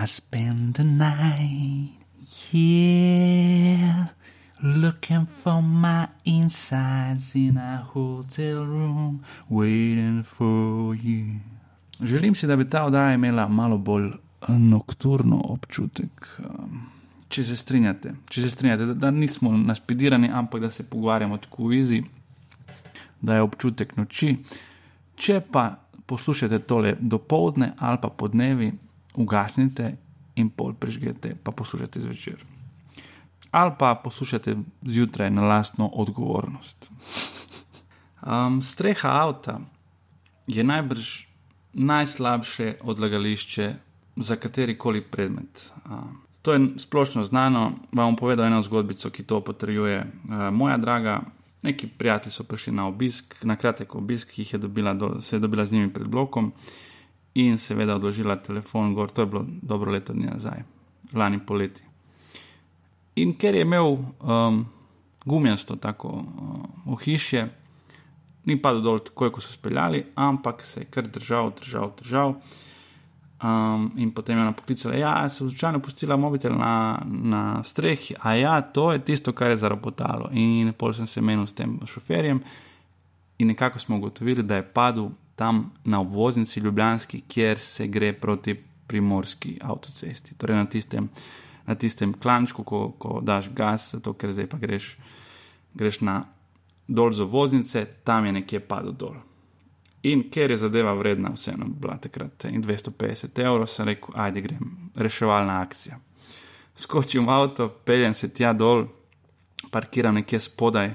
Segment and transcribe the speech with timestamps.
[0.00, 1.90] I spend the night
[2.50, 4.08] here
[4.62, 11.40] looking for my insides in a hotel room waiting for you.
[12.00, 16.28] Želim si, da bi ta oddaja imela malo bolj eh, nokturno občutek.
[16.38, 16.86] Um,
[17.28, 21.66] če se strinjate, če se strinjate da, da nismo naspidirani, ampak da se pogovarjamo tako
[21.68, 22.02] v izi,
[23.20, 24.36] da je občutek noči.
[25.14, 25.68] Če pa
[26.06, 28.72] poslušate tole do povdne ali pa po dnevi,
[29.14, 29.96] ugasnite
[30.34, 32.44] in pol prežgete, pa poslušate zvečer.
[33.50, 36.90] Ali pa poslušate zjutraj na lastno odgovornost.
[38.22, 39.60] Um, streha avta
[40.46, 41.26] je najbrž
[41.72, 43.74] najslabše odlagališče
[44.16, 45.72] za katerikoli predmet.
[45.84, 47.72] Um, to je splošno znano.
[47.92, 50.00] Vam bom povedal eno zgodbico, ki to potrjuje.
[50.00, 51.20] Uh, moja draga,
[51.62, 55.36] neki prijatelji so prišli na obisk, na kratek obisk, ki jih je dobila, do, se
[55.36, 56.52] je dobila z njimi pred blokom
[57.34, 59.10] in seveda odložila telefon gor.
[59.10, 60.62] To je bilo dobro leto dni nazaj,
[61.14, 61.82] lani poleti.
[63.16, 64.64] In ker je imel um,
[65.24, 67.48] gumijasto tako uh, ohišje,
[68.44, 72.34] ni padel dol takoj, ko so speljali, ampak se je kar držal, držal, držal.
[73.42, 77.62] Um, in potem je ona poklicala, da ja, se je slučajno pustila mobitel na, na
[77.64, 80.28] strehi, a ja, to je tisto, kar je zarabotalo.
[80.32, 82.42] In pol sem se menil s tem šoferjem
[83.38, 85.10] in nekako smo ugotovili, da je padel
[85.42, 88.54] tam na obvoznici Ljubljanski, kjer se gre proti
[88.86, 90.34] primorski avtocesti.
[90.38, 91.08] Torej na tistem,
[91.66, 94.92] na tistem klančku, ko, ko daš gas, zato ker zdaj pa greš,
[95.74, 96.20] greš na
[96.86, 99.16] dol z obvoznice, tam je nekje padel dol.
[100.06, 105.58] In ker je zadeva vredna, vseeno bila takrat 250 evrov, sem rekel, ajde grem, reševalna
[105.58, 105.98] akcija.
[106.76, 108.86] Skočim v avto, peljem se tja dol,
[109.74, 110.94] parkiram nekje spodaj.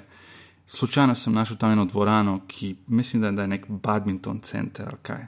[0.67, 5.25] Slučajno sem našel tam eno dvorano, ki mislim, da je nek badminton center ali kaj.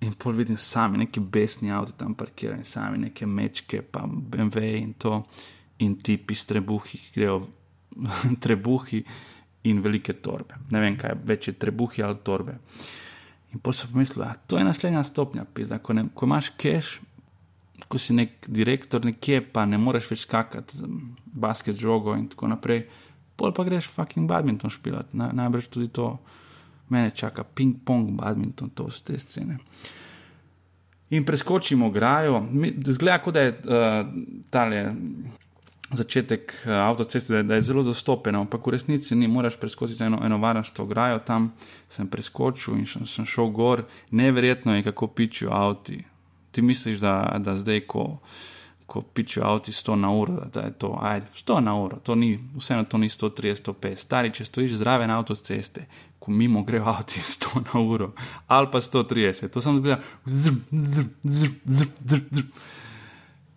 [0.00, 4.92] In pol vidim sami, neki besni avto tam parkirani, sami neke mečke, pa BMW in
[4.92, 5.22] to,
[5.78, 7.40] in ti pistrebuhi, ki grejo
[8.44, 9.02] trebuhi
[9.62, 10.60] in velike torbe.
[10.70, 12.58] Ne vem, kaj več je trebuhi ali torbe.
[13.54, 15.46] In pa sem pomislil, da to je naslednja stopnja.
[15.54, 17.00] Pizda, ko, ne, ko imaš cache,
[17.88, 20.86] ko si nek direktor nekje, pa ne moreš več skakati
[21.34, 22.84] basket žogo in tako naprej,
[23.36, 25.12] pol pa greš fucking badminton špilat.
[25.14, 26.16] Na, najbrž tudi to
[26.88, 29.58] mene čaka, ping-pong, badminton, to so te scene.
[31.10, 32.42] In preskočimo grajo,
[32.86, 34.08] zgleda, kot da je uh,
[34.50, 34.80] tale
[35.92, 40.18] začetek uh, avtoceste, da, da je zelo zastopen, ampak v resnici ni, moraš preskočiti eno,
[40.24, 41.52] eno varnostno grajo, tam
[41.88, 46.02] sem preskočil in sem, sem šel gor, neverjetno je, kako pičijo avti.
[46.50, 48.18] Ti misliš, da, da zdaj, ko,
[48.86, 52.38] ko pičijo avti 100 na uro, da je to, ajde, 100 na uro, to ni,
[52.56, 53.96] vseeno to ni 130, 150.
[53.96, 55.86] Stari, če stojiš zraven avtoceste,
[56.18, 58.12] ko mimo grejo avti 100 na uro,
[58.46, 62.48] ali pa 130, to sem zgledal, zr, zr, zr, zr, zr, zr.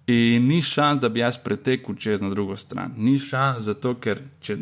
[0.09, 2.95] In ni šans, da bi jaz pretekel čez na drugo stran.
[2.97, 4.55] Ni šans, zato ker če,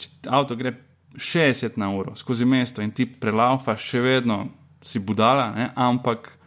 [0.00, 0.72] če avto gre
[1.18, 4.38] 60 na uro skozi mesto in ti prelaufaš, še vedno
[4.80, 5.68] si budala, ne?
[5.76, 6.37] ampak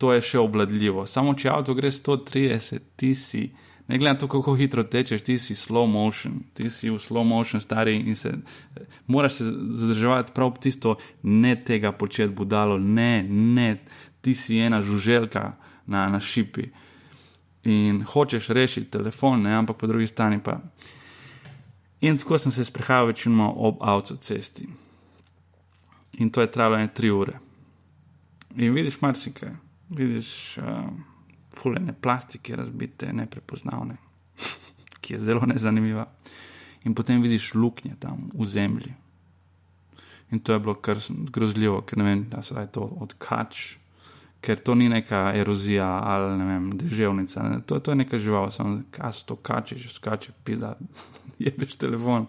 [0.00, 1.04] to je še obladljivo.
[1.06, 3.42] Samo če avto gre 130, ti si,
[3.84, 7.26] ne glede na to, kako hitro tečeš, ti si slow motion, ti si v slow
[7.26, 8.32] motion stari in se
[9.06, 9.50] moraš se
[9.82, 13.76] zadrževati prav tisto, ne tega početi budalo, ne, ne,
[14.24, 15.44] ti si ena žuželka
[15.86, 16.70] na, na šipi
[17.68, 20.62] in hočeš rešiti telefon, ne, ampak po drugi strani pa.
[22.00, 24.68] In tako sem se sprehajal večino ob avtocesti.
[26.24, 27.36] In to je trajalo ne tri ure.
[28.56, 29.52] In vidiš marsikaj,
[29.90, 30.88] vidiš uh,
[31.56, 33.96] fulene plastike, razbite, neprepoznavne,
[35.00, 36.06] ki je zelo nezanimiva.
[36.84, 38.94] In potem vidiš luknje tam v zemlji.
[40.30, 43.80] In to je bilo kar grozljivo, ker ne vem, da se je to odkač
[44.40, 47.42] ker to ni neka erozija ali ne vem, deževnica.
[47.42, 47.60] Ne.
[47.66, 50.74] To, to je neka žival, samo kaj so to kače, že skače, pizda,
[51.38, 52.26] je več telefon.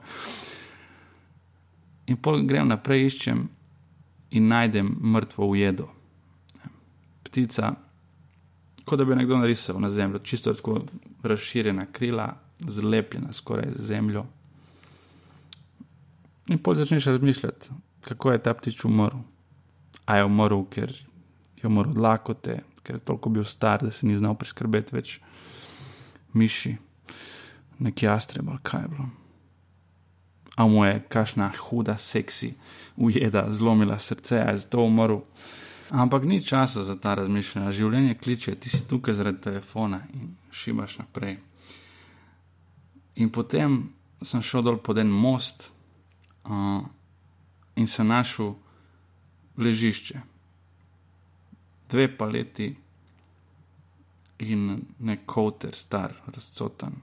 [2.11, 3.45] In pol grem naprej, iščem
[4.35, 5.87] in najdem mrtvo ujedo.
[7.31, 7.71] Ptica,
[8.85, 10.81] kot da bi nekdo narisal na zemljo, čisto tako
[11.23, 14.25] razširjena krila, zlepljena skoraj z zemljo.
[16.51, 17.69] In pol začneš razmišljati,
[18.01, 19.23] kako je ta ptič umrl.
[20.05, 20.91] A je umrl, ker
[21.61, 25.19] je umrl od lakote, ker je toliko bil star, da se ni znal priskrbeti več
[26.33, 26.75] miši,
[27.79, 29.07] neki astreb ali kaj bilo.
[30.55, 32.53] A mu je kašna huda, seksi
[32.97, 35.21] ujeda, zlomila srce, a je zato umrl.
[35.91, 37.71] Ampak ni časa za ta razmišljanja.
[37.75, 41.35] Življenje kliče, ti si tukaj zaradi telefona in šibaš naprej.
[43.19, 43.81] In potem
[44.23, 45.67] sem šel dol pod en most
[46.47, 46.79] uh,
[47.75, 48.53] in se našel
[49.59, 50.21] ležišče
[51.91, 52.69] dve paleti
[54.47, 56.95] in nek koter, star, razcotan.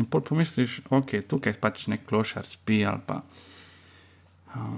[0.00, 3.20] In pol pomisliš, ok, tukaj pač nek klošar spi ali pa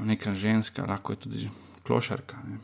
[0.04, 1.50] neka ženska, lahko je tudi
[1.86, 2.36] klošarka.
[2.48, 2.58] Ne.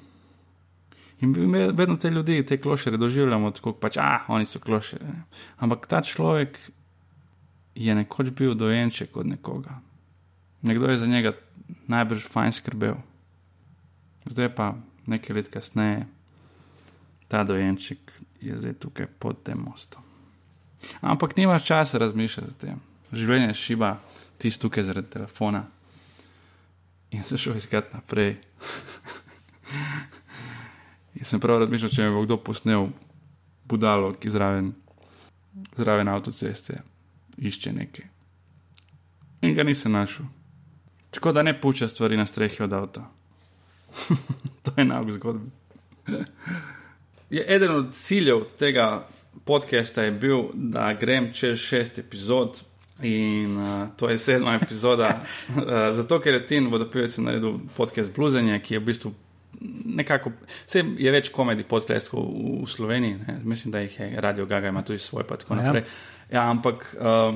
[1.20, 5.12] In mi vedno te ljudi, te klošare doživljamo tako, pač, ah, oni so klošare.
[5.58, 6.58] Ampak ta človek
[7.74, 9.80] je nekoč bil dojenček od nekoga.
[10.62, 11.32] Nekdo je za njega
[11.86, 12.94] najbrž fajn skrbel.
[14.24, 14.74] Zdaj pa
[15.06, 16.06] nekaj let kasneje,
[17.28, 17.98] ta dojenček
[18.40, 20.02] je zdaj tukaj pod tem mostom.
[21.00, 22.80] Ampak nimaš časa razmišljati o tem.
[23.12, 23.98] Življenje šiba,
[24.38, 25.66] ti si tukaj zaradi telefona
[27.10, 28.36] in se šel iskati naprej.
[31.18, 32.88] Jaz sem prav razmišljal, če me bo kdo posnel
[33.68, 34.72] budalo, ki zraven,
[35.76, 36.82] zraven avtoceste
[37.38, 38.06] išče nekaj.
[39.42, 40.24] In ga nisem našel.
[41.10, 43.10] Tako da ne pušča stvari na strehi od avta.
[44.62, 45.50] to je nauk zgodba.
[47.36, 49.08] je eden od ciljev tega
[49.44, 52.60] podcasta je bil, da grem čez šest epizod.
[53.02, 55.64] In uh, to je sedma epizoda, uh,
[55.98, 59.12] zato ker je Tin vodopilec naredil podcast Bluzenje, ki je v bistvu
[59.84, 60.32] nekako,
[60.66, 63.38] vse je več komedij podcastov v, v Sloveniji, ne?
[63.44, 65.62] mislim, da jih je Radio Gaga ima tudi svoj, pa tako ja.
[65.62, 65.84] naprej.
[66.30, 67.34] Ja, ampak uh,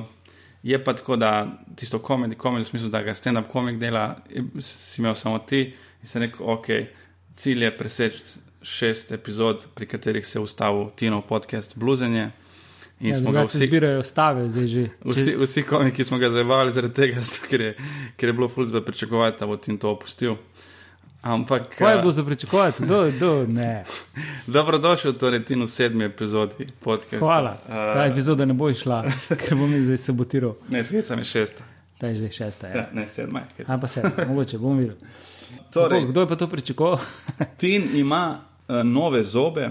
[0.63, 4.15] je pa tako, da tisto komedij, komedij v smislu, da ga stand-up komik dela,
[4.59, 5.67] si imel samo ti
[6.01, 6.71] in se rekel, ok,
[7.35, 12.31] cilj je preseči šest epizod, pri katerih se je ustavil Tinov podcast Bluzenje.
[12.99, 14.89] In ja, smo ga vsi zbirajo, stave zdaj že.
[15.05, 17.75] Vsi, vsi komiki smo ga zabavali zaradi tega, ker je,
[18.15, 20.35] ker je bilo fulzbe pričakovati, da bo Tin to opustil.
[21.21, 21.75] Ampak.
[21.77, 22.85] Kaj bo za pričakovati?
[22.85, 23.83] Do, do, ne.
[24.47, 27.19] Dobrodošel, torej ti v sedmi epizodi podcasta.
[27.19, 27.57] Hvala.
[27.67, 29.03] Uh, Ta epizoda ne bo išla,
[29.41, 30.53] ker bom zdaj sabotiral.
[30.69, 31.63] Ne, sedem je šesta.
[31.97, 32.67] Ta je zdaj šesta.
[32.67, 32.75] Ja.
[32.77, 33.65] Ja, ne, sedma je.
[33.67, 34.95] Ampak sedem, mogoče bom videl.
[35.73, 36.99] Torej, Kako, kdo je pa to pričakoval?
[37.57, 39.69] Tin ima uh, nove zobe,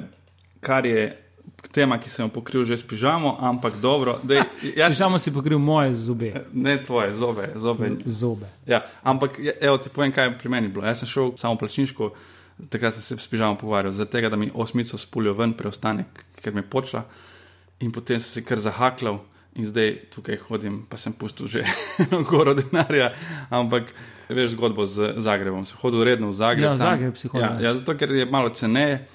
[0.60, 1.23] kar je
[1.68, 4.18] tema, ki sem jo pokril že s pižamo, ampak dobro.
[4.22, 4.42] Dej,
[4.80, 4.94] jaz...
[4.96, 6.32] Pižamo si pokril moje zobe.
[6.52, 7.52] Ne tvoje, zobe.
[7.56, 7.90] zobe.
[8.06, 8.46] zobe.
[8.66, 10.86] Ja, ampak ja, evo, ti povem, kaj je pri meni bilo.
[10.86, 12.10] Jaz sem šel samo plačniško,
[12.68, 16.60] takrat sem se s pižamo pogovarjal, zato da mi osmico spulijo ven, preostanek, ker mi
[16.64, 17.04] je počela
[17.84, 19.20] in potem sem se kar zahaklal.
[19.54, 21.62] In zdaj tukaj hodim, pa sem pustil že
[22.30, 23.12] goro denarja,
[23.54, 23.92] ampak
[24.26, 25.62] veš zgodbo z Zagrebom.
[25.62, 26.64] Sem hodil redno v Zagreb.
[26.64, 27.62] Ja, v Zagreb si hodil.
[27.62, 29.06] Ja, ja, zato ker je malo ceneje.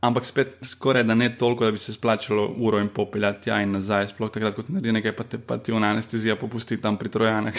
[0.00, 3.56] Ampak spet skoraj da ne toliko, da bi se splačalo uro in pol peljati tja
[3.62, 6.96] in nazaj, sploh takrat, ko naredi nekaj, pa te pa ti v anestezija popusti tam
[6.96, 7.54] pri trojanah.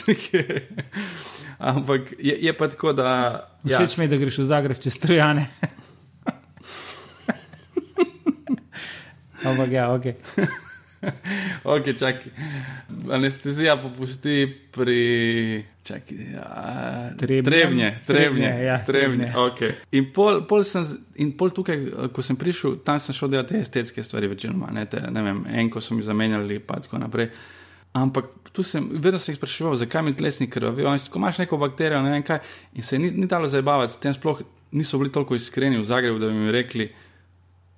[1.73, 3.09] Ampak je, je pa tako, da.
[3.63, 3.77] Ja.
[3.77, 5.49] Všeč mi je, da greš v Zagreb čez trojane.
[9.49, 10.05] Ampak ja, ok.
[11.73, 12.31] ok, čakaj.
[13.11, 15.63] Anestezija popusti pri.
[15.83, 17.11] Čakaj, ja.
[17.17, 19.31] trebnje, trebnje, trebnje, ja, trebnje.
[19.35, 19.73] Okay.
[19.91, 20.85] In, pol, pol sem,
[21.15, 21.79] in pol tukaj,
[22.13, 25.39] ko sem prišel, tam sem šel delati te estetske stvari, večinoma, ne, te, ne vem,
[25.63, 27.31] enko so mi zamenjali, pa tako naprej.
[27.97, 30.85] Ampak tu sem vedno se jih spraševal, zakaj mi tlesni krvi.
[31.09, 32.43] Ko imaš neko bakterijo, ne vem kaj,
[32.77, 36.19] in se ni, ni dalo zabavati, s tem sploh niso bili toliko iskreni v Zagrebu,
[36.21, 36.91] da bi mi rekli,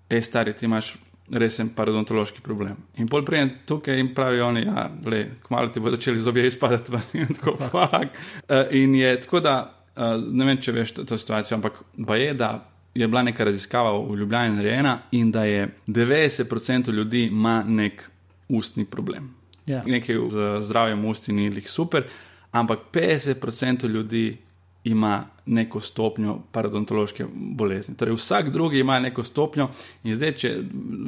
[0.09, 0.97] hej, stari, ti imaš
[1.31, 2.75] resen parodontološki problem.
[2.99, 6.91] In pol prijem tukaj in pravijo oni, ja, le, kmalo ti bo začeli zobje izpadati
[7.21, 8.09] in tako naprej.
[8.49, 9.55] Uh, in je tako, da
[9.95, 12.51] uh, ne vem, če veš to, to situacijo, ampak pa je, da
[12.95, 18.09] je bila neka raziskava v Ljubljani narejena in da je 90% ljudi ima nek
[18.49, 19.31] ustni problem.
[19.65, 19.71] Yeah.
[19.71, 19.83] Ja.
[19.85, 22.03] Nekaj z zdravjem usti ni jih super,
[22.51, 24.37] ampak 50% ljudi
[24.83, 27.95] ima neko stopnjo parodontološke bolezni.
[27.97, 29.69] Torej, vsak drugi ima neko stopnjo,
[30.03, 30.53] in zdaj, če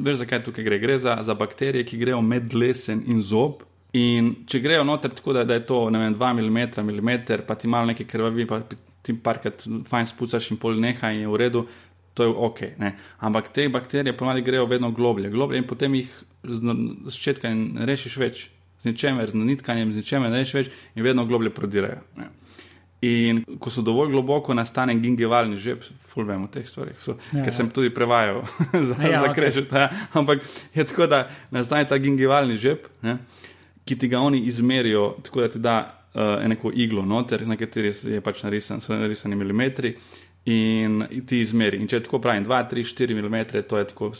[0.04, 3.64] veš, zakaj tukaj gre, gre za, za bakterije, ki grejo med lesen in zob.
[3.94, 7.68] In če grejo noter tako, da, da je to vem, 2 mm, mm, pa ti
[7.70, 8.60] malo nekaj krvavi, pa
[9.04, 11.66] ti parkrat fajn spucaš in pol neha in je v redu,
[12.14, 12.60] to je ok.
[12.78, 12.94] Ne?
[13.18, 16.10] Ampak te bakterije ponovadi grejo vedno globlje, globlje in potem jih
[16.42, 18.48] začetka in rešiš več.
[18.82, 22.02] Z ničemer, z nitkanjem, z ničemer ne rešiš več in vedno globlje prodirajo.
[22.18, 22.30] Ne?
[23.04, 26.94] In ko so dovolj globoko, nastane gingivalni žep, fulvemo teh stvari.
[27.02, 27.56] So, ja, ker ja.
[27.56, 28.44] sem tudi prevajal
[28.88, 29.66] za, ja, za krešet.
[29.68, 29.88] Okay.
[29.88, 30.06] Ja.
[30.20, 33.18] Ampak je tako, da nastane ta gingivalni žep, ne,
[33.84, 35.76] ki ti ga oni izmerijo, tako da ti da
[36.14, 39.96] uh, neko iglo noter, na kateri je pač narisan, so narisani milimetri.
[40.44, 41.78] In ti izmeri.
[41.80, 44.10] In če tako pravim, 2, 3, 4 mm, to je tako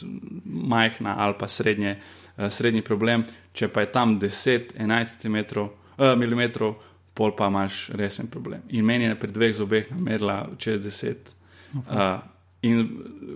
[0.72, 1.98] majhna ali pa srednje,
[2.36, 3.24] uh, srednji problem.
[3.52, 6.74] Če pa je tam 10, 11 cm, uh, mm,
[7.14, 8.62] pol pa imaš resen problem.
[8.68, 11.34] In meni je pri dveh zobeh namerila čez deset.
[11.74, 12.22] Uh,
[12.62, 12.82] in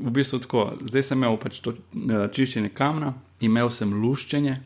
[0.00, 4.56] v bistvu tako, zdaj sem imel pač to uh, čiščenje kamna, imel sem luščenje,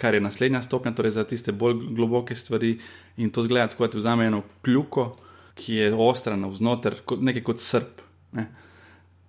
[0.00, 2.76] kar je naslednja stopnja, torej za tiste bolj globoke stvari.
[3.16, 5.14] In to zgleda tako, da ti vzame eno kljuko,
[5.56, 8.04] ki je ostra navznoter, kot, nekaj kot srp.
[8.36, 8.50] Ne?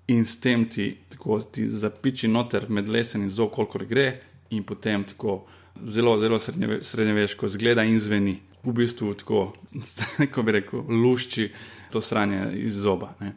[0.07, 4.07] in s tem ti, tako, ti zapiči noter med lesen in zelo, koliko gre,
[4.49, 5.41] in potem tako
[5.83, 8.37] zelo, zelo srednjeve, srednjeveško zgleda in zveni.
[8.67, 9.53] V bistvu tako,
[10.17, 11.49] kako bi rekel, lušči
[11.91, 13.13] to sranje iz zoba.
[13.19, 13.33] Ne.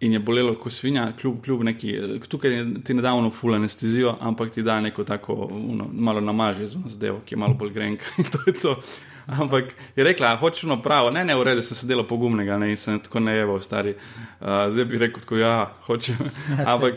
[0.00, 1.94] In je bolelo, ko svinja, kljub, kljub neki,
[2.28, 2.54] tukaj
[2.84, 6.78] ti ne da ono full anestezijo, ampak ti da neko tako, uno, malo namaže z
[6.86, 8.04] zadevo, ki je malo bolj grenka.
[8.18, 8.76] In to je to.
[9.26, 12.70] Ampak je rekla, hočeš no pravo, ne, ne, v redu, sem se delal pogumnega, ne,
[12.70, 13.92] in sem tako najeval, stari.
[14.40, 15.54] Uh, zdaj bi rekel, tako, ja,
[15.86, 16.16] hočem.
[16.58, 16.96] Ja, ampak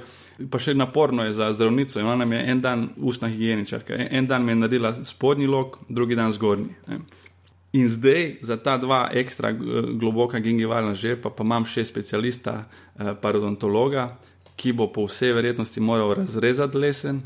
[0.50, 2.00] pa še naporno je za zdravnico.
[2.00, 5.78] Ona nam je en dan ustna higieničarka, en, en dan mi je naredila spodnji lok,
[5.90, 6.72] drugi dan zgornji.
[6.88, 7.04] Ne.
[7.74, 9.52] In zdaj za ta dva ekstra
[9.98, 12.66] globoka gingivalna žepa, pa imam še specialista,
[13.00, 14.18] eh, parodontologa,
[14.56, 17.24] ki bo po vsej verjetnosti moral razrezati lesen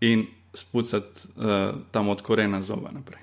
[0.00, 3.22] in spucati eh, tam od korena zoba naprej.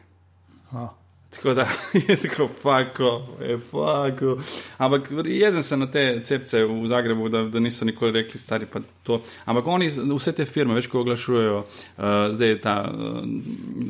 [0.74, 0.92] Oh.
[1.36, 1.68] Tako da
[2.08, 4.38] je tako, fako, je fako.
[4.78, 8.80] Ampak jezen sem na te cepce v Zagrebu, da, da niso nikoli rekli, stari pa
[9.04, 9.22] to.
[9.46, 13.24] Ampak oni, vse te firme, veš, ko oglašujejo, uh, zdaj je ta uh,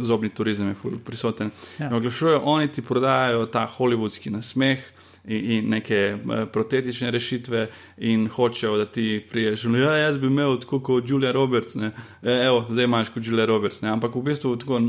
[0.02, 1.52] zobni turizem je prisoten.
[1.80, 1.96] Ja.
[1.96, 4.94] Oglašujejo, oni ti prodajajo ta hollywoodski nasmeh.
[5.28, 7.66] In neke uh, protetične rešitve,
[7.98, 9.66] in hočejo, da ti priješ.
[9.76, 11.92] Ja, jaz bi imel tako kot Julia Roberts, e,
[12.24, 13.82] evo, zdaj imaš kot Julia Roberts.
[13.82, 13.90] Ne?
[13.92, 14.80] Ampak v bistvu tako,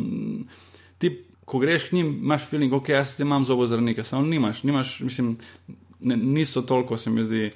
[0.98, 1.10] ti
[1.48, 5.38] ko greš k njim, imaš feeling, ok, jaz ti imam zobozdravnika, samo nimaš, nimaš, mislim,
[6.00, 7.50] ne, niso toliko, se mi zdi,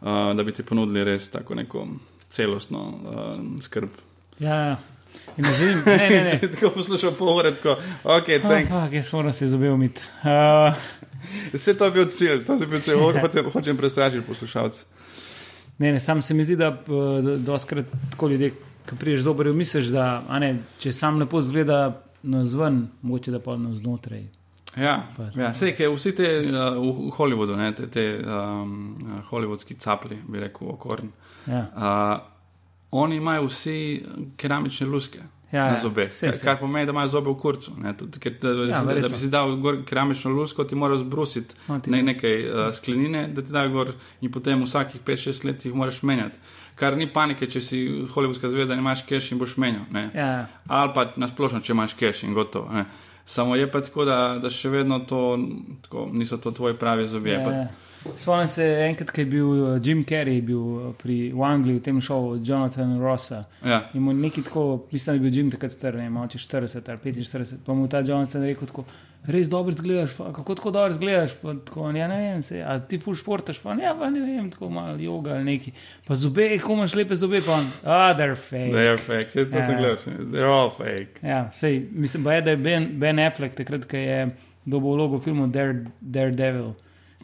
[0.00, 1.86] uh, da bi ti ponudili res tako neko
[2.30, 3.88] celostno uh, skrb.
[4.38, 4.76] Ja, ja.
[5.36, 6.40] In zim, ne, ne, ne.
[6.54, 8.72] tako poslušal povore, tako, ok, thanks.
[8.72, 10.02] Ah, jaz moram se zobe umiti.
[10.22, 10.74] Uh.
[11.52, 14.84] Vse to je bil cilj, to je bil cilj, hočem, hočem prestrašiti poslušalce.
[15.78, 16.70] Ne, ne, sam se mi zdi, da,
[17.22, 18.50] da doskrat tako ljudje,
[18.88, 23.56] ki priješ dobro, misliš, da ne, če sam lepo zgleda, na zven, mogoče da pa
[23.56, 24.26] na znotraj.
[24.76, 28.96] Ja, ja vse, ki vsi te uh, v, Hollywoodu, ne, te, te um,
[29.30, 31.08] hollywoodski capli, bi rekel, okorn.
[31.46, 31.62] Ja.
[31.72, 33.78] Uh, oni imajo vsi
[34.36, 35.22] keramične luske.
[35.52, 35.80] Ja, na ja.
[35.80, 37.72] zobe, ja, kar, kar pomeni, da imajo zobe v kurcu.
[37.78, 41.04] Ne, tudi, ker, da, ja, da, da bi si dal gor keramično lusko, ti moraš
[41.04, 45.64] zbrusiti no, ne, nekaj uh, sklenine, da ti da gor in potem vsakih 5-6 let
[45.64, 46.42] jih moraš menjati
[46.76, 47.80] kar ni panike, če si
[48.12, 49.86] holivudska zvezda in imaš cache in boš menil.
[50.14, 50.46] Ja.
[50.68, 52.72] Ali pa nasplošno, če imaš cache in gotovo.
[52.72, 52.84] Ne?
[53.26, 55.22] Samo je pa tako, da, da še vedno to,
[55.86, 57.40] tako, niso to tvoji pravi zobje.
[57.40, 57.66] Ja, ja.
[58.16, 61.82] Spomnim se enkrat, ko je bil uh, Jim Carrey bil uh, pri, v Angliji v
[61.88, 63.44] tem šovu Jonathan Rossa.
[63.64, 63.82] Ja.
[63.94, 66.92] In mu nekaj tako, mislim, da je bil Jim takrat star, ne vem, če 40
[66.92, 67.58] ali 45.
[67.66, 68.86] Pa mu ta Jonathan rekel tako
[69.26, 71.32] res dobro zgledaš, kako tako dobro zgledaš.
[71.64, 74.70] Tako, ja, ne vem, se, a ti ful športaš, pa ja, pa ne vem, tako
[74.70, 75.72] malo yoga ali neki.
[76.06, 78.72] Pa zobe, kako imaš lepe zobe, pa ah, they're fake.
[78.74, 79.66] They're fake, se to ja.
[79.66, 81.20] zgledaš, they're all fake.
[81.22, 84.28] Ja, sej, mislim pa je, da je Ben, ben Affleck takrat, ko je
[84.64, 85.46] dobil vlogo v filmu
[86.00, 86.74] Daredevil.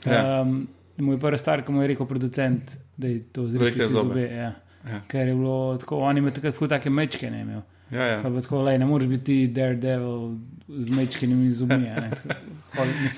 [0.04, 0.40] Ja.
[0.40, 0.68] Um,
[0.99, 4.23] moj prvi star, ko mu je rekel producent, da je to zelo zobe.
[4.23, 4.52] Ja.
[4.88, 5.00] Ja.
[5.09, 7.62] Ker je bilo tako, oni imajo takrat ful take mečke, ne imajo.
[7.92, 8.23] Ja, ja.
[8.23, 10.37] Tako, lej, ne moreš biti Daredevil
[10.68, 11.90] z mečkimi zubmi.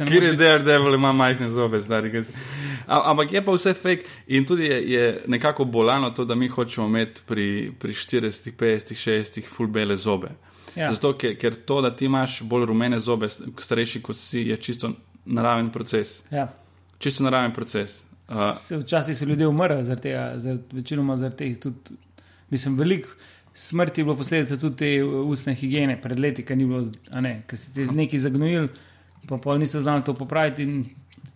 [0.08, 2.10] Kjer je Daredevil, ima majhne zobe, zdaj.
[2.86, 6.86] Ampak je pa vse fake in tudi je, je nekako bolano to, da mi hočemo
[6.86, 10.28] imeti pri, pri 40, 50, 60 fulbele zobe.
[10.76, 10.90] Ja.
[10.92, 14.90] Zato, ker, ker to, da ti imaš bolj rumene zobe, starejši kot si, je čisto
[15.24, 16.22] naraven proces.
[16.30, 16.48] Ja.
[16.98, 18.02] Čisto naraven proces.
[18.28, 21.96] Uh, včasih so ljudje umrli zaradi tega, zaradi, večinoma zaradi teh tudi,
[22.50, 23.08] mislim, veliko
[23.54, 26.82] smrti je bilo posledica tudi te ustne higiene, pred leti, ki ni bilo,
[27.20, 28.68] ne, ki si ti nekaj zagnojil,
[29.28, 30.78] pa pol niso znali to popraviti in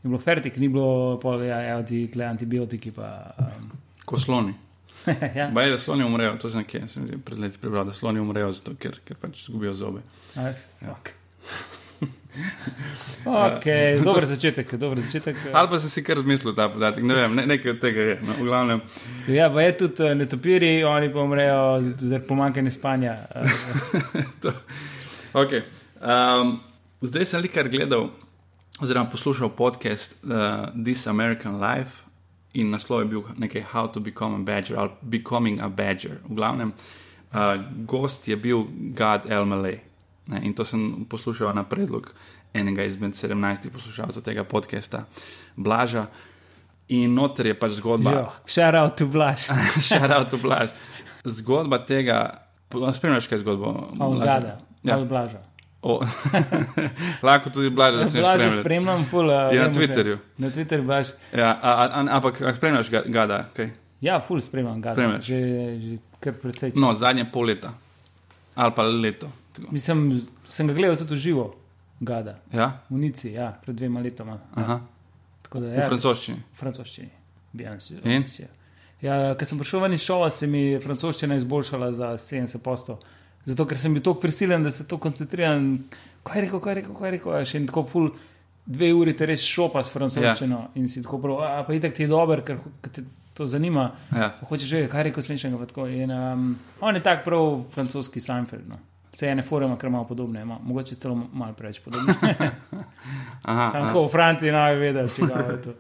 [0.03, 2.91] je bilo fertik, ni bilo pol, ja, ja, ti tle antibiotiki.
[2.91, 3.71] Pa, um.
[4.05, 4.55] Ko sloni.
[5.39, 5.49] ja.
[5.55, 8.75] Baj, da sloni umrejo, to sem nekje, sem pred leti prebral, da sloni umrejo zato,
[8.81, 10.03] ker, ker pač izgubijo zobe.
[10.37, 10.97] Aj, ja.
[10.97, 11.18] okay.
[13.29, 15.37] Okay, dober začetek, dober začetek.
[15.53, 18.15] Ali pa si kar zmislil ta podatek, ne vem, ne, nekaj od tega je.
[18.25, 18.79] No,
[19.29, 23.17] ja, pa je tudi eh, netopiri, oni pa umrejo zaradi pomankanja spanja.
[25.43, 25.67] okay.
[26.01, 26.61] um,
[27.03, 28.09] zdaj sem nekaj gledal,
[28.81, 32.07] oziroma poslušal podcast uh, This American Life
[32.55, 36.23] in naslov je bil nekaj How to Become a Badger ali Becoming a Badger.
[36.25, 36.73] V glavnem,
[37.35, 38.65] uh, gost je bil
[38.95, 39.88] God Elmalay.
[40.29, 42.13] Ne, in to sem poslušal na predlog
[42.55, 45.05] enega izmed 17 poslušalcev tega podcasta,
[45.57, 46.07] Blaža.
[46.89, 48.31] In noter je pač zgodba.
[48.49, 49.49] Šara od Blaž.
[49.89, 50.73] Šara od Blaž.
[51.25, 53.75] Zgodba tega, spremljaš kaj zgodbo?
[53.97, 54.57] Blaža.
[54.83, 55.45] Ja, Blaža.
[57.23, 59.05] Lahko tudi blaže, da se lahko spremljam.
[59.05, 60.17] Ful, uh, je na Twitterju.
[60.17, 60.43] Se.
[60.43, 61.09] Na Twitterju blaž.
[61.33, 61.59] Ja,
[62.11, 63.45] ampak spremljaš gada?
[63.55, 63.71] Okay.
[64.01, 65.21] Ja, ful spremljam gada.
[65.21, 65.39] Že,
[65.81, 66.73] že kar precej.
[66.77, 67.73] No, zadnje pol leta.
[68.55, 69.31] Ali pa leto.
[69.71, 70.07] Mislim,
[70.49, 71.51] sem ga gledal tudi živo,
[72.01, 72.39] Gada.
[72.53, 72.81] Ja?
[72.89, 74.39] V Nici, ja, pred dvema letoma.
[74.57, 74.81] Ja.
[75.53, 76.39] Da, ja, v francoščini.
[76.53, 77.11] V francoščini,
[77.57, 78.49] bi jaz rekel.
[79.03, 83.01] Ja, ker sem prišel ven iz šova, se mi je francoščina izboljšala za 70 postov.
[83.47, 85.71] Zato, ker sem bil tako prisiljen, da se to koncentriram.
[86.27, 87.37] Kaj je rekel, kaj je rekel, kaj je rekel.
[87.39, 88.11] Ja, še en tako ful,
[88.67, 90.73] dve uri te res šopa s francoščino ja.
[90.79, 92.61] in si tako prav, a pa itek ti je dober, ker
[92.93, 93.07] te
[93.39, 93.93] to zanima.
[94.13, 94.33] Ja.
[94.51, 95.89] Hočeš vedeti, kaj rekel smešnega.
[95.95, 96.49] In, um,
[96.83, 98.67] on je tak prav francoski Seinfeld.
[98.69, 98.83] No.
[99.19, 100.61] Vse ene forme, ker malo podobne, ima.
[100.63, 102.15] mogoče celo malo preveč podobne.
[103.43, 105.73] Samo tako v Franciji naj vedeti, če ga je to.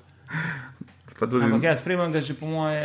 [1.22, 2.82] Ampak jaz spremljam ga že po moje.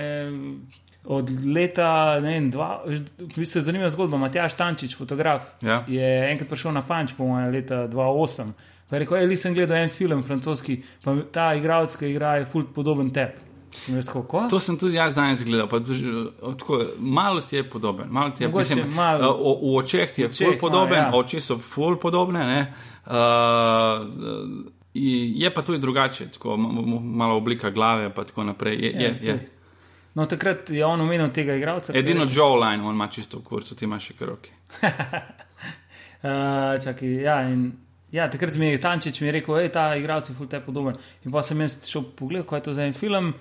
[1.03, 4.17] Od leta, ne vem, dva, v bistvu je zanimiva zgodba.
[4.22, 5.81] Matjaš Tančič, fotograf, ja.
[5.89, 8.53] je enkrat prišel na Panč, po mojem, leta 2008.
[8.88, 12.45] Pa je rekel, ali sem gledal en film francoski, pa ta igralec, ki igra, je
[12.48, 13.36] fult podoben tebi.
[13.77, 15.68] Sem tako, to sem tudi jaz danes gledal.
[16.60, 18.08] Tako, malo ti je podoben.
[18.10, 21.20] Malo ti je, mislim, malo, v, v očeh ti je očeh, podoben, malo, ja.
[21.20, 22.74] oči so ful podobne.
[23.06, 23.12] Uh,
[24.94, 28.75] je pa tudi drugače, tako, malo oblika glave in tako naprej.
[28.75, 29.39] Je, je, je, je.
[30.13, 31.94] No, takrat je on omenil tega igralca.
[31.98, 32.30] Edino je...
[32.32, 34.51] Joe Line, on ima čisto v kursu, ti imaš še karoki.
[34.84, 34.89] uh,
[36.84, 37.72] čakaj, ja, in,
[38.13, 40.96] ja, takrat mi je Tančič mi rekel, da je ta igralec ful te podoben.
[41.25, 43.34] In pa sem jaz šel pogledati, kaj je to za en film.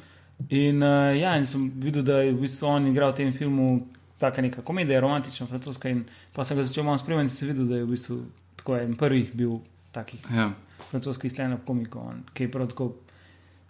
[0.49, 3.87] In, uh, ja, in sem videl, da je v bistvu on igral v tem filmu
[4.19, 5.91] tako neka komedija, romantična, francoska.
[5.91, 8.19] In pa sem ga začel malo spremljati in sem videl, da je v bistvu
[8.57, 9.59] tako en prvih bil
[9.93, 10.51] takih ja.
[10.91, 12.93] francoskih stand-up komikov, ki je prav tako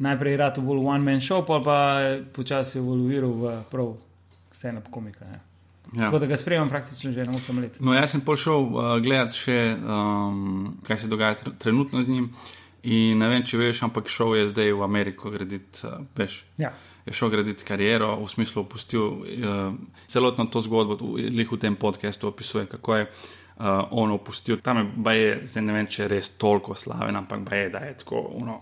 [0.03, 1.79] najprej rado bolj one man show, pa pa
[2.35, 3.97] počasi evoluiral v prav
[4.53, 5.25] stand-up komika.
[5.25, 5.41] Ja.
[5.97, 6.05] Ja.
[6.05, 7.77] Tako da ga spremljam praktično že na 8 let.
[7.81, 12.31] No, jaz sem prišel uh, gledati še, um, kaj se dogaja tr trenutno z njim.
[12.83, 16.43] In ne vem, če veš, ampak šel je zdaj v Ameriko graditi, uh, veš.
[16.59, 16.73] Ja.
[17.07, 19.75] Je šel graditi kariero, v smislu opustil uh,
[20.07, 24.61] celotno to zgodbo, tudi v tem podkastu opisuje, kako je uh, on opustil.
[24.63, 27.97] Tam je, je, zdaj ne vem, če je res toliko slaven, ampak je, da je
[28.03, 28.61] tako, uno,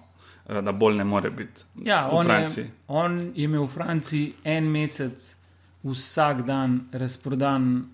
[0.51, 1.63] Eh, da bolj ne more biti.
[1.85, 5.37] Ja, on je, on je imel v Franciji en mesec,
[5.83, 7.85] vsak dan razprodan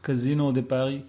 [0.00, 1.02] kazino de Paris.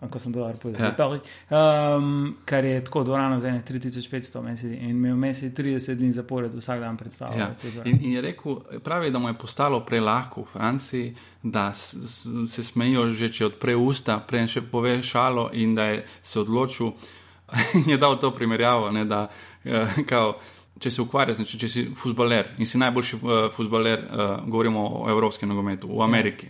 [0.00, 1.96] Ko sem to rekel, ja.
[1.96, 6.80] um, kar je tako dvorano za 3500 meseci in imel mesec 30 dni zapored, vsak
[6.80, 7.38] dan predstavljal.
[7.38, 7.84] Ja.
[7.84, 13.10] In, in je rekel, pravi, da mu je postalo prelahko v Franciji, da se smejijo
[13.10, 16.92] že, če odpre usta, prej še pove šalo in da je se odločil
[17.90, 18.90] je dal to primerjavo.
[18.90, 19.28] Ne, da,
[19.64, 20.38] uh, kao,
[20.78, 25.08] če se ukvarjaš, znači, če si futbaler in si najboljši uh, futbaler, uh, govorimo o
[25.10, 26.48] evropskem nogometu, v Ameriki.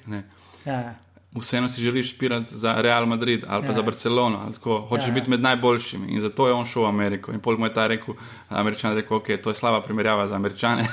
[0.64, 0.94] Ja.
[1.34, 3.72] Vseeno si želiš špirati za Real Madrid ali pa ja.
[3.72, 5.12] za Barcelono, ali tako, hočeš ja.
[5.12, 7.32] biti med najboljšimi in zato je on šel v Ameriko.
[7.32, 8.14] In pol mu je ta rekel,
[8.48, 10.84] američan rekel, ok, to je slaba primerjava za američane.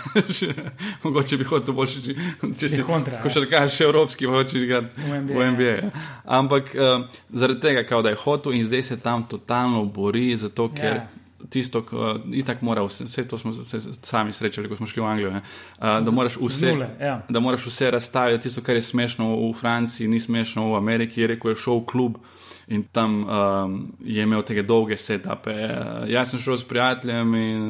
[1.03, 2.15] Mogoče bi hotel boljši,
[2.59, 3.21] če si kontra.
[3.23, 5.39] Ko še rečeš, še evropski, hočeš igrati v NBA.
[5.39, 5.91] V NBA ja.
[6.25, 10.69] Ampak uh, zaradi tega, kao, da je hotel in zdaj se tam totalno bori, zato
[10.69, 11.01] ker.
[11.01, 11.16] Ja
[11.49, 15.05] tisto, kar itak mora, vse, vse to smo se sami srečali, ko smo šli v
[15.05, 15.29] Anglijo.
[15.29, 15.41] Uh,
[15.79, 17.21] da, moraš vse, Nule, ja.
[17.29, 21.21] da moraš vse razstaviti, tisto, kar je smešno v Franciji, ni smešno v Ameriki.
[21.21, 22.17] Je rekel, je šel v klub
[22.67, 25.53] in tam um, je imel te dolge setupe.
[25.53, 27.69] Uh, jaz sem šel s prijateljem in,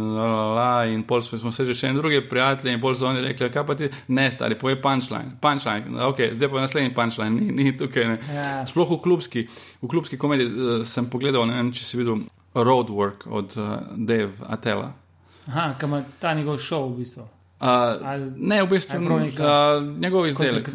[0.55, 3.51] la, in pol smo, se že še en drugi prijatelji in pol so oni rekli,
[3.53, 5.37] kaj pa ti, ne, stari, povej punčline.
[5.41, 6.01] punčline.
[6.09, 8.09] Okay, zdaj pa naslednji punčline, ni, ni tukaj.
[8.33, 8.65] Ja.
[8.65, 9.45] Sploh v klubski,
[9.81, 12.25] v klubski komediji uh, sem pogledal, ne vem, če si videl.
[12.63, 14.93] Roadwork od uh, Dave Atela.
[15.47, 17.27] Aha, kam je ta njegov šov v bistvu.
[17.57, 17.67] Uh,
[18.35, 19.21] ne, v bistvu uh,
[19.99, 20.69] njegov izdelek.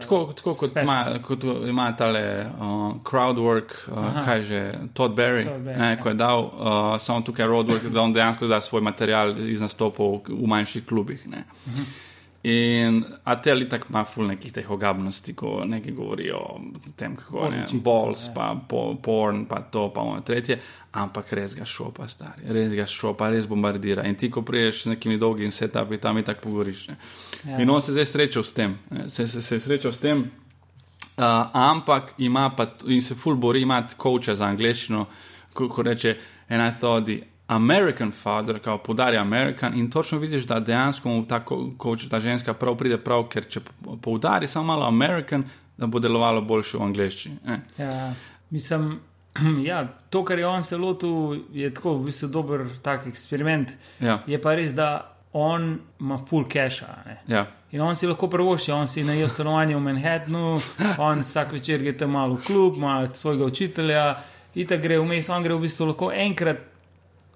[0.00, 5.62] Tako, tako kot, ima, kot ima tale uh, crowdwork, uh, kaj že, Todd Berry, Todd
[5.62, 6.00] Berry ne, ja.
[6.02, 6.50] ko je dal uh,
[6.98, 11.22] samo tukaj roadwork, da on dejansko da svoj material iz nastopov v manjših klubih.
[11.26, 12.07] Uh -huh.
[12.42, 16.60] In Atel je tako ima ful nekih teh ogabnosti, ko nekaj govorijo o
[16.96, 20.60] tem, kako je bols, pa po, porn, pa to, pa ono tretje,
[20.92, 24.04] ampak res ga šopa, stari, res ga šopa, res bombardira.
[24.06, 26.88] In ti, ko priješ z nekimi dolgimi setupi, tam je tako pogoriš.
[26.88, 27.58] Ja.
[27.58, 31.24] In on se zdaj srečal s tem, se, se, se je srečal s tem, uh,
[31.52, 35.06] ampak ima pa in se ful bori, ima koča za angliščino,
[35.52, 36.14] ko, ko reče,
[36.48, 37.18] ena stodi.
[37.48, 41.44] American father, kao podarja American, in točno vidiš, da dejansko mu ta,
[41.82, 43.60] coach, ta ženska prav pride prav, ker če
[44.02, 45.44] poudari samo malo American,
[45.76, 47.36] da bo delovalo boljše v angleščini.
[47.78, 48.12] Ja,
[48.50, 49.00] mislim,
[49.68, 53.72] ja, to, kar je on se lotil, je tako v bistvu dober tak eksperiment.
[54.00, 54.20] Ja.
[54.26, 56.86] Je pa res, da on ima full cache.
[57.26, 57.46] Ja.
[57.72, 60.60] In on si lahko prvoši, on si najel stanovanje v Manhattnu,
[60.98, 64.08] on vsak večer gre tam malo v klub, ima svojega učitelja,
[64.54, 66.68] in tako gre vmes, on gre v bistvu lahko enkrat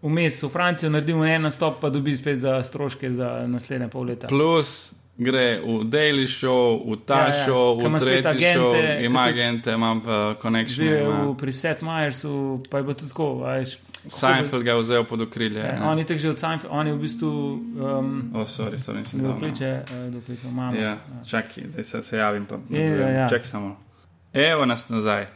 [0.03, 4.29] vmes v Francijo, naredimo en nastop, pa dobi spet za stroške za naslednje pol leta.
[4.29, 7.47] Plus, gre v Daily Show, v ta ja, ja.
[7.47, 10.01] show, v tretji show, ima agente, ima
[10.41, 10.85] konekšnje.
[10.85, 13.79] Že v preset Majersu, pa je bilo tudi tako, veš.
[14.03, 15.63] Seinfeld ga je vzel pod okrilje.
[15.63, 17.31] Ja, on je tako že od Seinfeld, on je v bistvu.
[17.31, 19.33] Um, oh, sorry, sorry, nisem videl.
[19.33, 20.77] Dokliče, uh, dokliče, mama.
[20.77, 21.23] Ja, ja.
[21.29, 23.29] čakaj, da se, se javim, pa ne ja, ja.
[23.29, 23.77] čak samo.
[24.33, 25.27] Evo nas nazaj.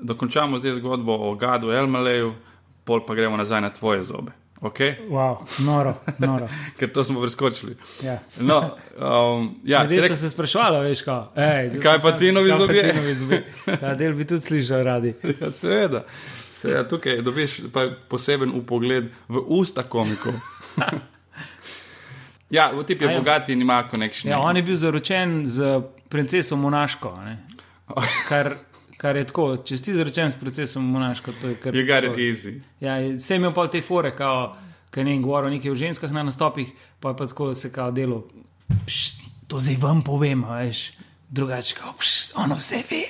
[0.00, 2.32] Dokončamo zdaj zgodbo o Gadu Elmaleju,
[2.84, 4.32] pol pa gremo nazaj na tvoje zobe.
[4.60, 4.96] Okay.
[5.08, 6.48] Wow, noro, noro.
[6.78, 7.76] Ker to smo preskočili.
[8.02, 8.18] Ja.
[8.40, 10.16] No, um, ja, Zdaj rek...
[10.16, 11.22] se sprašvala, veš, kaj.
[11.36, 12.92] Ej, kaj pa ti novi zobje?
[13.80, 15.14] Ta del bi tudi slišal radi.
[15.40, 16.04] Ja, seveda.
[16.60, 16.84] seveda.
[16.88, 17.60] Tukaj dobiš
[18.08, 20.36] poseben upogled v usta komikov.
[22.56, 23.18] ja, v tipi je ja.
[23.18, 24.30] bogati in ima konekšnje.
[24.30, 27.16] Ja, on je bil zaročen z princeso Monaško.
[28.28, 28.54] Kar
[29.00, 31.76] kar je tako, če si zaročen s procesom monaško, to je kar.
[31.76, 32.58] Je gar easy.
[32.84, 34.50] Ja, vse imel pa te fore, kao,
[34.92, 38.26] kaj ne govoril nekaj o ženskah na nastopih, pa je pa tako se kao delo.
[38.86, 40.90] Pšt, to zdaj vam povem, veš,
[41.30, 43.06] drugače, kao, pšt, ono vse ve.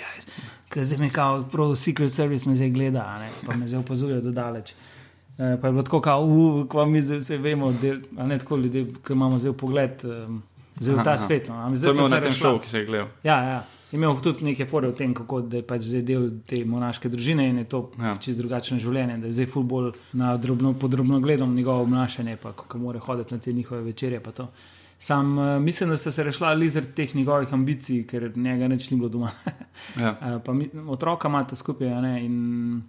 [0.70, 4.20] Ker zdaj mi kao, prav Secret Service me zdaj gleda, ne, pa me zdaj opazuje
[4.22, 4.70] do daleč.
[4.70, 8.38] E, pa je bilo tako, kao, uh, kva mi zdaj vse vemo, del, a ne
[8.38, 10.38] tako ljudje, ki imamo zdaj pogled, um,
[10.78, 11.50] v ta aha, svet.
[11.50, 11.66] No.
[11.74, 13.10] Zdaj to je imel na tem šovu, ki se je gledal.
[13.26, 13.60] Ja, ja
[13.92, 17.62] imel tudi nekaj fore o tem, kako je pač zdaj del te monaške družine in
[17.62, 18.16] je to ja.
[18.22, 22.52] čez drugačno življenje, da je zdaj ful bolj na drobno, podrobno gledom njegovo obnašanje, pa
[22.52, 24.20] kako mora hoditi na te njihove večerje.
[24.98, 28.90] Sam uh, mislim, da ste se rešili ali zaradi teh njegovih ambicij, ker njega neč
[28.90, 29.30] ni bilo doma.
[30.04, 30.40] ja.
[30.46, 32.82] uh, mi, otroka imate skupaj ne, in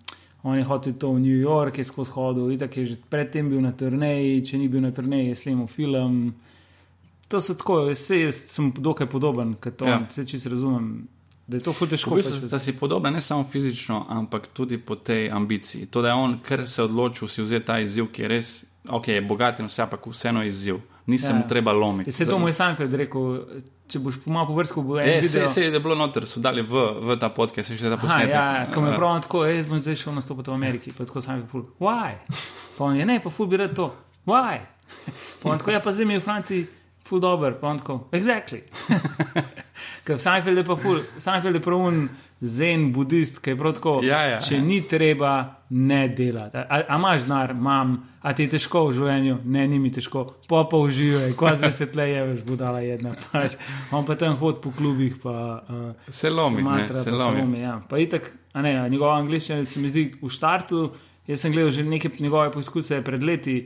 [0.44, 3.50] on je hotel to v New York, je skozi hodil, in tako je že predtem
[3.50, 6.34] bil na turneji, če ni bil na turneji, je snimil film
[7.32, 10.02] to so tako, vse jaz sem dokaj podoben, kot to, ja.
[10.12, 11.08] če se razumem.
[11.48, 12.14] Da je to ful težko.
[12.16, 15.88] V bistvu, da si podoben ne samo fizično, ampak tudi po tej ambiciji.
[15.92, 18.52] To, da je on, ker se je odločil si vzeti ta izziv, ki je res,
[18.88, 20.80] ok, je bogat in vse, ampak vseeno izziv.
[21.12, 21.38] Nisem ja.
[21.42, 22.12] mu treba lomiti.
[22.12, 23.40] Se je to moj Sanfeld rekel,
[23.90, 25.28] če boš pomal po vrstu, bo eno.
[25.28, 27.98] Se, se je bilo noter, so dali v, v ta podcast, se je že da
[28.00, 28.32] posnetek.
[28.32, 31.24] Ja, ja ko me pravi tako, jaz bom zdaj šel nastopati v Ameriki, pa tako
[31.26, 31.66] Sanfeld ful.
[31.82, 32.22] Why?
[32.78, 33.90] Pa on je, ne, pa ful bi rekel to.
[34.30, 34.62] Why?
[35.42, 36.68] Pa on tako, ja, pa zdaj mi v Franciji
[37.12, 38.64] ful dobr, pa tako, exactly.
[40.06, 42.06] Ker Seinfeld je pa ful, Seinfeld je pravun
[42.42, 44.62] zen budist, ki je prav tako, ja, ja, če ja.
[44.64, 45.34] ni treba,
[45.76, 46.58] ne delati.
[46.58, 50.24] A, a imaš denar, imam, a ti je težko v življenju, ne, ni mi težko,
[50.50, 53.14] pa pa uživaj, kvazi se tle je, veš, budala jedna.
[53.34, 53.60] Pač.
[53.92, 57.44] On pa tam hod po klubih, pa uh, se lomi, matra, se lomi.
[57.44, 57.76] lomi ja.
[57.90, 60.88] Pa itak, a ne, njegova angliščina se mi zdi v štartu,
[61.30, 63.60] jaz sem gledal že neke njegove poizkuse pred leti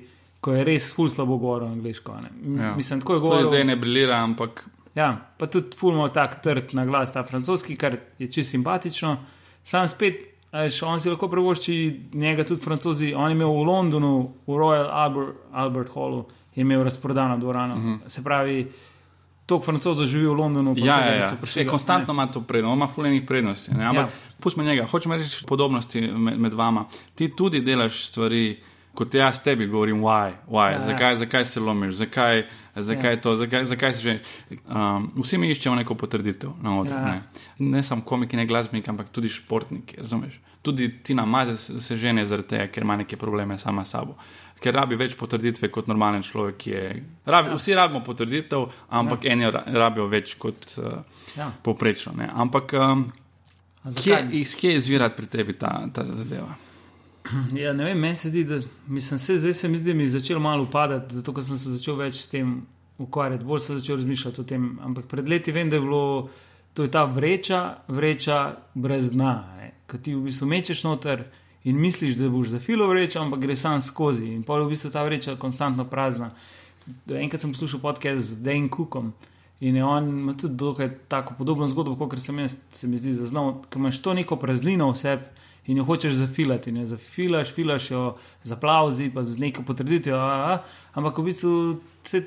[0.46, 2.20] ko je res ful slabo govoril angliško.
[2.60, 2.76] Ja.
[2.78, 3.48] Mislim, tako je govoril.
[3.48, 4.62] To zdaj ne brilira, ampak.
[4.96, 9.18] Ja, pa tudi ful ima tak trd na glas, ta francoski, kar je čisto simpatično.
[9.66, 10.22] Sam spet,
[10.54, 11.78] veš, on si lahko prevošči
[12.14, 13.14] njega tudi francozi.
[13.18, 14.12] On je imel v Londonu,
[14.46, 16.22] v Royal Albert, Albert Hallu,
[16.56, 17.76] je imel razprodano dvorano.
[17.76, 17.94] Uh mhm.
[17.94, 18.10] -huh.
[18.10, 18.68] Se pravi,
[19.46, 20.74] to francozov živi v Londonu.
[20.78, 21.34] Ja, ja, ja.
[21.42, 23.72] Vse konstantno ima to prednost, ima fulejnih prednosti.
[23.72, 24.10] Ampak ja.
[24.40, 26.86] pustimo njega, hočemo reči podobnosti med, med vama.
[27.16, 28.58] Ti tudi delaš stvari
[28.96, 30.72] kot jaz tebi govorim, why, why?
[30.72, 30.86] Ja, ja.
[30.86, 31.16] zakaj, ja.
[31.16, 32.44] zakaj se lomiš, zakaj,
[32.76, 33.22] zakaj ja.
[33.22, 34.16] to, zakaj, zakaj se že.
[34.66, 36.96] Um, vsi mi iščemo neko potrditev na odru.
[36.96, 37.06] Ja.
[37.06, 37.22] Ne,
[37.60, 40.00] ne samo komiki, ne glasbeniki, ampak tudi športniki.
[40.02, 40.40] Razumeš?
[40.66, 44.18] Tudi ti na maze se žene zaradi tega, ker ima neke probleme sama s sabo.
[44.64, 46.68] Ker rabi več potrditve kot normalen človek.
[46.68, 46.84] Je,
[47.26, 47.60] rabi, ja.
[47.60, 49.36] Vsi rabimo potrditev, ampak ja.
[49.36, 51.02] eni rabijo več kot uh,
[51.38, 51.52] ja.
[51.64, 52.16] poprečno.
[52.34, 53.10] Ampak um,
[53.94, 56.65] kje, iz kje izvira pri tebi ta, ta zadeva?
[57.62, 60.04] Ja, ne vem, meni se zdi, da mislim, se, zdaj se mi zdi, da mi
[60.04, 62.62] je začelo malo upadati, zato sem se začel več s tem
[62.98, 64.68] ukvarjati, bolj sem začel razmišljati o tem.
[64.84, 66.30] Ampak pred leti vem, da je bilo
[66.76, 69.34] to je ta vreča, vreča brez dna,
[69.88, 71.24] ki ti v bistvu mečeš noter
[71.64, 74.92] in misliš, da boš za filo vreča, ampak gre sam skozi in pol v bistvu
[74.92, 76.34] ta vreča konstantno prazna.
[77.10, 79.14] Enkrat sem poslušal podcast z Dane Cookom.
[79.64, 83.64] In je on ima tudi tako podobno zgodbo, kot sem jaz, se mi zdi, zaznal,
[83.70, 86.72] ker imaš to neko praznino v sebi in jo hočeš zafilati.
[86.72, 86.88] Ne?
[86.88, 90.18] Zafilaš, filaš jo z aplauzi, pa z neko potrditvijo.
[90.94, 91.54] Ampak v bistvu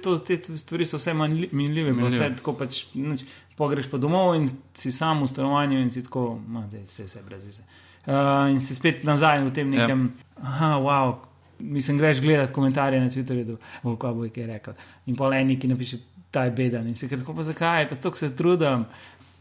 [0.02, 1.94] to, te stvari so vse minljive.
[2.08, 3.24] Vse tako pač, neč,
[3.58, 7.44] pogreš pa domov in si sam v stanovanju in si tako, da se vse brez
[7.44, 7.62] veze.
[8.08, 10.42] Uh, in si spet nazaj v tem nekem, ja.
[10.42, 11.16] aha, wow.
[11.58, 14.74] Mislim, greš gledati komentarje na Twitterju, kako bo je kaj rekel.
[15.06, 15.98] In pa le neki napiše,
[16.30, 16.86] ta je beden.
[16.86, 18.86] In si rekel, pa zakaj, pa tako se trudim.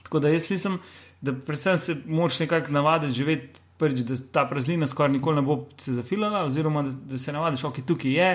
[0.04, 0.80] Tako da jaz mislim,
[1.22, 5.66] da predvsem se moraš nekako navaditi živeti prvič, da ta praznina skoraj nikoli ne bo
[5.78, 8.30] se zafilala, oziroma da, da se navadiš, ok, tukaj je,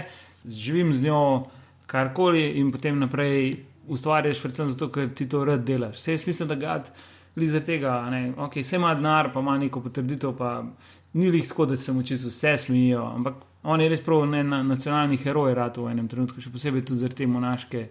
[0.47, 1.45] živim z njo
[1.87, 3.57] karkoli in potem naprej
[3.89, 5.97] ustvarjaš, predvsem zato, ker ti to rad delaš.
[5.97, 6.91] Vse je smisel, da ga ti
[7.37, 10.65] zaradi tega, ne, ok, vse ima denar, pa ima neko potrditev, pa
[11.13, 14.43] ni jih tako, da se mu čisto vse smejijo, ampak On je res prav ne,
[14.43, 17.83] na, nacionalni heroj ratu v enem trenutku, še posebej tudi zaradi te monaške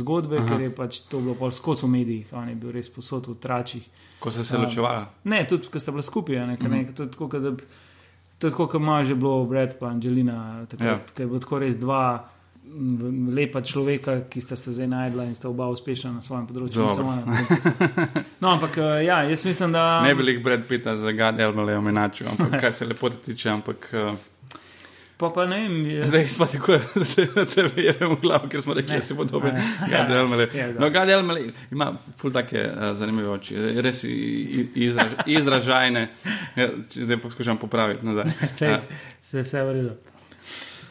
[0.00, 0.46] zgodbe, Aha.
[0.48, 3.36] ker je pač to bilo pol skozi v medijih, on je bil res posod v
[3.42, 3.84] tračih.
[4.22, 5.04] Ko se je ločevala?
[5.28, 6.72] Ne, tudi ko sta bila skupaj, ne, mhm.
[6.72, 7.52] ne, to je tako, da.
[8.38, 10.98] To je tako, kot ima že bilo Brad in Angelina, tako ja.
[11.18, 12.02] je bilo tako res dva
[13.34, 16.86] lepa človeka, ki sta se zdaj najdla in sta oba uspešna na svojem področju.
[18.42, 20.00] No, ampak eh, ja, jaz mislim, da.
[20.04, 23.88] Ne bi jih Brad Pitt za Gadelno le omenačil, ampak kar se lepo tiče, ampak.
[23.92, 24.18] Uh...
[25.18, 26.04] Pa pa ne vem, je...
[26.06, 26.76] Zdaj smo tako,
[27.34, 29.56] da te verjamemo v glavo, ker smo rekli, da si podoben.
[29.90, 30.46] Gadelmele.
[30.54, 36.04] Ja, no, Gadelmele ima ful take uh, zanimive oči, res izraž, izražajne.
[36.54, 38.30] Ja, zdaj poskušam popraviti nazaj.
[39.20, 39.96] Se je vse v redu.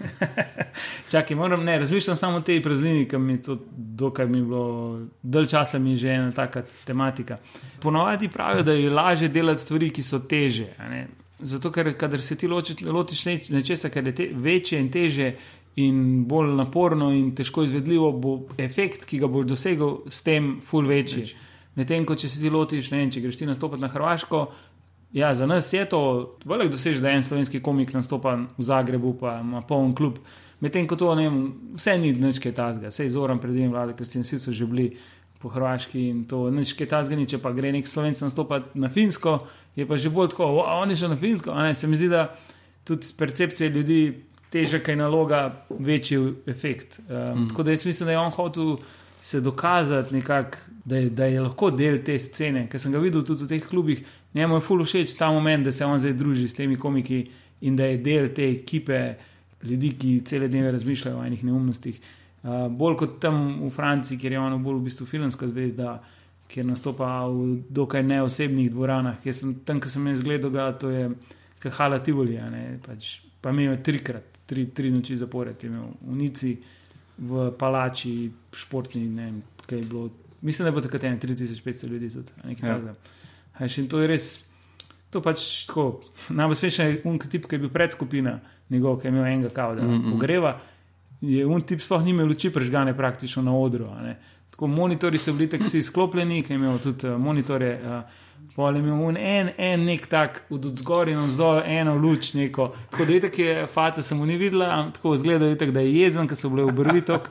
[1.12, 5.00] Čakaj, moram ne, razmišljam samo o tej praznini, ki mi je to dokaj mi bilo,
[5.24, 7.38] dalj časa mi je že ena taka tematika.
[7.82, 10.68] Ponovadi pravijo, da je lažje delati stvari, ki so teže.
[11.40, 15.34] Zato, ker kader se ti loči, lotiš nečesa, kar je te, večje in teže
[15.78, 20.88] in bolj naporno in težko izvedljivo, bo efekt, ki ga boš dosegel, s tem ful
[20.90, 21.28] večji.
[21.78, 24.40] Medtem, ko če se ti lotiš, ne vem, če greš ti nastopati na Hrvaško,
[25.14, 29.40] Ja, za nas je to velik dosežek, da en slovenski komik nastopa v Zagrebu, pa
[29.42, 30.20] ima poln klub.
[30.60, 31.40] Medtem ko to ne vem,
[31.78, 34.90] vse ni nič kaj tazga, vse izoram pred njim vlade, ker vsi so že bili
[35.40, 38.90] po Hrvaški in to nič kaj tazga ni, če pa gre nek slovenc nastopati na
[38.90, 39.40] Finsko,
[39.78, 41.54] je pa že bolj tako, a oni so na Finsko.
[41.54, 42.34] Ne, se mi zdi, da
[42.84, 44.02] tudi z percepcije ljudi
[44.50, 46.18] teže kaj naloga, večji
[46.48, 47.00] efekt.
[47.00, 47.50] Um, mm.
[47.50, 48.78] Tako da jaz mislim, da je on hotel
[49.22, 53.44] se dokazati nekako, da, da je lahko del te scene, ker sem ga videl tudi
[53.44, 54.04] v teh klubih.
[54.34, 57.26] Njemu je fully všeč ta moment, da se on zdaj druži s temi komiki
[57.62, 59.16] in da je del te ekipe
[59.64, 62.00] ljudi, ki cele dneve razmišljajo o enih neumnostih.
[62.44, 65.98] Uh, bolj kot tam v Franciji, kjer je on bolj v bistvu filmska zvezda,
[66.48, 69.20] kjer nastopa v dokaj neosebnih dvoranah.
[69.26, 71.10] Jaz sem tam, ki sem jih zgledal, ga, to je
[71.64, 72.38] Kahala Tivoli,
[72.86, 76.54] pač, pa imel je trikrat, tri, tri noči zapored, imel v Nici,
[77.18, 80.10] v Palači, športni, ne vem, kaj je bilo.
[80.46, 82.76] Mislim, da bo takrat 3500 ljudi tudi, nekaj ja.
[82.76, 83.16] takega.
[83.60, 84.26] In to je res,
[85.10, 86.02] to pač tako.
[86.30, 88.40] Najbolj smešen je un tip, ki je bil pred skupina,
[88.70, 90.14] njegov, ki je imel enega kao, da mm -mm.
[90.14, 90.60] ogreva.
[91.22, 93.88] Je un tip sploh ni imel luči prežgane praktično na odru.
[94.50, 97.80] Tako monitori so bili tako izklopljeni, ki je imel tudi uh, monitore.
[97.84, 98.27] Uh,
[98.58, 102.72] Pol je imel en, en nek tak, od zgoraj in zdol, eno luč, neko.
[102.90, 106.40] Tako da je tako, fata sem mu ni videla, tako izgleda, da je jezen, ker
[106.40, 107.30] so bile v brvi tok.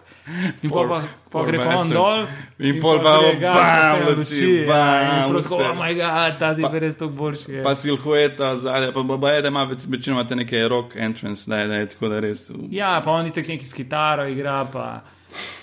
[0.62, 1.00] In pol pa,
[1.32, 2.22] pa gre pa on dol.
[2.60, 5.16] In, in pol pa je ga, bam, luči, bam.
[5.16, 7.58] In prav, oh moj bog, ta ti je res tako boljši.
[7.66, 11.68] Pa silhueta zadaj, pa baba je, da ima večino imate neke rock entrance, da je,
[11.74, 12.46] da je tako da res.
[12.70, 14.86] Ja, pa oni tako neki s kitaro igra, pa.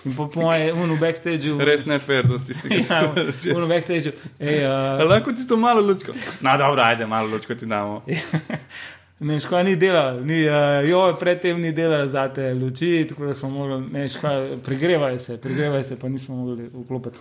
[0.05, 1.59] In po mojem, v backstageu.
[1.59, 2.89] Res ne fair, da ti stiš.
[2.89, 4.15] Ja, v backstageu.
[4.39, 5.05] Uh...
[5.09, 6.15] Lahko ti to malo lučko.
[6.41, 8.03] Na dobro, ajde, malo lučko ti damo.
[9.23, 13.35] Ne, škoda ni delal, ni, uh, jo, predtem ni delal za te luči, tako da
[13.35, 17.19] smo mogli, ne, škoda, pregrevajo se, pregrevajo se, pa nismo mogli vklopiti.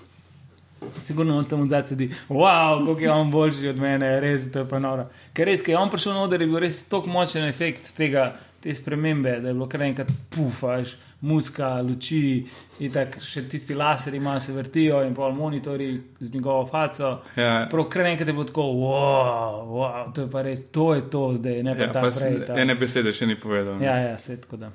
[1.03, 4.69] Sigurno on tam odzad sedi, wow, kako je on boljši od mene, res, to je
[4.69, 5.07] pa noro.
[5.33, 8.33] Ker res, ker je on prišel na oder, je bil res tako močen efekt tega,
[8.63, 12.43] te spremembe, da je bilo kar enkrat pufaš muska, luči,
[12.83, 17.13] in tako še tisti laseri, ki se vrtijo, in pol monitori z njegovo faco.
[17.37, 17.67] Ja.
[17.71, 21.63] Prokrene, ki te bo tako, wow, wow, to je pa res, to je to zdaj,
[21.63, 22.41] ne pa ja, ta prej.
[22.47, 22.59] Ta.
[22.59, 23.79] Ene besede še ni povedal.
[23.83, 24.73] Ja, ja, se tako da.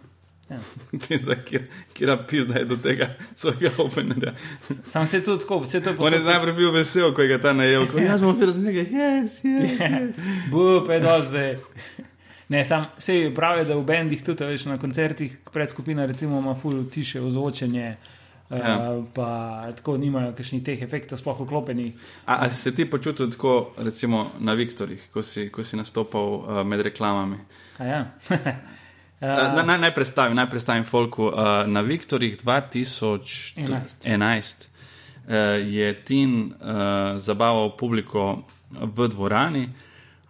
[0.47, 0.61] Ja.
[1.93, 4.31] Kjer je zdaj do tega svojega openerja?
[4.85, 6.19] Sam se tudi tako, vse to je posebej.
[6.19, 7.89] On je najprej bil vesel, ko je ga ta najel.
[7.99, 9.81] Jaz sem bil z njega, yes, yes.
[9.81, 10.29] yes.
[10.51, 11.57] Bo, pa je do zdaj.
[12.49, 16.89] Ne, sam se pravi, da v bendih tudi veš, na koncertih predskupina recimo ima full
[16.89, 17.95] tiše ozvočenje.
[18.49, 18.91] Ja.
[18.97, 21.91] Uh, pa tako nimajo kakšnih teh efektov, sploh vklopenih.
[22.25, 26.63] A, a si ti počutil tako, recimo na Viktorjih, ko si, ko si nastopal uh,
[26.63, 27.37] med reklamami?
[27.79, 28.05] Ja.
[28.31, 31.27] uh, naj, naj predstavim, naj predstavim Folku.
[31.27, 33.59] Uh, na Viktorjih 2011
[34.07, 35.35] uh,
[35.67, 39.67] je Tin uh, zabaval publiko v dvorani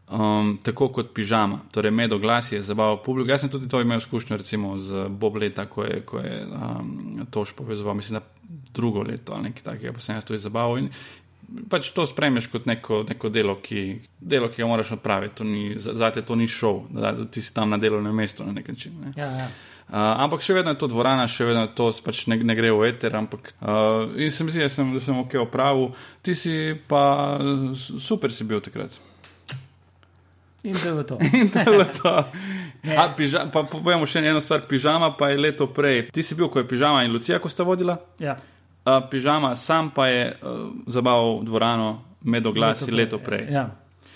[0.10, 3.32] um, tako kot pižama, torej med oglasje, zabava publika.
[3.36, 7.26] Jaz sem tudi to imel izkušnjo, recimo z Bob Leta, ko je, ko je um,
[7.32, 8.26] tož povezoval, mislim, da
[8.74, 10.84] drugo leto ali nekaj takega, pa sem jaz tudi zabaval.
[10.84, 10.92] In,
[11.72, 15.46] Pač to spremeš kot neko, neko delo, ki, delo, ki ga moraš opraviti.
[15.80, 18.98] Zate to ni šov, da ti si tam na delovnem mestu na nek način.
[19.00, 19.14] Ne.
[19.16, 19.46] Ja, ja.
[19.88, 22.90] Uh, ampak še vedno je to dvorana, še vedno to pač ne, ne gre v
[22.90, 23.16] eter.
[23.16, 27.40] Ampak, uh, in se mi zdi, da sem, da sem ok opravil, ti si pa
[27.80, 29.00] super si bil takrat.
[30.68, 31.18] In to je to.
[31.40, 32.14] In to je to.
[32.98, 34.68] A, piža, pa povemo še eno stvar.
[34.68, 36.08] Pižama pa je leto prej.
[36.14, 37.98] Ti si bil, ko je pižama in Lucija, ko sta vodila.
[38.20, 38.38] Ja.
[38.84, 41.90] A, pižama sam pa je uh, zabaval dvorano
[42.28, 43.48] med oglasi leto prej.
[43.52, 43.70] Ja.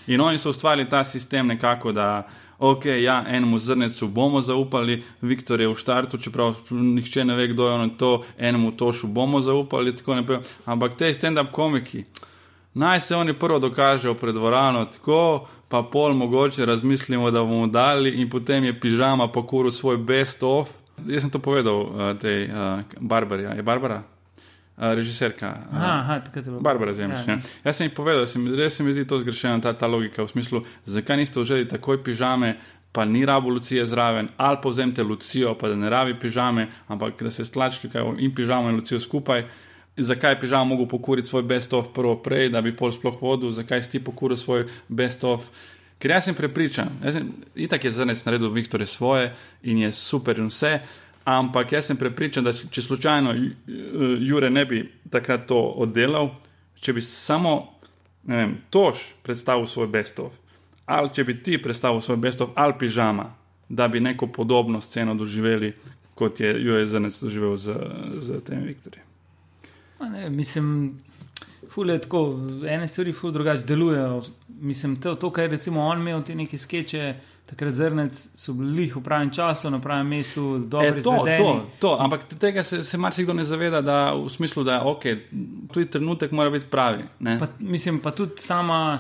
[0.08, 2.28] In oni so ustvarili ta sistem nekako, da
[2.60, 7.68] ok, ja, enemu zrnecu bomo zaupali, Viktor je v štartu, čeprav nihče ne ve, kdo
[7.68, 10.44] je on to, enemu tošu bomo zaupali, tako naprej.
[10.66, 12.04] Ampak te stand-up komiki,
[12.74, 18.18] naj se oni prvo dokažejo pred dvorano, tako pa pol mogoče razmislimo, da bomo dali
[18.22, 20.70] in potem je pižama pokoril svoj best of.
[21.08, 24.04] Jaz sem to povedal uh, tej uh, Barbari, je Barbara?
[24.82, 25.58] režiserka.
[25.74, 26.60] Aha, tako je bilo.
[26.60, 27.20] Barbara Zemljiš.
[27.28, 27.40] Ja, ja.
[27.64, 30.28] Jaz sem ji povedal, da res se mi zdi to zgrešena ta, ta logika v
[30.28, 32.56] smislu, zakaj niste vzeli takoj pižame.
[32.92, 37.24] Pa ni rabo lucije zraven, ali pa vzemite lucijo, pa da ne rabi pižame, ampak
[37.24, 39.46] da se stlačite in pižamo in lucijo skupaj.
[40.02, 43.52] Zakaj je pižama mogel pokuriti svoj best of prvo prej, da bi pol sploh vodil,
[43.52, 45.46] zakaj si ti pokuril svoj best of.
[46.02, 46.90] Ker jaz sem prepričan,
[47.56, 49.34] itak je zrnec naredil Viktore svoje
[49.64, 50.80] in je super in vse,
[51.26, 53.34] Ampak jaz sem prepričan, da če slučajno
[54.20, 56.32] Jure ne bi takrat to oddelal,
[56.82, 57.54] če bi samo
[58.26, 60.32] vem, tož predstavil svoj bestov,
[60.90, 63.28] ali če bi ti predstavil svoj bestov ali pižama,
[63.70, 65.74] da bi neko podobno sceno doživeli,
[66.18, 67.78] kot je Jure Zrnec doživel z,
[68.18, 69.11] z tem Viktorjem.
[70.30, 71.00] Mislim,
[71.70, 74.24] fule tako, ene stvari fule drugače delujejo.
[74.48, 77.16] Mislim, to, to kar je recimo on imel te neke skeče
[77.52, 81.98] takrat zrnec so bili v pravem času, na pravem mestu, dobro e, to, to, to.
[82.00, 85.20] Ampak tega se, se marsikdo ne zaveda, da v smislu, da okay,
[85.74, 87.04] tudi trenutek mora biti pravi.
[87.40, 89.00] Pa, mislim pa tudi sama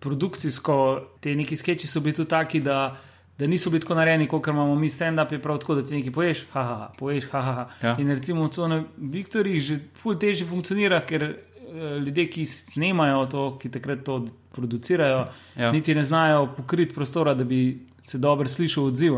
[0.00, 0.76] produkcijsko,
[1.20, 2.96] te neki sketchi so bili tudi taki, da.
[3.40, 6.12] Da niso bili tako narejeni, kot imamo mi, stand-up je prav tako, da ti nekaj
[6.12, 7.52] poješ, haha, ha, poješ, haha.
[7.52, 7.68] Ha.
[7.82, 7.94] Ja.
[7.98, 13.46] In recimo to na Viktorjih že ful teže funkcionira, ker uh, ljudje, ki snemajo to,
[13.62, 14.18] ki takrat to
[14.52, 15.24] producirajo,
[15.56, 15.72] ja.
[15.72, 19.16] niti ne znajo pokriti prostora, da bi se dobro slišal odziv.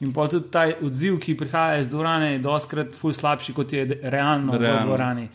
[0.00, 3.84] In pa tudi ta odziv, ki prihaja iz dvorane, je doskrat ful slabši, kot je
[4.02, 4.78] realno, realno.
[4.78, 5.28] v dvorani.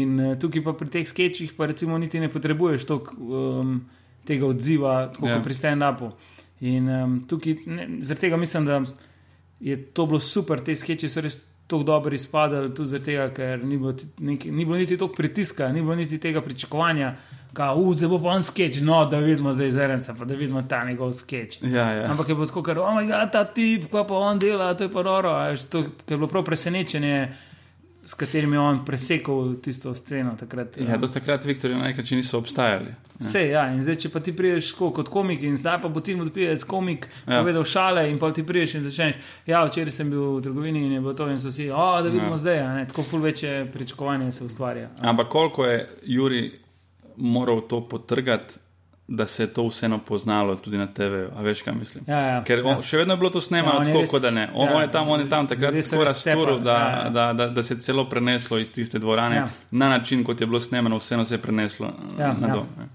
[0.00, 3.80] In uh, tukaj pa pri teh sketchih, pa recimo niti ne potrebuješ tok, um,
[4.24, 5.42] tega odziva, kot ja.
[5.44, 6.14] pri stand-upu.
[6.60, 8.82] In um, tukaj, ne, zaradi tega mislim, da
[9.60, 11.38] je to bilo super, te sketche so res
[11.70, 15.82] tako dobro izpadali, tudi zato, ker ni bilo, neki, ni bilo niti toliko pritiska, ni
[15.82, 17.14] bilo niti tega pričakovanja,
[17.52, 17.74] da
[18.08, 21.62] bo pa on sketch, no, da vidimo za izrenca, pa da vidimo ta njegov sketch.
[21.62, 22.10] Ja, ja.
[22.10, 24.92] Ampak je bilo tako, ker oh ga, ta tip, pa, pa on dela, to je
[24.92, 25.56] pa noro.
[25.68, 27.28] To je bilo prav presenečenje
[28.04, 30.34] s katerim je on presekal tisto sceno.
[30.38, 32.94] Takrat, ja, do takrat Viktor in Najka, če niso obstajali.
[33.20, 33.66] Vse, ja.
[33.68, 33.82] ja.
[33.82, 37.42] Zdaj, če pa ti priješ kot komik in zdaj pa bo ti odpijec komik, ja.
[37.42, 39.20] povedal šale in pa ti priješ in začneš.
[39.46, 42.08] Ja, včeraj sem bil v trgovini in je bilo to in so vsi, oh, da
[42.08, 42.40] vidimo ja.
[42.46, 44.88] zdaj, ne, tako ful večje pričakovanje se ustvarja.
[45.00, 46.42] Ampak koliko je Juri
[47.16, 48.58] moral to potrgati?
[49.10, 51.30] Da se je to vseeno poznalo tudi na TV-ju.
[51.40, 52.04] Veš, kaj mislim?
[52.06, 52.82] Ja, ja, Ker on, ja.
[52.82, 54.44] še vedno je bilo to snemano, ja, tako da ne.
[54.54, 57.08] On, ja, on je tam, on je tam, takrat je tako razturil, da, ja, ja.
[57.10, 59.48] da, da, da se je celo preneslo iz tiste dvorane ja.
[59.70, 62.64] na način, kot je bilo snemano, vseeno se je preneslo ja, na dol.
[62.78, 62.86] Ja.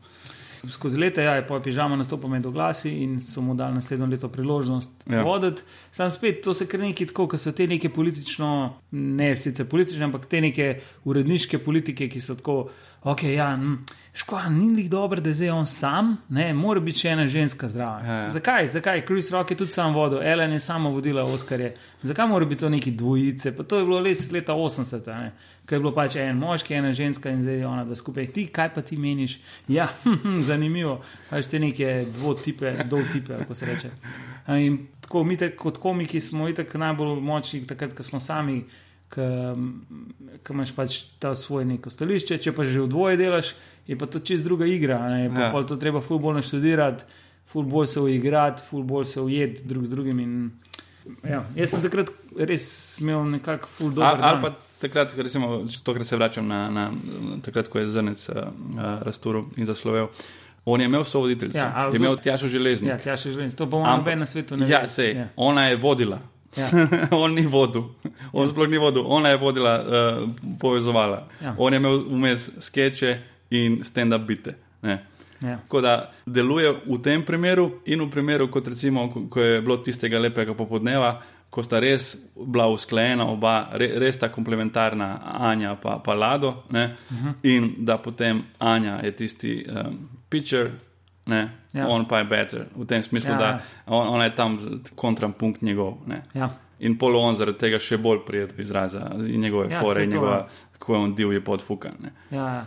[0.71, 4.31] Skozi leta ja, je pa pižama nastopil med oglasi in so mu dali naslednjo leto
[4.31, 5.23] priložnost ja.
[5.23, 5.67] voditi.
[5.91, 8.49] Sam spet, to se kar neki tako, ker so te neke politično,
[8.91, 12.69] ne sicer politične, ampak te neke uredniške politike, ki so tako
[13.05, 13.59] ok, ja,
[14.15, 17.69] škoda, ni jih dobro, da je zdaj on sam, ne, mora biti še ena ženska
[17.69, 18.05] zraven.
[18.05, 18.29] Ja, ja.
[18.29, 18.69] Zakaj?
[18.71, 19.01] Zakaj?
[19.05, 21.73] Chris Rock je tudi sam vodil, Ellen je sama vodila Oscarje.
[22.03, 23.51] Zakaj mora biti to neki dvojice?
[23.57, 25.33] Pa to je bilo res leta 80, ne?
[25.65, 28.27] ko je bilo pač en moški, ena ženska in zdaj je ona, da skupaj.
[28.33, 29.39] Ti, kaj pa ti meniš?
[29.67, 30.99] Ja, hm, hm, zanimivo.
[31.29, 33.91] Pač te neke dvotipe, dvotipe, kako se reče.
[34.61, 38.61] In tako mi, tak, kot komiki, smo itak najbolj močni, takrat, ko smo sami
[39.15, 43.53] ki imaš pač ta svoj neko stališče, če pa že v dvoje delaš,
[43.87, 44.97] je pa to čist druga igra.
[45.35, 45.51] Pa, ja.
[45.51, 47.03] pa to treba fulbol naštudirati,
[47.51, 50.19] fulbol se uigrati, fulbol se ujeti drug z drugim.
[50.19, 50.51] In,
[51.23, 52.67] ja, jaz sem takrat res
[53.01, 54.03] imel nekako fulbol.
[54.03, 56.89] Ali, pa takrat, recimo, to, kar se vračam na, na
[57.45, 58.49] takrat, ko je zrnec uh,
[59.05, 60.09] razturil in zaslovel.
[60.65, 62.91] On je imel sovoditeljico, ja, je imel tjašo železnico.
[62.91, 63.57] Ja, tjašo železnico.
[63.57, 64.69] To bomo noben na svetu ne.
[64.69, 65.27] Ja, sej, ja.
[65.35, 66.19] Ona je vodila.
[66.57, 66.67] Ja.
[67.23, 67.83] on ni vodil,
[68.33, 68.51] on ja.
[68.51, 71.27] sploh ni vodil, ona je vodila, uh, povezovala.
[71.43, 71.55] Ja.
[71.57, 74.55] On je imel vmes sketche in stand-up bite.
[75.41, 75.57] Ja.
[75.63, 79.77] Tako da deluje v tem primeru in v primeru, kot recimo, ko, ko je bilo
[79.77, 85.09] tistega lepega popodneva, ko sta res bila usklajena, oba, re, res ta komplementarna
[85.47, 86.95] Anja pa, pa Lado, uh mhm.
[87.09, 87.33] -huh.
[87.43, 90.71] in da potem Anja je tisti um, pitcher,
[91.25, 91.87] ne, ja.
[91.87, 93.59] on pa je better, v tem smislu, ja, da ja.
[93.85, 95.93] on, on je tam kontrapunkt njegov.
[96.33, 96.49] Ja.
[96.79, 100.09] In polo on zaradi tega še bolj pride do izraza in njegove ja, fore, in
[100.09, 101.93] njegova, kako je on divji podfukan.
[102.31, 102.65] Ja, ja.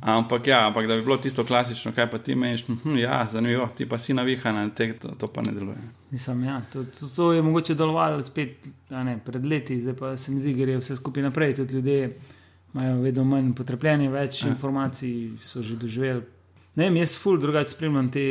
[0.00, 3.68] Ampak, ja, ampak da bi bilo tisto klasično, kaj pa ti meniš, hm, ja, zanimivo,
[3.76, 5.76] ti pa si navihan, te, to, to pa ne deluje.
[6.10, 10.32] Mislim, ja, to, to, to je mogoče delovalo spet ne, pred leti, zdaj pa se
[10.32, 11.54] mi zdi, gre vse skupaj naprej.
[11.54, 12.18] Tudi ljudje
[12.74, 14.52] imajo vedno manj potrpljenja, več ja.
[14.52, 16.36] informacij so že doživeli
[16.76, 18.22] ne vem, jaz ful drugače spremljam te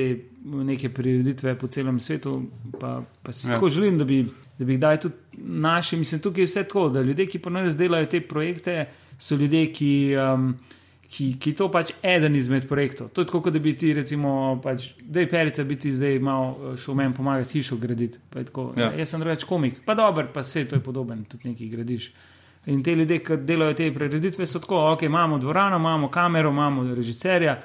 [0.45, 2.37] neke prireditve po celem svetu,
[2.79, 3.55] pa, pa si ja.
[3.55, 4.21] tako želim, da bi,
[4.59, 5.15] da bi kdaj tudi
[5.65, 8.85] naši, mislim, tukaj je vse tako, da ljudje, ki pa ne razdelajo te projekte,
[9.19, 9.91] so ljudje, ki.
[10.21, 10.49] Um,
[11.15, 13.09] ki, ki to pač eden izmed projektov.
[13.15, 16.77] To je tako, da bi ti, recimo, pač, da je perica biti zdaj malo eh,
[16.81, 18.19] šel meni pomagati hišo graditi.
[18.33, 18.91] Tako, ja.
[18.99, 22.09] Jaz sem drugač komik, pa dober, pa vse to je podoben, tudi nekaj gradiš.
[22.73, 26.83] In te ljudje, ki delajo te prireditve, so tako, ok, imamo dvorano, imamo kamero, imamo
[26.95, 27.59] režiserja,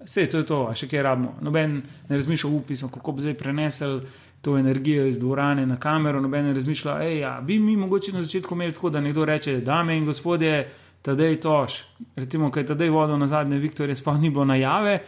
[0.00, 1.36] vse to je to, a še kaj rabimo.
[1.44, 1.78] Noben
[2.08, 4.00] ne razmišlja, upismo, kako bi zdaj prenesel.
[4.46, 8.20] To energijo iz dvorane na kamero, noben je razmišljal, da ja, bi mi mogoče na
[8.22, 10.60] začetku imeli tako, da nekdo reče: Dame in gospodje,
[11.08, 11.78] tedaj toš.
[12.16, 14.98] Recimo, kaj tedaj vodil na zadnje Viktorje, sploh ni bilo najave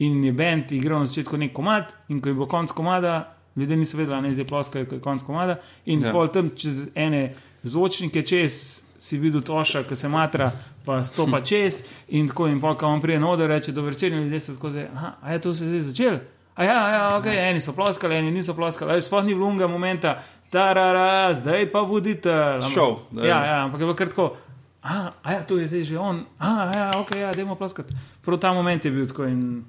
[0.00, 3.76] in je bend igral na začetku nek komad in ko je bilo konc komada, ljudje
[3.76, 5.58] niso vedeli, da je zdaj ploska, ko je konc komada.
[5.84, 6.12] In ja.
[6.12, 8.86] pol tam čez ene zvočnike čez.
[9.00, 10.50] Si videl toša, ki se matra,
[10.84, 14.22] pa stopa čez, in tako in polka vam prije na oder, reče: Dobro večer, in
[14.22, 14.88] ljudje so tako zdaj.
[15.22, 16.18] A je to se zdaj začel?
[16.54, 20.18] A ja, ja, ok, eni so ploskali, eni niso ploskali, sploh ni vlunga momenta,
[20.50, 22.68] tarara, zdaj pa voditelj.
[22.74, 22.96] Šel.
[23.16, 24.34] Ja, ja, ampak je bilo kar tako.
[24.82, 27.94] A, a ja, to je zdaj že on, a ja, ok, ja, da imamo ploskati.
[28.24, 29.64] Prav ta moment je bil tako in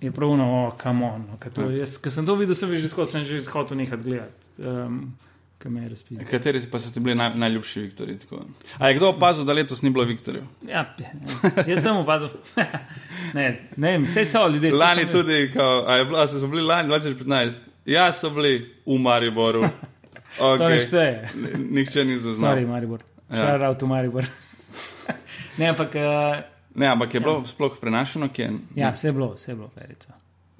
[0.00, 1.24] je pravno, oh, kam on.
[1.30, 1.38] No,
[2.02, 4.52] Ker sem to videl, sem že tako, sem že hotel nekaj gledati.
[4.58, 5.18] Um,
[6.30, 8.18] Kateri pa so ti bili naj, najljubši Viktori?
[8.78, 10.44] A je kdo opazil, da letos ni bilo Viktorjev?
[10.62, 10.94] Ja,
[11.66, 12.28] jaz sem opazil.
[13.34, 14.72] ne, ne, vse so ljudje.
[14.72, 17.58] Lani tudi, kao, a bilo, so bili lani 2015.
[17.86, 19.66] Ja, so bili v Mariboru.
[20.38, 20.58] Okay.
[20.58, 21.28] To ne šteje.
[21.58, 22.52] Nihče ni zaznal.
[22.52, 23.02] Stari Maribor.
[23.28, 23.68] Šar ja.
[23.68, 24.24] avto Maribor.
[25.58, 25.94] ne, ampak.
[25.94, 26.38] Uh,
[26.74, 27.44] ne, ampak je bilo ja.
[27.44, 28.50] sploh prenašano, kje?
[28.74, 30.14] Ja, vse je bilo, vse je bilo, perica.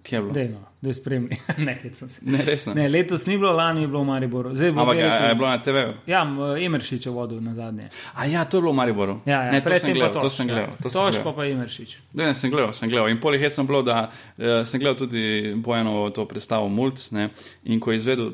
[0.08, 0.32] Kje je bilo?
[0.32, 1.36] Dejno, da je spremni.
[1.58, 1.78] ne,
[2.20, 2.74] ne, resno.
[2.74, 4.50] Ne, letos ni bilo, lani je bilo v Mariboru.
[4.54, 5.92] Bilo ampak je, je bilo na TV-u?
[6.06, 6.26] Ja,
[6.60, 7.90] Emeršič je vodil na zadnje.
[8.14, 9.20] A ja, to je bilo v Mariboru.
[9.26, 10.22] Ja, ja ne, to sem gledal.
[10.22, 10.70] To sem gledal.
[10.70, 10.76] Ja.
[10.82, 11.98] To toš pa pa Emeršič.
[12.12, 13.10] Ne, sem gledal, sem gledal.
[13.12, 17.10] In polih je sem bilo, da uh, sem gledal tudi Bojanovo to predstavo Mulc.
[17.12, 17.28] Ne,
[17.64, 18.32] in ko je izvedel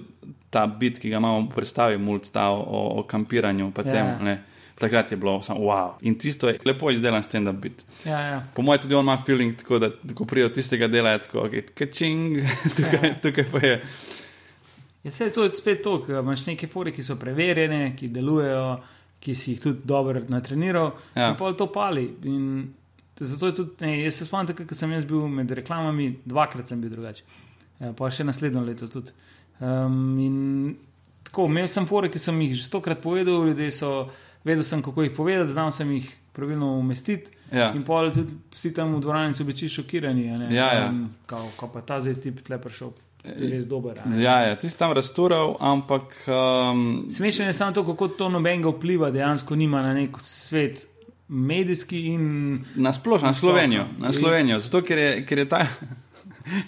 [0.55, 2.63] ta bit, ki ga imamo v predstavi Mulc, ta o,
[3.01, 3.91] o, kampiranju, pa ja.
[3.91, 4.37] temu
[4.79, 5.93] takrat je bilo samo wow.
[6.01, 7.85] In tisto je lepo izdelan stand-up bit.
[8.05, 8.47] Ja, ja.
[8.55, 11.49] Po mojem, tudi on ima feeling, tako, da ko pride od tistega dela, je tako,
[11.75, 12.39] kačing,
[12.77, 13.15] tukaj, ja.
[13.23, 13.83] tukaj pa je.
[15.05, 18.79] Ja, se je to spet to, da imaš neke fore, ki so preverjene, ki delujejo,
[19.21, 21.29] ki si jih tudi dobro natreniral, ja.
[21.29, 22.09] in pa to pali.
[22.25, 22.73] In
[23.21, 26.81] zato je tudi, ne, jaz se spomnim, da sem jaz bil med reklamami, dvakrat sem
[26.81, 27.23] bil drugače,
[27.81, 29.13] ja, pa še naslednjo leto tudi.
[29.61, 30.39] Um, in
[31.23, 33.93] tako, imel sem fore, ki sem jih že stokrat povedal, ljudje so
[34.45, 37.31] vedel sem, kako jih povedati, znal sem jih pravilno umestiti.
[37.53, 37.73] Ja.
[37.75, 40.27] In pol tudi vsi tam v dvorani so bili šokirani.
[40.55, 40.93] Ja, ja.
[41.27, 42.93] Kao, ko pa ta zdaj tip tle prišel.
[43.25, 44.03] Res dober.
[44.21, 46.13] Ja, ja, ti si tam raztural, ampak.
[46.29, 47.07] Um...
[47.11, 50.87] Smešno je samo to, kako to nobenega vpliva dejansko nima na nek svet,
[51.29, 52.27] medijski in.
[52.75, 53.87] Na splošno, na Slovenijo.
[53.99, 54.61] Na Slovenijo.
[54.61, 55.67] Zato, ker je, ker je ta.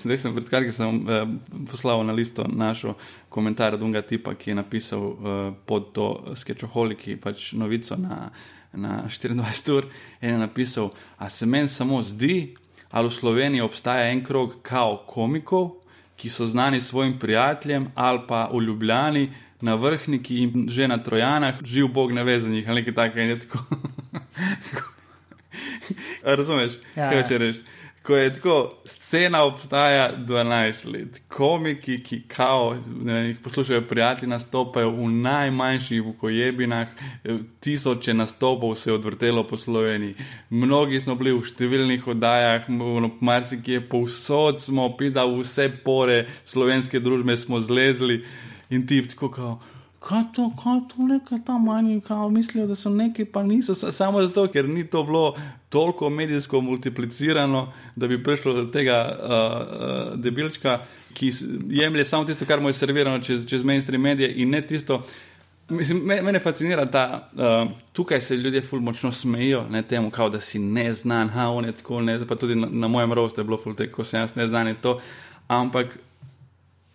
[0.03, 1.27] Zdaj sem pred kratkim eh,
[1.71, 2.95] poslal na listo našo
[3.29, 8.31] komentar od unga tipa, ki je napisal eh, pod to sketchoholiki pač novico na,
[8.73, 9.85] na 24 ur
[10.21, 12.57] in je napisal, a se meni samo zdi,
[12.91, 15.71] ali v Sloveniji obstaja en krog kao komikov,
[16.17, 19.33] ki so znani svojim prijateljem ali pa v Ljubljani.
[19.61, 23.37] Na vrhniki in že na trojanah, živ Bog na vezanih ali nekaj takega.
[26.39, 27.53] Razumeš, ja, kaj če ja.
[28.07, 34.91] Ko je tako, scena obstaja 12 let, komiki, ki kao, ne, jih poslušajo, prijatelji nastopajo
[34.91, 36.89] v najmanjših vukojebinah,
[37.61, 40.15] tisoče nastopov se je odvrtelo po Sloveniji.
[40.51, 42.69] Mnogi smo bili v številnih oddajah,
[43.21, 48.23] marsikje povsod smo, pida vse pore slovenske družbe smo zlezli
[48.71, 49.59] in ti tako kao
[50.09, 53.75] kaj to, kaj to, nekaj tam manj, kaj mislijo, da so neki, pa niso.
[53.75, 55.35] Samo zato, ker ni to bilo
[55.69, 60.79] toliko medijsko multiplicirano, da bi prišlo do tega uh, uh, debilčka,
[61.15, 61.33] ki
[61.69, 65.03] jemlje samo tisto, kar mu je servirano čez, čez mainstream medije in ne tisto.
[65.69, 70.31] Mislim, me, mene fascinira ta, uh, tukaj se ljudje ful močno smejijo, ne temu, kao,
[70.31, 73.45] da si neznan, ha, on je tako, ne, pa tudi na, na mojem rostu je
[73.45, 75.01] bilo ful teko, ko sem jaz neznan in to.
[75.49, 75.99] Ampak,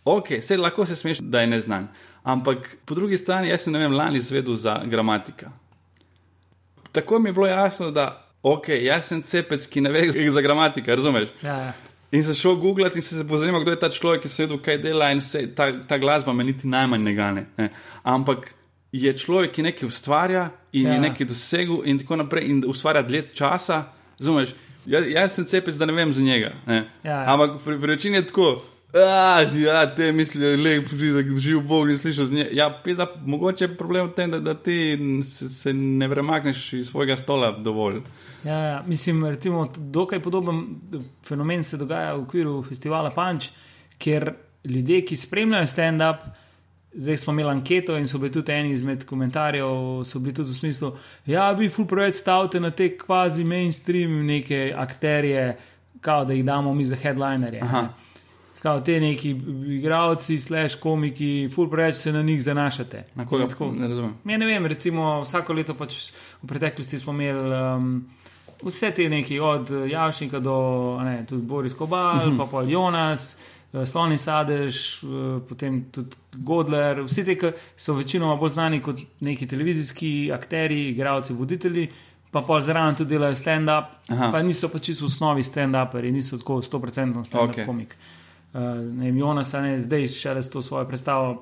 [0.06, 1.90] ok, se lahko se smeš, da je neznan.
[2.24, 5.52] Ampak po drugi strani, jaz sem vem, lani izvedel za gramatika.
[6.92, 10.96] Tako mi je bilo jasno, da ok, jaz sem cepec, ki ne ve za gramatika,
[10.96, 11.30] razumeš?
[11.42, 11.74] Ja, ja.
[12.12, 14.78] In sem šel googlati in se pozanimal, kdo je ta človek, ki se vedel, kaj
[14.84, 17.46] dela in vse, ta, ta glasba me niti najmanj ne gane.
[17.58, 17.70] Ne.
[18.04, 18.50] Ampak
[18.92, 20.98] je človek, ki nekaj ustvarja in ja.
[20.98, 23.86] je nekaj dosegel in tako naprej in ustvarja dlje časa,
[24.20, 24.52] razumeš?
[24.86, 26.52] Ja, jaz sem cepec, da ne vem za njega.
[26.68, 27.24] Ja, ja.
[27.32, 28.50] Ampak pri, pri večini je tako
[28.94, 30.84] A, ja, te mislijo, da je
[31.38, 32.48] živ Bog in slišiš z njim.
[32.52, 36.90] Ja, pisa, mogoče je problem v tem, da, da ti se, se ne premakneš iz
[36.90, 38.02] svojega stola dovolj.
[38.44, 38.84] Ja, ja.
[38.88, 40.68] mislim, recimo, dokaj podoben
[41.24, 43.48] fenomen se dogaja v okviru festivala Punch,
[43.98, 44.34] kjer
[44.64, 46.28] ljudje, ki spremljajo stand-up,
[46.94, 50.56] zdaj smo imeli anketo in so bili tudi eni izmed komentarjev, so bili tudi v
[50.56, 50.92] smislu,
[51.26, 55.58] da ja, vi full projekt stavite na te kvazi mainstream neke akterje,
[56.02, 57.62] kao da jih damo mi za headlinerje.
[58.62, 59.30] Kao te neki
[59.68, 63.04] igravci, slash komiki, full preveč se na njih zanašate.
[63.16, 63.72] Na koga tako?
[63.72, 64.14] Ne razumem.
[64.26, 65.96] Ja, ne vem, recimo vsako leto pač
[66.42, 67.88] v preteklosti smo imeli um,
[68.62, 70.58] vse te neki, od Javšnika do
[71.02, 72.36] ne, tudi Boris Kobal, uh mhm.
[72.36, 72.38] -huh.
[72.38, 73.38] pa pa Jonas,
[73.74, 77.02] uh, Sloni Sadež, uh, potem tudi Godler.
[77.02, 81.88] Vsi ti, ki so večinoma bolj znani kot neki televizijski akteri, igravci, voditelji
[82.32, 86.54] pa pol zraven tudi delajo stand-up, pa niso pa čisto v osnovi stand-uperi, niso tako
[86.54, 87.66] 100% stand-up okay.
[87.66, 87.90] komik.
[87.90, 88.21] Uh,
[88.54, 91.42] vem, Jonas, ne, zdaj še res to svojo predstavo.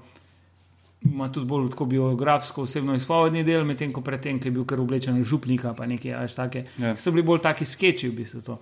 [1.08, 4.82] Ima tudi bolj tako biografsko, osebno izpovedni del, medtem ko predtem, ki je bil kar
[4.84, 6.66] oblečen v župnika, pa nekaj až take.
[6.76, 6.92] Yeah.
[6.92, 6.96] Ja.
[7.00, 8.44] So bili bolj taki sketchi v bistvu.
[8.50, 8.58] To.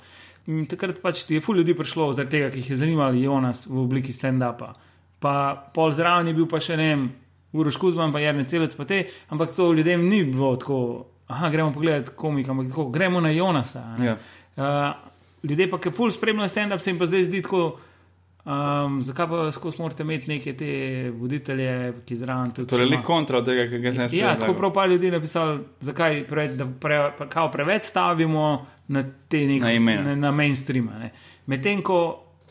[0.70, 4.14] Takrat pač je ful ljudi prišlo zaradi tega, ki jih je zanimali Jonas v obliki
[4.14, 4.76] stand-upa.
[5.18, 5.34] Pa
[5.74, 7.08] pol zraven je bil pa še ne vem,
[7.58, 10.78] Uroš Kuzman, pa Jarne Celec, pa te, ampak to ljudem ni bilo tako
[11.28, 13.84] aha, gremo pogledat komika, ampak tako, gremo na Jonasa.
[14.00, 14.18] Ja.
[14.56, 17.80] Uh, ljudje pa, ki ful spremljajo stand-up, se jim pa zdaj zdi tako.
[18.48, 20.70] Um, zakaj pa skozi morate imeti neke te
[21.12, 21.72] voditelje,
[22.06, 22.70] ki zraven tudi.
[22.72, 24.14] Torej, le kontra tega, ki ga znaš.
[24.16, 26.48] Ja, tako prav pa ljudi napisali, zakaj pre,
[26.80, 28.46] pre, pre, preveč stavimo
[28.88, 30.88] na te neke na, na, na mainstream.
[31.00, 31.12] Ne.
[31.52, 32.00] Medtem ko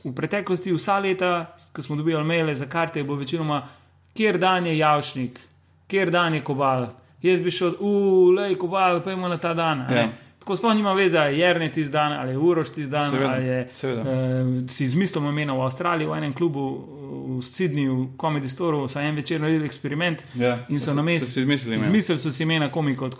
[0.05, 1.33] v preteklosti, vsa leta,
[1.73, 3.63] ko smo dobili maile za karte, je bilo večinoma,
[4.15, 5.41] kjer dan je javšnik,
[5.89, 6.91] kjer dan je kobal
[7.23, 9.87] jaz bi šel, ulej, kobal, imamo na ta dan.
[9.91, 10.09] Ja.
[10.47, 13.11] Tako sploh nima veze, je Jrni ti dan ali Uroš ti dan.
[13.11, 16.67] Seveda, ali je, uh, si izmislil imena v Avstraliji, v enem klubu
[17.27, 21.41] v Sydneyju, v Comedy Store, so en večer naredili eksperiment ja, in so na mestu
[21.41, 21.77] izmislili.
[21.77, 23.11] Izmislili so si imena komiko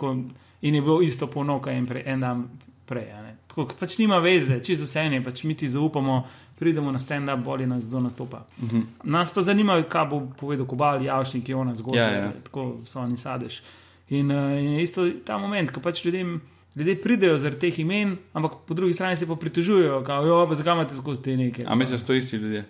[0.61, 2.45] in je bilo isto ponoka en, pre, en dan
[2.85, 3.11] prej.
[3.47, 6.27] Tako pač nima veze, čisto vse ene, pač mi ti zaupamo.
[6.57, 8.45] Pridemo na stand-up, bolje nas zelo nastopa.
[8.57, 8.77] Uh mhm.
[8.77, 8.83] -huh.
[9.03, 12.13] Nas pa zanima, kaj bo povedal Kobal, Javšnik, Jona, zgodaj.
[12.13, 12.31] Ja, ja.
[12.43, 13.59] Tako so oni sadež.
[13.59, 13.65] Uh,
[14.09, 16.37] In, uh, in isto ta moment, ko pač ljudem,
[16.77, 20.95] ljudje pridejo zaradi teh imen, ampak po drugi strani se pa pritožujejo, da zakaj imate
[20.95, 21.63] skozi te neke.
[21.67, 22.65] A misliš, da so to isti ljudje?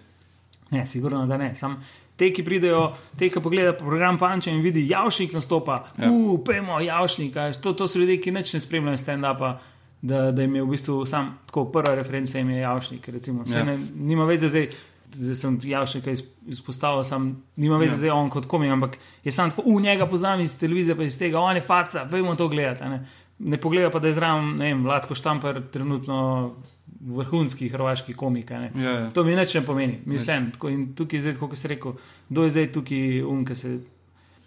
[0.72, 1.56] Ne, sigurno, da ne.
[1.56, 1.84] Sam
[2.16, 6.12] te, ki pridejo, te, ki pogledajo program Panča in vidi, javšnik nastopa, ja.
[6.12, 7.36] upemo, javšnik.
[7.62, 9.58] To, to so ljudje, ki neč ne spremljajo stand-upa.
[10.02, 13.08] Da, da jim je v bistvu sam tako prva referenca, jim je javšnik.
[13.10, 13.64] Recimo, ja.
[13.66, 14.70] ne, nima veze zdaj
[15.14, 16.20] zdaj sem ja še kaj
[16.52, 17.30] izpostavil, sam
[17.60, 18.00] nima več ja.
[18.02, 21.16] zdaj on kot komik, ampak je sam tako, v njega poznam iz televizije, pa iz
[21.20, 23.00] tega, on je faca, vemo to gledati.
[23.40, 26.56] Ne, ne pogleda pa, da je zraven, ne vem, Vladko Štamper, trenutno
[27.02, 28.52] vrhunski hrvaški komik.
[28.52, 29.10] Ja, ja.
[29.14, 30.52] To mi neč ne pomeni, mi vsem.
[30.70, 31.94] In tukaj je zdaj, kot se reče,
[32.30, 33.78] kdo je zdaj tukaj um, ki se.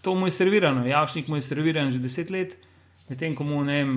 [0.03, 2.57] To mu je servirano, javšnik mu je serviran že deset let.
[3.11, 3.95] Medtem ko mu ne vem,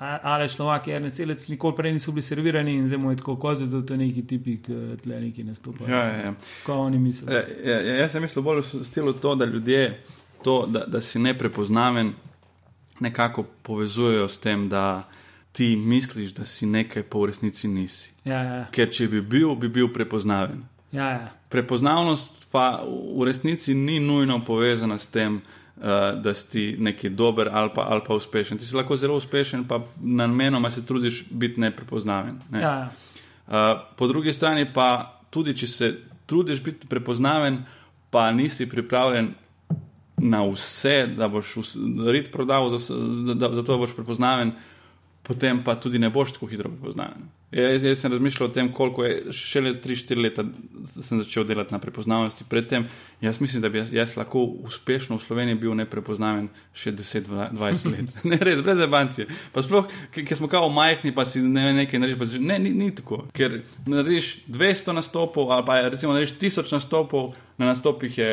[0.00, 3.68] ali šlovak, ali celec, nikoli prej niso bili servirani in zdaj mu je tako kozel,
[3.68, 5.90] da to neki tipi, ki tle neki nastopajo.
[5.90, 6.34] Ja, ja, ja.
[6.66, 7.36] Ko oni mislijo.
[7.36, 10.00] Ja, ja, ja, jaz sem mislil bolj v stilu to, da ljudje
[10.42, 12.14] to, da, da si neprepoznaven,
[13.04, 15.04] nekako povezujejo s tem, da
[15.52, 18.12] ti misliš, da si nekaj, pa v resnici nisi.
[18.24, 18.62] Ja, ja.
[18.74, 20.64] Ker če bi bil, bi bil prepoznaven.
[20.94, 21.28] Ja, ja.
[21.48, 25.82] Prepoznavnost pa v resnici ni nujno povezana s tem, uh,
[26.22, 28.58] da si neki dober ali pa, ali pa uspešen.
[28.58, 32.40] Ti si lahko zelo uspešen, pa namenoma se trudiš biti neprepoznaven.
[32.50, 32.60] Ne?
[32.62, 32.90] Ja.
[33.46, 33.54] Uh,
[33.96, 35.94] po drugi strani pa tudi, če se
[36.26, 37.62] trudiš biti prepoznaven,
[38.10, 39.34] pa nisi pripravljen
[40.16, 41.54] na vse, da boš
[42.12, 42.98] rit prodal, zato
[43.34, 44.52] da, da boš prepoznaven,
[45.22, 47.28] potem pa tudi ne boš tako hitro prepoznaven.
[47.54, 50.44] Jaz, jaz sem razmišljal o tem, koliko je šele 3-4 leta
[50.90, 52.44] sem začel delati na prepoznavnosti.
[52.50, 52.88] Predtem,
[53.20, 58.10] jaz mislim, da bi jaz, jaz lahko uspešno v Sloveniji bil neprepoznaven še 10-20 let.
[58.30, 59.28] ne, res, brez evancije.
[59.54, 59.86] Pa sploh,
[60.16, 62.36] ker smo kao majhni, pa si ne, nekaj narediš.
[62.42, 63.22] Ne, ni, ni tako.
[63.36, 68.32] Ker narediš 200 nastopov, ali pa recimo narediš 1000 nastopov, na nastopih je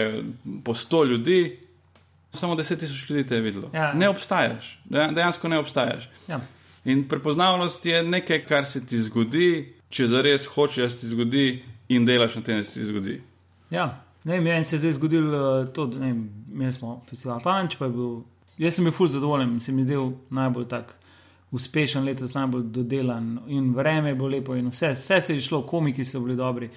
[0.65, 1.41] po 100 ljudi.
[2.33, 3.69] Samo 10 tisoč ljudi te je videlo.
[3.73, 3.93] Ja.
[3.93, 6.09] Ne obstajaš, dejansko ne obstajaš.
[6.27, 6.39] Ja.
[6.85, 11.63] In prepoznavnost je nekaj, kar se ti zgodi, če zares hočeš, da se ti zgodi,
[11.91, 13.19] in delaš na tem, da se ti zgodi.
[13.69, 17.77] Ja, ne vem, meni se je zdaj zgodilo uh, to, da imeli smo festival Punch,
[17.77, 18.15] pa je bil,
[18.57, 20.95] jaz sem bil fulj zadovoljen, se mi zdel najbolj tak.
[21.51, 25.65] Uspešen letos, najbolj dodelan, in vreme je bilo lepo, in vse, vse se je šlo,
[25.67, 26.69] komiki so bili dobri.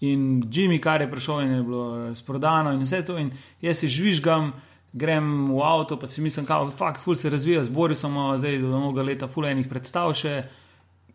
[0.00, 3.30] In Jimmy, kar je prišel, in je bilo razprodano, in vse to, in
[3.60, 4.52] jaz se žvižgam,
[4.94, 9.28] grem v avto, pa si mislim, da se razvija, zbori smo zdaj do novega leta,
[9.28, 10.42] fulejnih predstav še.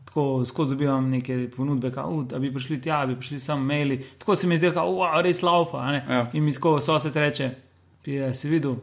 [0.09, 1.91] tako skozi dobivam neke ponudbe,
[2.29, 4.03] da bi prišli tja, bi prišli sam maili.
[4.17, 5.77] Tako se mi zdi, da je res laufa.
[5.93, 6.29] Ja.
[6.33, 7.49] In mi tako so se reče,
[8.03, 8.75] pije, si videl,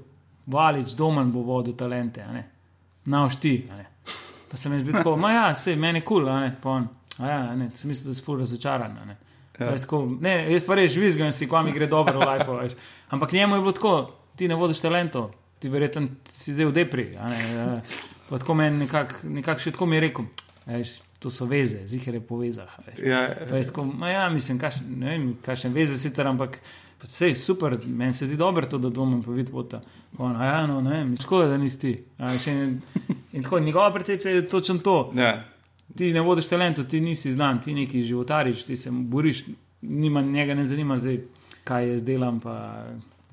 [0.46, 2.24] valič, domen bo vodil talente,
[3.04, 3.68] nauš ti.
[4.50, 6.28] Pa se mi zdi tako, ma ja, se meni kul,
[6.62, 6.84] cool,
[7.18, 8.94] ja, ne, sem mislil, da si ful razočaran.
[9.06, 9.16] Ne.
[9.58, 9.74] Ja.
[9.76, 12.76] Tako, ne, jaz pa res žvizgam si, ko mi gre dobro v life.
[13.10, 13.96] Ampak njemu je bilo tako,
[14.36, 17.06] ti ne vodiš talento, ti verjetno si zdaj v depri.
[18.28, 20.24] Pa tako meni nekako nekak še tako mi je rekel.
[20.66, 22.72] Veš, to so veze, zihar je povezah.
[22.98, 23.62] Ja, ja.
[23.62, 26.58] Tako, ja, mislim, kaš, ne vem, kakšne veze sicer, ampak
[27.02, 29.80] vse je super, meni se zdi dobro to, da pa vidiš vota.
[30.18, 31.92] Ja, no, ne vem, škoda, da nisi ti.
[32.46, 32.80] In,
[33.32, 35.12] in tako, njegova percepcija je točno to.
[35.16, 35.44] Ja.
[35.96, 39.44] Ti ne vodiš talento, ti nisi znan, ti neki životariš, ti se boriš,
[39.82, 41.20] nima, njega ne zanima zdaj,
[41.64, 42.84] kaj jaz delam, pa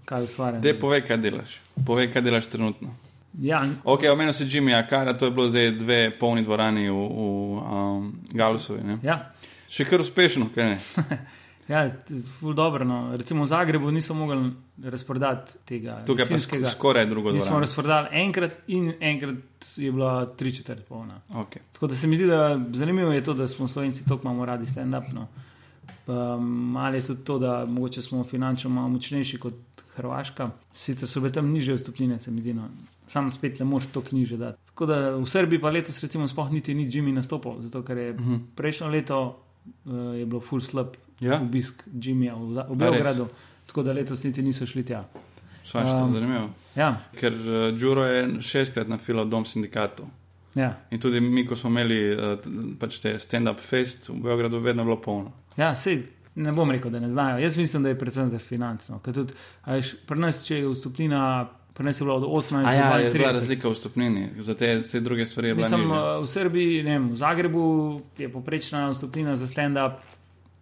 [0.05, 0.61] kaj ustvarjam.
[0.61, 1.57] Dej, povej, kaj delaš.
[1.85, 2.95] Povej, kaj delaš trenutno.
[3.41, 3.63] Ja.
[3.83, 8.11] Ok, omenil si Jimmy Akara, to je bilo zdaj dve polni dvorani v, v um,
[8.29, 8.99] Galusovi.
[9.01, 9.33] Ja.
[9.69, 10.77] Še kar uspešno, kaj ne?
[11.71, 11.87] ja,
[12.37, 12.85] ful dobro.
[12.85, 13.15] No.
[13.17, 14.51] Recimo v Zagrebu nismo mogli
[14.85, 16.03] razprodati tega.
[16.05, 17.33] Tukaj je pa skoraj drugo.
[17.33, 21.21] Mi smo razprodali enkrat in enkrat je bila tri četrt polna.
[21.29, 21.65] Okay.
[21.73, 24.69] Tako da se mi zdi, da zanimivo je to, da smo slovenci toliko imamo radi
[24.69, 25.09] stand-up.
[25.13, 25.27] No.
[26.37, 29.53] Malo je tudi to, da mogoče smo finančno malo močnejši kot
[29.95, 30.49] Hrvaška.
[30.73, 32.53] Sicer so bile tam niže vstopnine, se mi zdi.
[32.53, 32.69] No
[33.13, 34.57] sam spet ne moreš to knjiže dati.
[34.65, 38.09] Tako da v Srbiji pa letos, recimo, sploh niti ni Jimmy nastopil, zato ker je
[38.11, 38.33] uh mhm.
[38.33, 38.39] -huh.
[38.55, 39.39] prejšnjo leto
[39.85, 40.87] uh, je bilo full slab
[41.19, 41.41] ja.
[41.41, 43.27] obisk Jimmyja v, v Beogradu,
[43.65, 45.05] tako da letos niti niso šli tja.
[45.63, 46.49] Svašta, um, zanimivo.
[46.75, 47.01] Ja.
[47.19, 50.03] Ker uh, Džuro je šestkrat na filo dom sindikatu.
[50.55, 50.77] Ja.
[50.91, 52.39] In tudi mi, ko smo imeli uh,
[52.79, 55.31] pač te stand-up fest v Beogradu, vedno bilo polno.
[55.57, 56.03] Ja, sej.
[56.35, 57.37] Ne bom rekel, da ne znajo.
[57.37, 58.99] Jaz mislim, da je predvsem za financno.
[60.07, 62.73] Pri nas, če je vstopnina Prenes je bilo od 18 do 20.
[62.73, 65.53] Ja, je bila razlika v stopnini, za te vse druge stvari.
[65.53, 65.89] Mislim,
[66.21, 69.97] v Srbiji, ne, v Zagrebu je poprečna stopnina za stand-up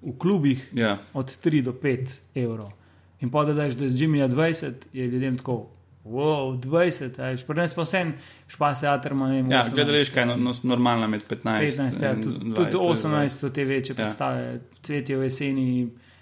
[0.01, 0.97] v klubih ja.
[1.13, 2.71] od 3 do 5 evrov.
[3.19, 5.67] In pa da daš, da z Jimmyja 20, je ljudem tako.
[6.03, 8.15] Wow, 20, ajš, prenes pa vsem,
[8.49, 9.51] špas teater ima nekaj.
[9.53, 12.03] Ja, gledališ, kaj je no, no, normalno med 15 in 15.
[12.03, 13.99] Ja, tudi, tudi 18 so te večje ja.
[14.01, 15.67] predstave, cvetje v jeseni,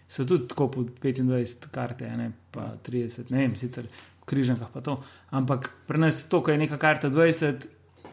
[0.09, 3.88] so tudi tako po 25 karte, ne pa 30, ne vem, sicer
[4.30, 4.97] križankah.
[5.30, 7.67] Ampak pri nas to, kar je neka karta 20,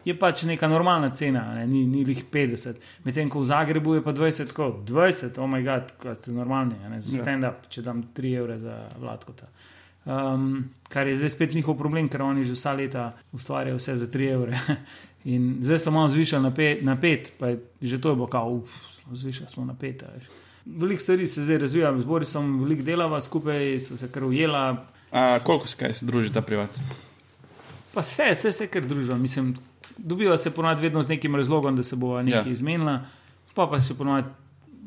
[0.07, 1.67] je pač neka normalna cena, ne?
[1.67, 2.79] ni, ni jih 50.
[3.03, 6.79] Medtem ko v Zagrebu je pa 20, tako 20, oh moj bog, kot so normalni,
[6.87, 7.01] ne?
[7.01, 7.25] za ja.
[7.25, 9.49] stand-up, če dam 3 evre za vladkota.
[10.07, 14.07] Um, kar je zdaj spet njihov problem, ker oni že vsa leta ustvarjajo vse za
[14.07, 14.59] 3 evre.
[15.33, 18.27] In zdaj so malo zvišali na 5, na pet, pa je že to je bilo,
[18.27, 18.61] kao,
[19.11, 20.03] zvišali smo na 5.
[20.65, 25.39] Veliko stvari se zdaj razvija, zbori so veliko delava skupaj, so se kar ujela, A,
[25.43, 26.69] koliko se kaj se druži ta privat?
[27.93, 29.17] Pa vse, vse se kar družijo.
[29.17, 29.55] Mislim,
[29.97, 32.51] dobiva se ponovadi vedno z nekim razlogom, da se bo nekaj ja.
[32.51, 32.99] izmenila.
[33.53, 34.27] Pa pa se ponovadi.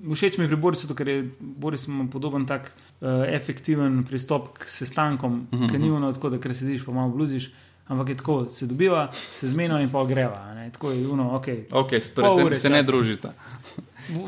[0.01, 5.46] Všeč mi je pri Borisu, ker je Boris podoben tak uh, efektiven pristop k sestankom,
[5.53, 5.70] uh mhm, -huh.
[5.70, 5.96] ki ni mhm.
[5.96, 7.51] ono tako, da kar sediš pa malo bluziš.
[7.90, 10.55] Ampak je tako, se dobiva, se zmenijo in pa greva.
[10.55, 10.70] Ne?
[10.70, 11.46] Tako je uno, ok.
[11.72, 13.32] Ok, torej se, se ne družita.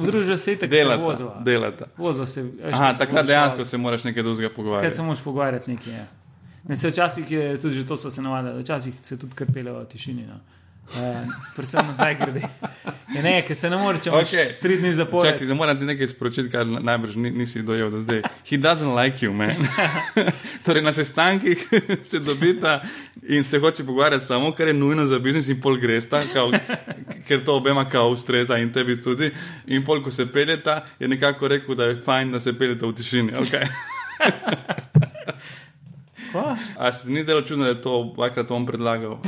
[0.00, 1.32] Družijo se tako, da vozijo.
[1.44, 1.84] Delata.
[1.96, 2.50] Vozijo se.
[2.72, 4.88] Aha, takrat dejansko se moraš nekaj drugega pogovarjati.
[4.88, 5.92] Kaj se moraš pogovarjati nekaj.
[5.92, 6.06] Ja.
[6.68, 10.26] Ne, se včasih je tudi to, so se navadili, včasih se tudi krpele v tišini.
[10.26, 10.40] No.
[10.88, 10.96] Uh,
[11.56, 12.40] predvsem zdaj grede.
[13.14, 14.60] Je ne, ker se ne more čemu okay.
[14.60, 15.32] tri dni zapored.
[15.32, 18.22] Čakaj, da moram ti nekaj sporočiti, kar najbrž nisi dojel do zdaj.
[18.50, 19.50] He doesn't like you, man.
[20.64, 21.68] torej na sestankih
[22.10, 22.82] se dobita
[23.28, 26.50] in se hoče pogovarjati samo, kar je nujno za biznis in pol gresta, kao,
[27.28, 29.30] ker to obema kao ustreza in tebi tudi.
[29.66, 32.94] In pol, ko se peljeta, je nekako rekel, da je fajn, da se peljeta v
[32.94, 33.32] tišini.
[33.32, 33.66] Okay.
[36.78, 39.18] A se ti ni zdelo čudno, da je to dvakrat on predlagal?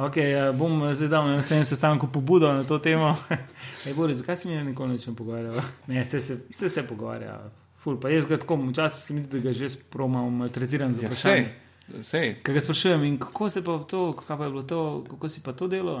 [0.00, 3.16] Okay, ja, bom zdaj dal na naslednjem sestanku pobudo na to temo.
[3.86, 5.60] Ej, Boris, zakaj si mi nikoli ne pogovarjal?
[5.86, 7.36] Ne, vse se, se, se pogovarja.
[7.76, 11.02] Ful, pa jaz ga tako, včasih se mi zdi, da ga že spromam, maltretiram za
[11.02, 11.48] ja, vprašanje.
[12.12, 15.28] Ja, Kaj ga sprašujem in kako se pa to, kako pa je bilo to, kako
[15.28, 16.00] si pa to delo?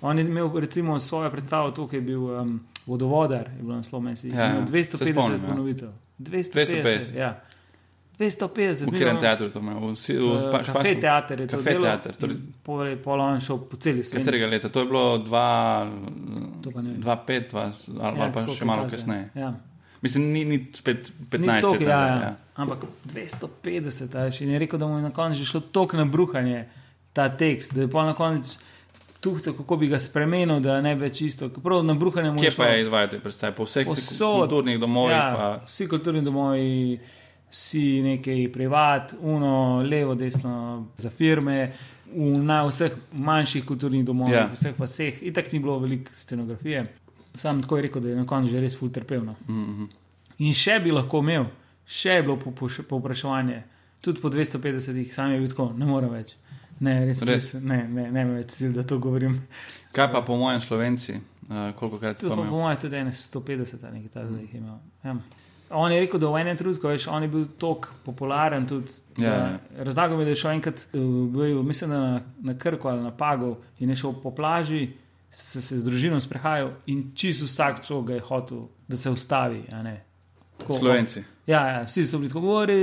[0.00, 4.26] On je imel recimo svojo predstavo, ki je bil um, vodovodar, je bilo na slovensku.
[4.26, 5.88] Ja, 250 ponovitev.
[6.18, 7.16] 250, 250.
[7.16, 7.44] Ja.
[8.18, 9.90] 250, v katerem teatru to imamo?
[9.90, 11.58] V, v, v uh, Kafe teater je to.
[11.58, 12.14] Kafe teater.
[12.14, 12.38] Torej,
[13.02, 14.22] pol on šel po celi svetu.
[14.22, 14.68] Katerega leta?
[14.70, 15.28] To je bilo 2-5
[17.98, 19.34] ali ja, pa še malo kasneje.
[19.34, 19.54] Ja.
[20.04, 21.80] Mislim, ni, ni spet 15 let.
[21.82, 21.96] Ja, ja.
[22.22, 22.36] ja.
[22.54, 22.78] Ampak
[23.10, 26.70] 250, aj, in je rekel, da mu je na koncu že šlo tok na bruhanje
[27.10, 28.62] ta tekst, da je pa na koncu.
[29.24, 31.48] Tuhto, kako bi ga spremenil, da ne bi več isto.
[31.48, 32.46] Prav na bruhanje mu je.
[32.46, 33.56] Kje pa je izvajati predstave?
[33.56, 35.16] Po vseh kulturnih domovih.
[35.16, 37.00] Ja, vsi kulturni domovi
[37.54, 41.72] vsi nekaj privat, uno, levo, desno za firme.
[42.14, 44.50] V na vseh manjših kulturnih domovih, yeah.
[44.50, 44.54] Ja.
[44.54, 46.84] vseh pa vseh, in tako ni bilo veliko scenografije.
[47.34, 49.34] Sam tako je rekel, da je na koncu že res fulterpevno.
[49.48, 49.88] Mm -hmm.
[50.38, 51.46] In še bi lahko imel,
[51.86, 52.38] še je bilo
[52.88, 53.62] povpraševanje,
[54.00, 56.36] tudi po 250, sam je bil tako, ne morem več.
[56.80, 57.52] Ne, res, res.
[57.52, 59.40] ne, ne, ne, ne več cilj, da to govorim.
[59.92, 61.12] Kaj pa po mojem slovenci,
[61.48, 62.36] uh, koliko krat to?
[62.36, 64.78] Po mojem tudi 150 ali nekaj takega jih imel.
[65.04, 65.16] Ja.
[65.70, 68.66] On je rekel, da v enem trenutku je bil tako popularen.
[68.66, 68.92] Tudi.
[69.18, 69.58] Ja, ja.
[69.76, 70.98] Razlagal mi je, da je šel enkrat, eh,
[71.32, 74.88] bil, mislim, na, na Krku ali na Pagu in je šel po plaži,
[75.30, 78.58] se, se z družino sprehajal in čisto vsak človek je hotel,
[78.88, 79.64] da se ustavi.
[80.58, 81.24] Tako, Slovenci.
[81.46, 82.76] Ja, ja, vsi so bili tako govori,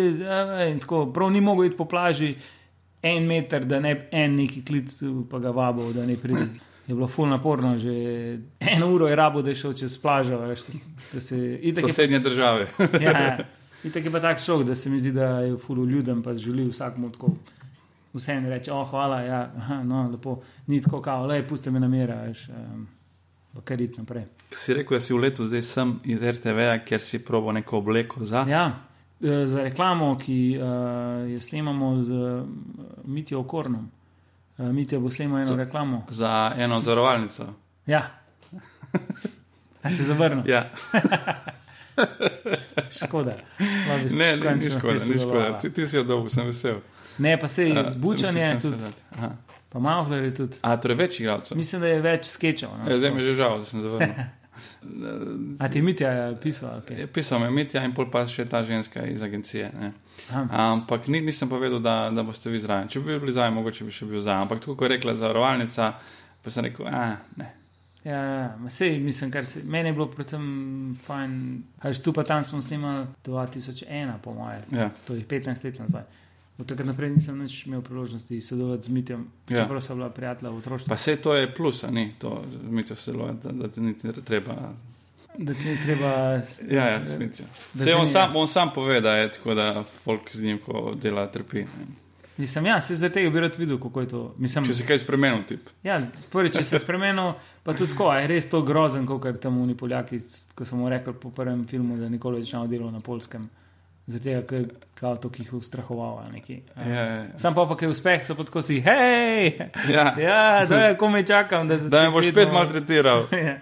[0.72, 2.36] in tako prav ni mogel iti po plaži
[3.02, 6.48] en meter, da ne en neki klic, pa ga vabo, da ne pride
[6.92, 7.94] je bilo ful naporno, že
[8.60, 10.38] eno uro je rabo, da je šel čez plažo.
[10.38, 10.62] Veš,
[11.20, 12.68] se, Sosednje je, države.
[13.02, 13.38] ja, ja.
[13.84, 16.34] in tako je pa tak šok, da se mi zdi, da je ful ljudem, pa
[16.34, 17.32] želi vsakmu tako.
[18.14, 21.80] Vse en reče, oh, hvala, ja, aha, no, lepo, ni tako kao, le, pusti me
[21.80, 22.88] na miru, veš, um,
[23.64, 24.26] kar iti naprej.
[24.52, 28.26] Si rekel, da si v letu zdaj sem iz RTV-ja, ker si probo neko obleko
[28.26, 28.44] za.
[28.50, 28.66] Ja,
[29.24, 32.44] e, za reklamo, ki uh, jo snemamo z uh,
[33.06, 33.88] Mitijo Okornom.
[34.58, 36.06] Uh, Mi ti bo slimal eno za, reklamo.
[36.10, 37.46] Za eno zavarovalnico.
[37.86, 38.02] Ja.
[39.84, 40.50] A se zavrnil?
[40.50, 40.70] Ja.
[43.06, 43.36] škoda.
[44.18, 45.60] Ne, ne, ni škoda, ni škoda.
[45.60, 46.76] Ti, ti si od dolgo, sem vesel.
[47.18, 48.76] Ne, pa se je bučanje uh, tudi.
[49.70, 50.58] Pa malo hledi tudi.
[50.62, 51.58] A, torej več igralcev.
[51.58, 52.70] Mislim, da je več skečev.
[52.78, 52.92] No?
[52.92, 54.28] Ja, zdaj mi je že žal, da sem zavrnil.
[55.64, 56.82] A ti Mitja je pisal?
[56.82, 57.00] Okay.
[57.00, 59.72] Je pisal me Mitja in pol pa še ta ženska iz agencije.
[60.32, 62.92] Ampak ni, nisem povedal, da, da boste vi zraven.
[62.92, 64.46] Če bi bili zraven, mogoče bi še bil zraven.
[64.48, 65.90] Ampak tako kot je rekla zavarovalnica,
[66.44, 67.50] pa sem rekel, a ne.
[68.04, 70.46] Ja, ja, sej, mislim, kar se meni je bilo predvsem
[71.06, 71.36] fajn.
[71.86, 74.64] Aj, tu pa tam smo snimali 2001, po mojem.
[74.74, 74.90] Ja.
[75.06, 76.08] To je 15 let nazaj.
[76.62, 79.64] Od tega naprej nisem več imel priložnosti sodelovati z Mitjem, ja.
[79.64, 80.90] čeprav sem bila prijatelja v otroštvu.
[80.92, 84.58] Pa vse to je plus, ni to, z Mitjem sodelovati, da, da ti ni treba.
[85.38, 86.12] Da ti ni treba.
[86.70, 87.48] Ja, ja, Mitjem.
[87.74, 88.28] Vse on, ja.
[88.36, 91.66] on sam pove, da je tako, da folk z njim, ko dela, trpi.
[92.38, 94.22] Mislim, ja, se zdaj tega bi rad videl, kako je to.
[94.38, 95.74] Mislim, če si kaj spremenil, tip.
[95.84, 95.98] Ja,
[96.30, 97.34] prvi, če si spremenil,
[97.66, 100.22] pa tudi tako, je res to grozen, kot kar tam oni Poljaki,
[100.56, 103.50] ko smo rekli po prvem filmu, da nikoli več ne delajo na polskem.
[104.08, 106.24] Zato je kao to, jih ustrahoval.
[106.76, 107.40] Ja, ja, ja.
[107.40, 111.68] Sam pa, ki je uspeh, so tako si, hej, ja, ja da je komaj čakam,
[111.68, 113.28] da, da me boš spet maltretiral.
[113.48, 113.58] Ja.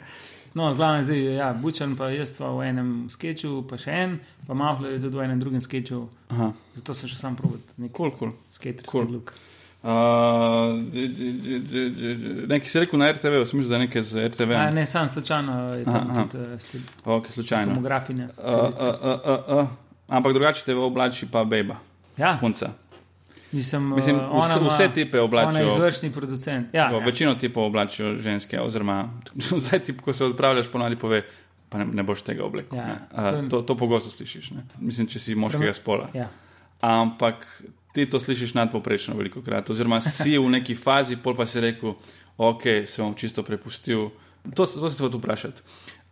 [0.53, 4.15] No, glavno zdaj, ja, Bučan pa jaz sva v enem sketchu, pa še en,
[4.47, 6.07] pa Mahler je tudi v enem drugem sketchu.
[6.33, 6.49] Aha.
[6.75, 7.61] Zato sem še sam probil.
[7.93, 8.33] Kul, kul.
[8.49, 9.05] Skater, kul.
[9.05, 9.45] Cool.
[9.79, 10.75] Uh,
[12.49, 14.57] nekaj si rekel na RTV, sem mislil, da nekaj z RTV.
[14.57, 16.81] A, ne, sam slučajno je tam aha, tudi uh, stil.
[17.05, 17.69] Ok, slučajno.
[17.75, 18.27] Tomografinja.
[18.35, 19.88] Uh, uh, uh, uh, uh.
[20.09, 21.75] Ampak drugače te oblači pa beba.
[22.17, 22.37] Ja.
[22.41, 22.73] Punca.
[23.51, 25.67] Mislim, Mislim, uh, vse, vse tipe oblačijo.
[25.67, 26.67] Izvršni producent.
[26.73, 27.05] Ja, tako, ja.
[27.05, 29.09] Večino tipov oblačijo ženske, oziroma
[29.57, 31.23] vse tip, ko se odpravljaš, ponadi pove,
[31.69, 32.77] pa ne, ne boš tega oblekel.
[32.77, 32.97] Ja,
[33.31, 34.51] to, to, to pogosto slišiš.
[34.51, 34.65] Ne?
[34.79, 36.09] Mislim, če si moškega spola.
[36.13, 36.27] Ja.
[36.81, 37.45] Ampak
[37.93, 39.69] ti to slišiš nadpoprečno veliko krat.
[39.69, 41.95] Oziroma si v neki fazi, pol pa si rekel,
[42.37, 44.11] ok, se bom čisto prepustil.
[44.55, 45.61] To, to se hoče vprašati.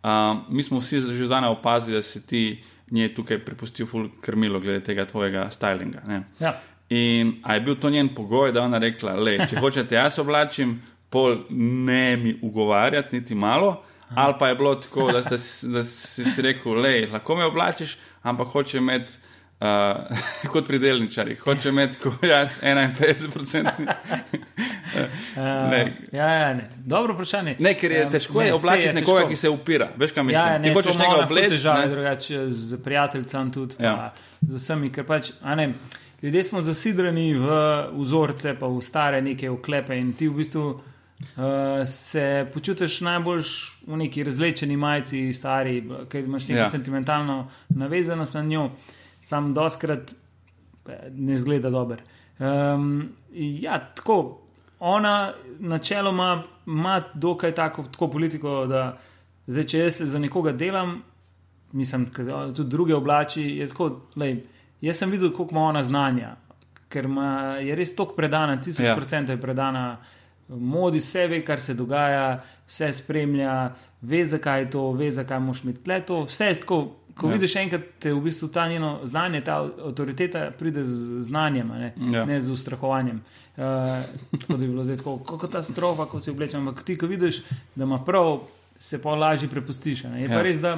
[0.02, 4.60] Um, mi smo vsi že zdaj opazili, da si ti nje tukaj prepustil ful krmilo
[4.60, 6.22] glede tega tvojega stylinga.
[6.40, 6.54] Ja.
[6.88, 10.78] In a je bil to njen pogoj, da ona rekla, le, če hočete jaz oblačim,
[11.10, 13.82] pol ne mi ugovarjati niti malo.
[14.14, 17.98] Ali pa je bilo tako, da, da, da si, si rekel, le, lahko me oblačiš,
[18.22, 19.18] ampak hoče imeti
[19.60, 23.70] uh, kot pri delničarjih, hoče imeti kot jaz 51%.
[23.76, 23.86] uh,
[26.12, 26.70] ja, ja, ne.
[26.76, 27.56] Dobro vprašanje.
[27.58, 29.30] Ne, ker je ja, težko ne, oblačiti nekoga, težko.
[29.30, 29.88] ki se upira.
[29.96, 30.46] Veš, kaj mislim?
[30.46, 31.54] Ja, ja, ne, Ti hočeš nekaj obleči.
[31.56, 34.12] Težave, drugače z prijateljcem tudi, ja.
[34.40, 35.72] z vsemi, ker pač, a ne.
[36.22, 37.56] Ljudje smo zasidrani v
[37.94, 40.80] vzorce, pa v stare neke oklepe, in ti v bistvu uh,
[41.86, 43.44] se počutiš najbolj
[43.86, 45.76] v neki razlečeni majici, stari,
[46.10, 46.70] ker imaš neko ja.
[46.74, 48.64] sentimentalno navezanost na njo.
[48.64, 50.14] Uh, sam doskrat
[51.10, 52.02] ne zgleda dober.
[52.38, 54.40] Um, ja, tako,
[54.80, 58.98] ona načeloma ima dokaj tako, tako politiko, da
[59.46, 61.02] zdaj, če jaz za nekoga delam,
[61.72, 62.06] mislim,
[62.56, 64.38] tudi druge oblači, je tako, lej,
[64.80, 66.36] jaz sem videl, koliko ima ona znanja,
[66.88, 68.96] ker ima, je res toliko predana, tisoč ja.
[68.96, 69.98] procent je predana.
[70.48, 75.60] Modi vse ve, kar se dogaja, vse spremlja, ve, zakaj je to, ve, zakaj moš
[75.64, 76.22] imeti tle to.
[76.24, 76.78] Vse je tako,
[77.18, 77.32] ko ja.
[77.32, 82.24] vidiš enkrat, te v bistvu ta njeno znanje, ta avtoriteta pride z znanjem, ne, ja.
[82.24, 83.20] ne z ustrahovanjem.
[83.58, 83.64] Uh,
[84.38, 86.60] tako da bi bilo zdaj tako, kot ta strofa, kot si oblečen.
[86.60, 87.42] Ampak ti, ko vidiš,
[87.74, 88.44] da ima prav,
[88.78, 90.04] se pa lažje prepustiš.
[90.04, 90.22] Ne.
[90.22, 90.36] Je ja.
[90.36, 90.76] pa res, da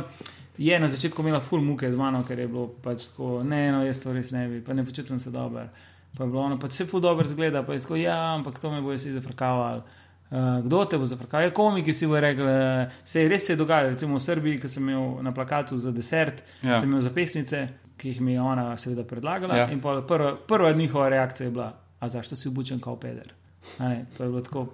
[0.59, 3.85] je na začetku imela full muke z mano, ker je bilo pač tako, ne, no,
[3.85, 5.69] jaz to res ne bi, pa ne počutim se dobro.
[6.17, 8.73] Pa je bilo ono, pa se full dobro zgleda, pa je tako, ja, ampak to
[8.73, 9.85] me bo jaz zafrkaval.
[10.31, 11.43] Uh, kdo te bo zafrkal?
[11.43, 14.61] Ja, komiki si bo rekel, uh, se je res se je dogajalo, recimo v Srbiji,
[14.63, 16.79] ki sem imel na plakatu za desert, ja.
[16.79, 17.65] sem imel zapisnice,
[17.99, 19.57] ki jih mi je ona seveda predlagala.
[19.57, 19.71] Ja.
[19.75, 23.33] In prva, prva njihova reakcija je bila, a zašto si obučen kot peder?
[23.79, 24.69] Ne, to je bilo tako.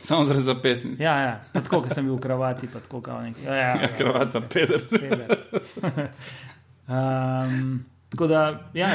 [0.00, 1.00] Samo zaradi zapisnic.
[1.00, 1.44] Ja, ja.
[1.52, 3.44] tako kot sem bil v kravati, pa tako kot neki.
[3.44, 4.82] Ja, ja, ja, kravata, peder.
[4.90, 5.36] peder.
[6.88, 8.94] um, tako da, ja,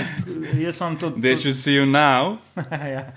[0.59, 1.11] jaz vam to.
[1.11, 2.37] They should see you now.
[2.95, 3.11] ja,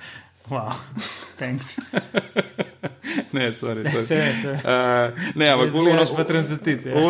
[0.48, 0.70] wow,
[1.36, 1.80] thanks.
[3.32, 4.04] ne, sorry, sorry.
[4.04, 4.50] Se, se.
[4.50, 5.90] Uh, ne, ampak uno,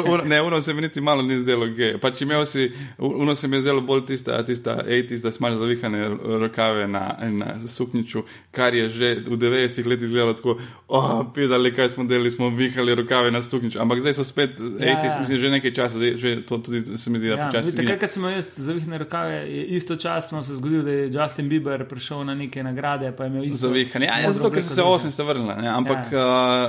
[0.05, 1.99] uno, ne, uno se mi niti malo ni zdelo gej.
[1.99, 6.09] Pač imel si, uno se mi je zdelo bolj tista, tista, ej, tista smaž zavihane
[6.39, 11.89] rokave na, na sukniču, kar je že v 90-ih letih gledalo tako, oh, pizali, kaj
[11.89, 13.81] smo delali, smo vihali rokave na sukniču.
[13.81, 15.21] Ampak zdaj so spet, ej, ja, ja.
[15.21, 17.77] mislim, že nekaj časa, zdaj, že to tudi se mi zdi, da ja, počasi.
[17.77, 22.25] Takrat, ko sem jaz zavihane rokave, je istočasno se zgodilo, da je Justin Bieber prišel
[22.25, 23.69] na neke nagrade, pa je imel isto.
[23.69, 26.13] Zavihane, ja, ja zato, ker so se 80 vrnili, ampak.
[26.13, 26.25] Ja.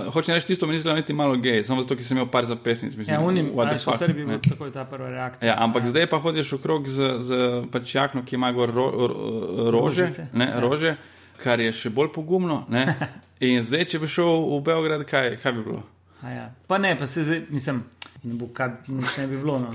[0.07, 2.27] Uh, hoče reči, tisto mi ni zelo niti malo gej, samo zato, ker sem imel
[2.31, 2.95] par zapestnic.
[2.99, 5.47] Mislim, ja, unim, v Srbiji je tako ta prva reakcija.
[5.53, 5.93] Ja, ampak ja.
[5.95, 7.39] zdaj pa hodiš okrog z, z
[7.71, 10.59] pač jakno, ki ima gor ro, ro, rože, ne, ja.
[10.59, 10.95] rože,
[11.39, 12.65] kar je še bolj pogumno.
[13.45, 15.83] In zdaj, če bi šel v Beograd, kaj, kaj bi bilo?
[16.23, 16.49] Ja.
[16.67, 17.83] Pa ne, pa se zdaj, nisem,
[18.23, 19.59] ne, bo, kaj, ne bi bilo.
[19.59, 19.73] No.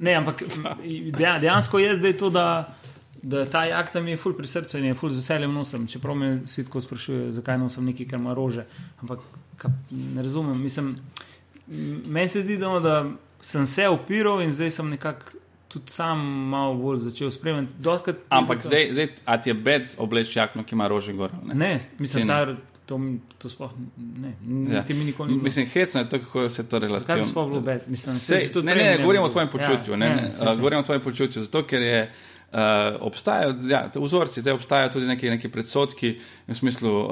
[0.00, 0.42] Ne, ampak
[1.18, 2.46] dejansko je zdaj to, da
[3.26, 5.86] da ta akt mi je ful pri srcu in je ful z veseljem nosim.
[5.90, 8.66] Čeprav me vsi tako sprašujejo, zakaj nosim nekaj, kar ima rože.
[9.02, 9.24] Ampak
[9.58, 10.60] ka, ne razumem.
[10.62, 10.96] Mislim,
[12.06, 12.94] meni se zdi, da, da
[13.40, 15.42] sem se upiral in zdaj sem nekako.
[15.68, 17.72] Tudi sam malo bolj začel spremljati.
[18.28, 18.68] Ampak to...
[18.68, 21.34] zdaj, zdaj a ti je bed obleč jakno, ki ima rože gor.
[21.44, 22.54] Ne, ne mislim, da
[22.86, 23.00] to,
[23.38, 24.32] to sploh ne.
[24.74, 24.84] Ja.
[24.84, 25.42] Ti mi nikoli ni.
[25.42, 27.06] Mislim, hecno je to, kako se to relativno.
[27.06, 27.82] Zakaj bi sploh bilo bed?
[27.86, 29.92] Mislim, se, se, ne, ne, ne, govorimo o tvojem počutju.
[29.92, 31.42] Ja, ne, ne, ne, ne, govorimo o tvojem počutju.
[31.42, 32.12] Zato, ker je.
[32.52, 32.58] Uh,
[33.00, 36.12] obstajajo ja, vzorci, da obstajajo tudi neki, neki predsotki,
[36.46, 37.10] v smislu uh,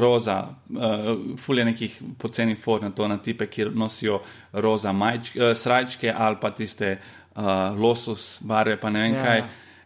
[0.00, 0.36] roza,
[0.70, 4.20] uh, fulje nekih poceni for na to, na tipe, ki nosijo
[4.52, 7.42] roza majčke, uh, srajčke ali pa tiste uh,
[7.78, 9.24] losus barve, pa ne vem ja.
[9.24, 9.42] kaj,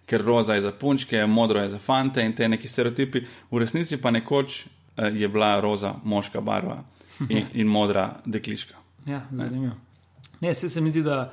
[0.06, 3.24] ker roza je za punčke, modro je za fante in te neki stereotipi.
[3.50, 6.82] V resnici pa nekoč uh, je bila roza moška barva
[7.28, 8.76] in, in modra dekliška.
[9.06, 9.74] Ja, zanimivo.
[10.40, 11.32] Ne, se, se mi zdi, da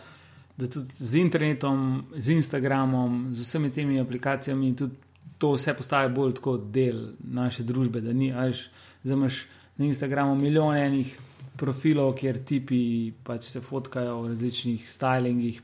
[0.57, 4.95] da tudi z internetom, z Instagramom, z vsemi temi aplikacijami, tudi
[5.37, 8.01] to vse postaje bolj kot del naše družbe.
[8.01, 8.69] Da ni, až
[9.03, 9.45] imaš
[9.77, 11.17] na Instagramu milijone enih
[11.57, 15.61] profilov, kjer tipi pač se fotkajo v različnih stylingih.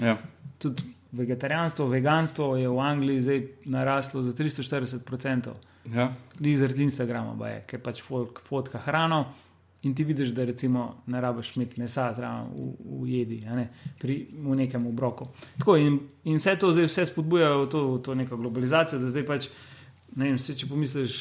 [0.00, 0.18] Ja.
[0.58, 5.50] Tudi vegetarijanstvo, veganstvo je v Angliji zdaj naraslo za 340%.
[5.94, 6.12] Ja.
[6.56, 9.24] Zaradi Instagrama, je, ker pač folk fotka hrano
[9.86, 12.66] in ti vidiš, da recimo ne rabiš imeti mesa zraven v,
[13.02, 13.68] v jedi, ne,
[14.00, 15.28] pri, v nekem obroku.
[15.58, 19.10] Tako, in, in vse to zdaj vse spodbuja v to, v to neko globalizacijo, da
[19.14, 19.48] zdaj pač,
[20.16, 21.18] ne vem, se, če pomisliš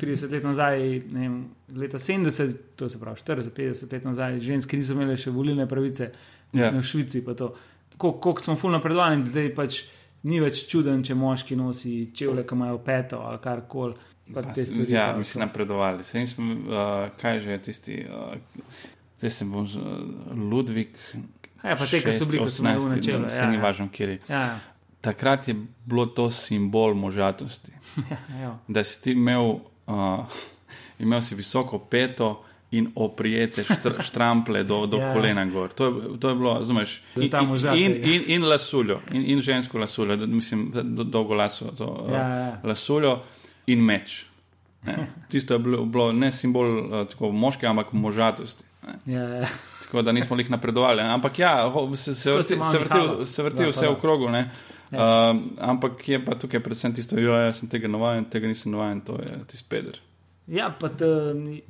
[0.00, 1.38] 30 let nazaj, ne vem,
[1.76, 6.10] leta 70, to se pravi 40, 50 let nazaj, ženske niso imele še volilne pravice
[6.56, 6.70] ja.
[6.72, 7.52] v Švici, pa to,
[8.00, 9.82] koliko smo fulno napredovali, zdaj pač
[10.28, 13.96] ni več čuden, če moški nosi čevlje, ki imajo peto ali kar koli.
[14.88, 16.04] Ja, mi smo napredovali.
[16.04, 18.34] Smo, uh, kaj že je tisti, uh,
[19.18, 19.70] zdaj sem bil uh,
[20.50, 20.96] Ludvik.
[21.64, 23.30] Ja, pa te, ki so bili 18, na čelu.
[23.30, 24.18] Se ni ja, važno, kje je.
[24.28, 24.44] Ja.
[25.00, 27.72] Takrat je bilo to simbol možatosti.
[28.42, 30.40] ja, da si ti imel, uh,
[30.98, 32.44] imel si visoko peto.
[32.70, 35.10] In oprijete štr, štrample do, do yeah.
[35.10, 35.72] kolena gor.
[35.74, 37.30] To je, to je bilo, razumeš, in,
[37.74, 40.70] in, in, in lasuljo, in, in žensko lasuljo, mislim,
[41.10, 42.62] dolgo laso, to, yeah, yeah.
[42.64, 43.16] lasuljo
[43.70, 44.24] in meč.
[44.86, 45.06] Ne.
[45.28, 48.64] Tisto je bilo, bilo ne simbol uh, tako moške, ampak možatosti.
[49.06, 49.48] Ja, ja.
[49.82, 51.02] Tako da nismo jih napredovali.
[51.02, 51.12] Ne.
[51.14, 54.28] Ampak ja, se, se vrti, se vrti, se vrti vse v krogu.
[54.32, 54.46] Ja.
[54.90, 59.00] Uh, ampak je pa tukaj predvsem tisto, da ja, sem tega navaden, tega nisem navaden,
[59.06, 60.00] to je tisti peder.
[60.50, 61.06] Ja, pa t,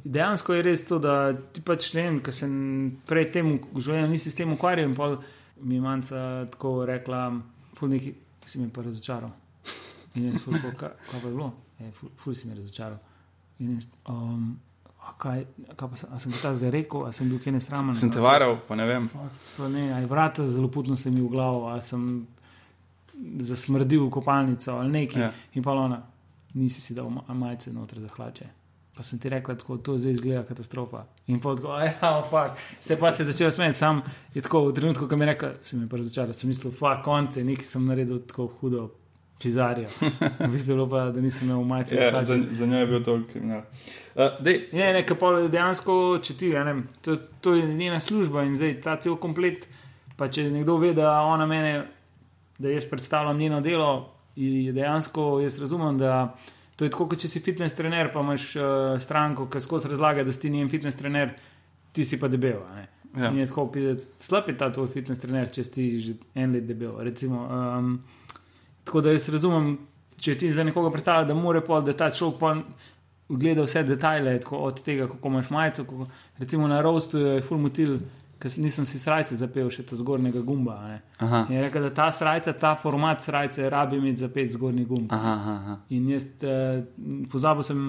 [0.05, 2.53] dejansko je res to, da ti pač ne vem, ker sem
[3.09, 5.19] prej temu življenju nisi s tem ukvarjal in pol
[5.61, 6.23] mi je manjca
[6.55, 7.27] tako rekla,
[7.77, 8.15] pol neki,
[8.49, 9.35] si mi pa razočaral.
[10.17, 11.51] In je šlo, kaj, kaj pa je bilo
[12.17, 12.99] ful si mi razočaral.
[13.61, 14.59] In, um,
[15.19, 15.45] kaj,
[15.77, 17.97] kaj pa, a sem ta zdaj rekel, a sem bil kje nesramen?
[17.99, 19.09] Sem te varal, pa ne vem.
[19.57, 22.27] Pa ne, aj vrata zelo putno se mi v glavo, a sem
[23.41, 25.23] zasmrdil v kopalnico ali nekaj.
[25.23, 25.33] Ja.
[25.55, 26.01] In pa ona,
[26.55, 28.49] nisi si dal majice noter za hlače.
[28.97, 31.05] Pa sem ti rekel, da to zdaj izgleda katastrofa.
[31.27, 32.59] In pa tako, ja, fuck.
[32.81, 34.03] Se pa se je začel smeti, sam
[34.35, 36.73] je tako v trenutku, ko mi je rekel, se mi je pa razočaral, sem mislil,
[36.73, 38.91] fuck, konce, nekaj sem naredil tako hudo,
[39.41, 39.89] Pizarja.
[40.41, 41.97] V bistvu pa, da nisem imel majice.
[41.97, 43.63] Ja, za, za njo je bil to kriminal.
[44.15, 48.59] Uh, ne, ne, pa dejansko, če ti, ja, ne, to, to je njena služba in
[48.61, 49.65] zdaj ta cel komplet
[50.21, 51.73] Pa če nekdo ve, da ona mene,
[52.61, 53.93] da jaz predstavljam njeno delo,
[54.37, 56.35] je dejansko jaz razumem, da
[56.77, 58.67] to je tako, kot če si fitness trener, pa imaš uh,
[59.01, 61.33] stranko, ki skozi razlaga, da si njen fitness trener,
[61.97, 62.61] ti si pa debel.
[63.17, 63.31] Ja.
[63.31, 63.65] In je tako,
[64.21, 67.01] slab je ta tvoj fitness trener, če si že en let debel.
[67.01, 67.95] Recimo, um,
[68.85, 69.79] tako da jaz razumem,
[70.21, 72.65] če ti za nekoga predstavlja, da mora pol, da ta človek
[73.31, 75.85] gleda vse detajle, od tega, kako imaš majico.
[75.85, 76.07] Kako,
[76.39, 77.99] recimo na rostu je full motil,
[78.41, 80.77] ker nisem si srajce zapel še to zgornjega gumba.
[81.51, 85.13] Je rekel, da ta srajca, ta format srajce, rabi imeti za pet zgornjih gumb.
[85.13, 85.77] Aha, aha.
[85.93, 86.81] In jaz eh,
[87.33, 87.83] pozabil sem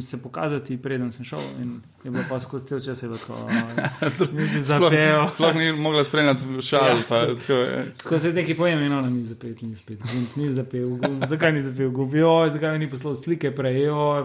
[0.00, 1.44] se pokazati, preden sem šel.
[1.60, 3.36] In je bilo pa skozi cel čas, da so
[4.32, 5.28] mi zapeli.
[5.34, 6.88] Sploh ni mogla spremljati šal.
[6.88, 7.36] Ja,
[8.02, 10.00] tako se nekaj pojem, in ona ni zapet, ni zapet,
[10.36, 10.96] ni zapel.
[11.28, 12.16] Zakaj ni zapel gumb?
[12.52, 13.82] Zakaj mi ni poslal slike prej?
[13.84, 14.24] Joj.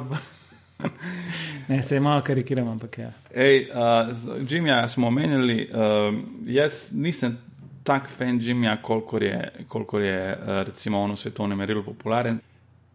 [1.68, 3.12] Ne, se malo karikiram, ampak ja.
[3.36, 7.38] Ej, uh, Jimja smo omenjali, uh, jaz nisem
[7.84, 12.40] tak fan Jimja, koliko je, kolikor je uh, recimo ono svetovne merilo popularen.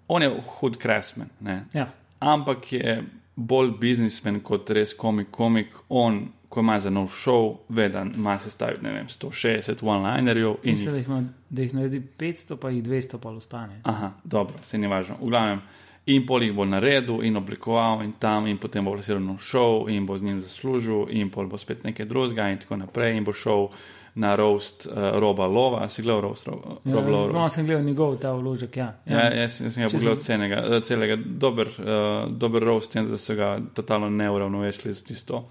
[0.08, 1.28] On je hud craftsman,
[1.72, 1.86] ja.
[2.18, 3.02] ampak je
[3.36, 5.30] bolj biznismen kot res komik.
[5.30, 5.68] komik.
[5.88, 10.54] On, ko ima za nov šov, ve, da ima se staviti 160 one-linerjev.
[10.64, 13.80] Mislim, da jih, ima, da jih naredi 500, pa jih 200 pa ostane.
[13.82, 15.16] Aha, dobro, se ni važno.
[15.20, 15.62] V glavnem
[16.06, 19.88] in pol jih bo naredil in oblikoval in tam, in potem bo vse ravno šel
[19.88, 23.24] in bo z njim zaslužil, in pol bo spet nekaj drugega in tako naprej, in
[23.24, 23.68] bo šel
[24.14, 25.88] na roast uh, roba lova.
[25.88, 27.32] Si gledal roast roba ja, lova?
[27.32, 28.76] No, sem gledal njegov ta vložek.
[28.76, 29.18] Ja, ja.
[29.18, 33.18] ja jaz, jaz sem ga pogledal cenega, eh, celega, dober, uh, dober roast, in da
[33.18, 35.46] so ga totalno neuravnovesili z tisto.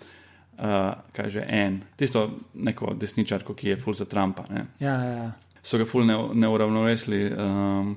[0.62, 4.44] Uh, kaj že en, tisto neko desničarko, ki je full za Trumpa.
[4.52, 5.32] Ja, ja, ja.
[5.64, 7.30] So ga full neuravnovesili.
[7.30, 7.96] Ne um,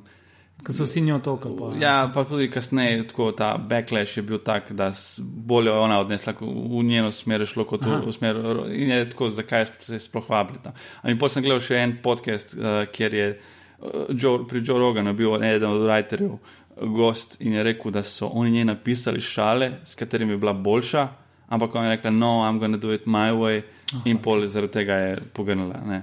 [0.65, 1.81] Ker so vsi njo tokali.
[1.83, 6.85] Ja, pa tudi kasneje, tako ta backlash je bil tak, da bolje ona odnesla v
[6.85, 8.01] njeno smer, šlo kot Aha.
[8.07, 8.41] v smer.
[8.73, 10.59] In je tako, zakaj se sploh vabili.
[11.05, 15.12] In potem sem gledal še en podcast, uh, kjer je uh, Joe, pri Joe Roganu
[15.12, 16.39] bil eden od writerjev
[16.77, 21.09] gost in je rekel, da so oni njej napisali šale, s katerimi je bila boljša,
[21.49, 23.62] ampak on je rekel, no, I'm gonna do it my way.
[23.93, 24.03] Aha.
[24.05, 26.03] In pol zaradi tega je pogrnila.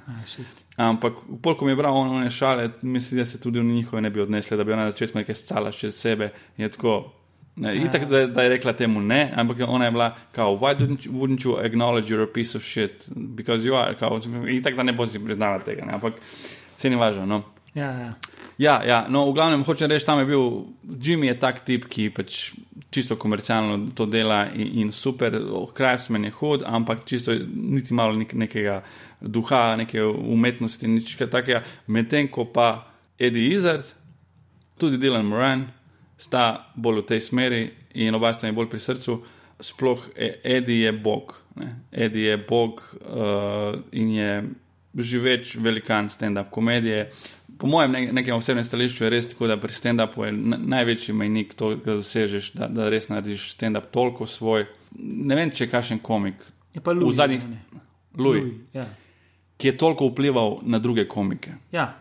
[0.82, 1.14] Ampak,
[1.44, 4.58] ko mi je bral one šale, mislim, da se tudi v njihove ne bi odnesli,
[4.58, 6.32] da bi ona začela nekaj scala čez sebe.
[6.58, 7.12] Tako,
[7.56, 7.86] ne, ja.
[7.86, 11.46] itak, da, da je rekla temu ne, ampak ona je bila, kao, why you, wouldn't
[11.46, 13.08] you acknowledge you're a piece of shit?
[13.16, 14.20] Because you are, kao,
[14.50, 16.14] itak, da ne bo si priznala tega, ne, ampak
[16.78, 17.26] se ni važno.
[17.26, 17.44] No.
[17.76, 18.14] Ja, ja.
[18.58, 20.44] Ja, ja, no, v glavnem, hočem reči, tam je bil
[21.02, 22.52] Jimmy, je tak tip, ki pač
[22.94, 25.34] čisto komercialno to dela in, in super,
[25.74, 28.82] krajsmen je hud, ampak čisto niti malo nek, nekega
[29.22, 31.64] duha, neke umetnosti, nič takega.
[31.88, 32.88] Medtem ko pa
[33.20, 33.86] Eddie Izzard,
[34.78, 35.68] tudi Dylan Moran,
[36.18, 37.62] sta bolj v tej smeri
[37.94, 39.22] in oba sta mi bolj pri srcu.
[39.62, 41.86] Sploh e, Eddie je bog, ne?
[41.92, 44.32] Eddie je bog uh, in je
[44.98, 47.12] živeč velikan stand-up komedije.
[47.62, 50.32] Po mojem ne, nekem osebnem stališču je res tako, da pri stand-upu je
[50.74, 54.66] največji majnik to, da dosežeš, da, da res narediš stand-up toliko svoj.
[54.98, 56.42] Ne vem, če je kakšen komik.
[56.74, 57.14] Je pa Louis.
[57.14, 57.46] V zadnjih.
[58.18, 58.42] Louis.
[58.42, 58.90] Louis ja
[59.62, 61.52] ki je toliko vplival na druge komike.
[61.72, 61.94] Ja.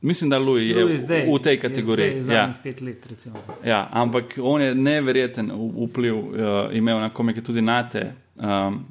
[0.00, 2.22] Mislim, da Louis je Louis zdaj, v tej kategoriji.
[2.28, 2.54] Ja.
[2.64, 3.28] Let,
[3.64, 5.52] ja, ampak on je neverjeten
[5.86, 6.34] vpliv uh,
[6.72, 8.12] imel na komike, tudi na te.
[8.36, 8.82] Um,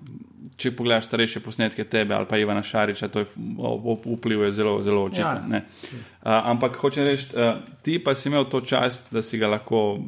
[0.56, 3.28] če pogledaš starejše posnetke tebe ali pa Ivana Šariča, to je
[4.16, 5.54] vpliv je zelo, zelo očiten.
[5.54, 5.62] Ja.
[5.62, 10.00] Uh, ampak hočem reči, uh, ti pa si imel to čast, da si ga lahko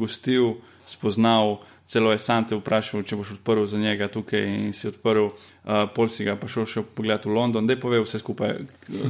[0.00, 0.56] gostil,
[0.88, 5.28] spoznal celo je sam te vprašal, če boš odprl za njega tukaj in si odprl,
[5.28, 8.56] uh, pol si ga pa šel še pogled v London, da je povedal vse skupaj,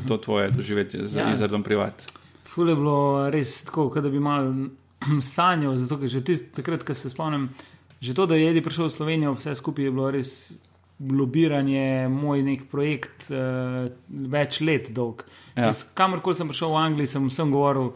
[0.08, 1.30] to tvoje doživetje z ja.
[1.34, 2.06] izradom privat.
[2.50, 4.50] Ful je bilo res tako, da bi mal
[5.34, 7.48] sanjal, zato ker že tist, takrat, ko se spomnim,
[8.02, 10.36] že to, da je Edi prišel v Slovenijo, vse skupaj je bilo res.
[10.94, 15.24] Lobiranje, moj nek projekt, uh, več let dolg.
[15.58, 15.72] Ja.
[15.98, 17.88] Kamorkoli sem prišel v Angliji, sem vsem govoril,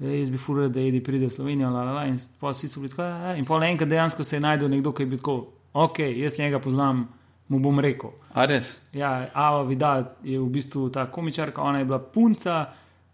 [0.00, 2.80] jaz bi furil, da je pride v Slovenijo, la, la, la, in pa vsi so
[2.80, 3.02] bili tako.
[3.02, 6.38] Ja, in pa enkrat dejansko se je najdel nekdo, ki je bil tako, ok, jaz
[6.38, 7.08] njega poznam,
[7.48, 8.10] mu bom rekel.
[8.34, 8.76] A res?
[8.92, 12.66] Ja, Ava Vidal je v bistvu ta komičarka, ona je bila punca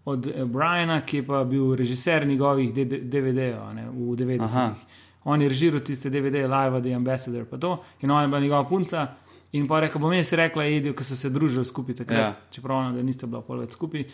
[0.05, 3.59] od eh, Briana, ki je pa bil režiser njegovih DVD-jev
[3.93, 5.03] v 90-ih.
[5.25, 8.69] On je režiral tiste DVD-je, Live, The Ambassador, pa to, in ona je bila njegova
[8.69, 9.07] punca.
[9.53, 12.35] In pa rekel, bom jaz rekla, edijo, ki so se družili skupaj, takrat, ja.
[12.51, 14.05] čeprav ona, da niste bila pol več skupaj.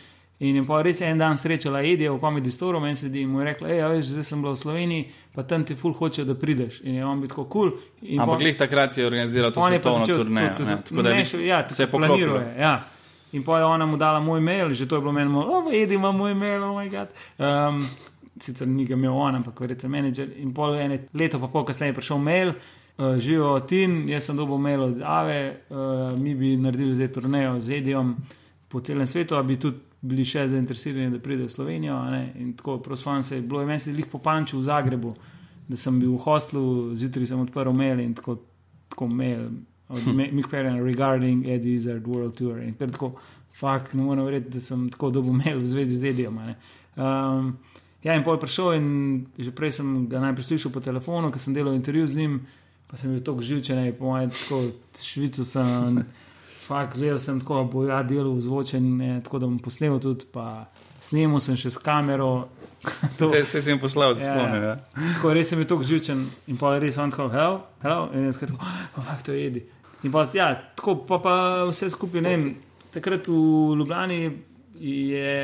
[0.42, 3.28] In je pa res en dan srečala Edija v Comedy Store, meni se di in
[3.30, 6.24] mu je rekla: Hej, veš, zdaj sem bila v Sloveniji, pa tam ti ful hoče,
[6.26, 6.80] da prideš.
[6.82, 7.70] In je on bil tako kul.
[7.70, 8.18] Cool.
[8.18, 10.54] Ampak glih takrat je organiziral to svetovno turnejo.
[10.88, 12.40] Tako da je ja, se je planiral.
[12.58, 12.72] Ja.
[13.32, 15.94] In pa je ona mu dala moj mail, že to je bilo meni, oh, Edi
[15.94, 17.14] ima moj mail, oh moj bog.
[17.38, 17.86] Um,
[18.40, 20.34] sicer ni ga imel on, ampak verjetno menedžer.
[20.42, 22.52] In pol ene leto pa pol kasneje je prišel mail.
[22.98, 27.60] uh, živijo Tin, jaz sem dobil mail od Ave, uh, mi bi naredili zdaj turnejo
[27.60, 28.16] z Edijom
[28.68, 31.98] po celem svetu, da bi tudi bili še zainteresirani, da pridejo v Slovenijo.
[32.38, 35.12] In tako, prosim, se je bilo ime, da jih popančil v Zagrebu,
[35.68, 36.64] da sem bil v hostlu,
[36.98, 38.40] zjutraj sem odprl mail in tako,
[38.92, 39.46] tako mail
[39.88, 40.24] od hm.
[40.32, 42.58] Mick Perrin regarding Eddie's World Tour.
[42.62, 43.12] In tako,
[43.54, 46.40] fakt, ne morem verjeti, da sem tako dobil mail v zvezi z Edijom.
[46.96, 47.54] Um,
[48.02, 48.88] ja, in pol prišel in
[49.38, 52.42] že prej sem ga najprej slišal po telefonu, ker sem delal intervju z njim
[52.92, 56.04] pa sem bil tako živčen, po mojem, tako švico sem.
[56.62, 58.86] Fakt, gledal sem tako, bo ja delal zvočen,
[59.24, 60.68] tako da bom posnel tudi, pa
[61.02, 62.46] snimal sem še s kamero.
[63.18, 64.62] Vse se sem poslal, se spomnim.
[64.62, 64.76] Ja.
[65.16, 68.38] Tako res sem bil tako živčen in pa res sem tako, hello, hello, in jaz
[68.42, 69.64] tako, oh, fakt to jedi.
[70.02, 71.34] In pa, ja, tako pa, pa
[71.70, 72.48] vse skupaj, ne vem,
[72.94, 73.42] takrat v
[73.78, 74.22] Ljubljani
[74.82, 75.36] je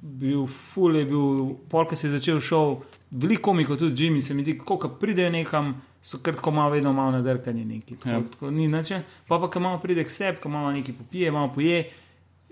[0.00, 2.78] bil ful, je bil, polk se je začel šov,
[3.10, 7.10] veliko komikov, tudi Jimmy, se mi zdi, kako pridejo nekam so kratko malo, vedno malo
[7.10, 7.96] nadrkani neki.
[7.96, 8.22] Tako, ja.
[8.30, 9.02] tako, ni način.
[9.28, 11.84] Pa pa, ko malo pride k sebi, ko malo nekaj popije, malo poje.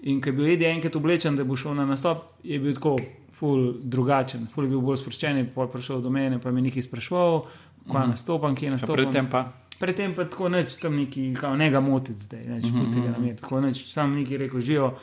[0.02, 2.96] In ko je bil Edi enkrat oblečen, da bo šel na nastop, je bil tako
[3.36, 6.64] ful drugačen, ful je bil bolj sproščen, pa je prišel do mene, pa je mi
[6.66, 7.40] nekaj sprašval,
[7.86, 8.10] kva mm.
[8.10, 8.96] nastopam, kje nastopam.
[8.96, 9.44] Predtem pa.
[9.78, 12.84] Predtem pa tako neč tam neki, kao ne ga motiti zdaj, neč mm -hmm.
[12.84, 13.36] pusti ga na mir.
[13.40, 14.94] Tako neč sam neki rekel, živo,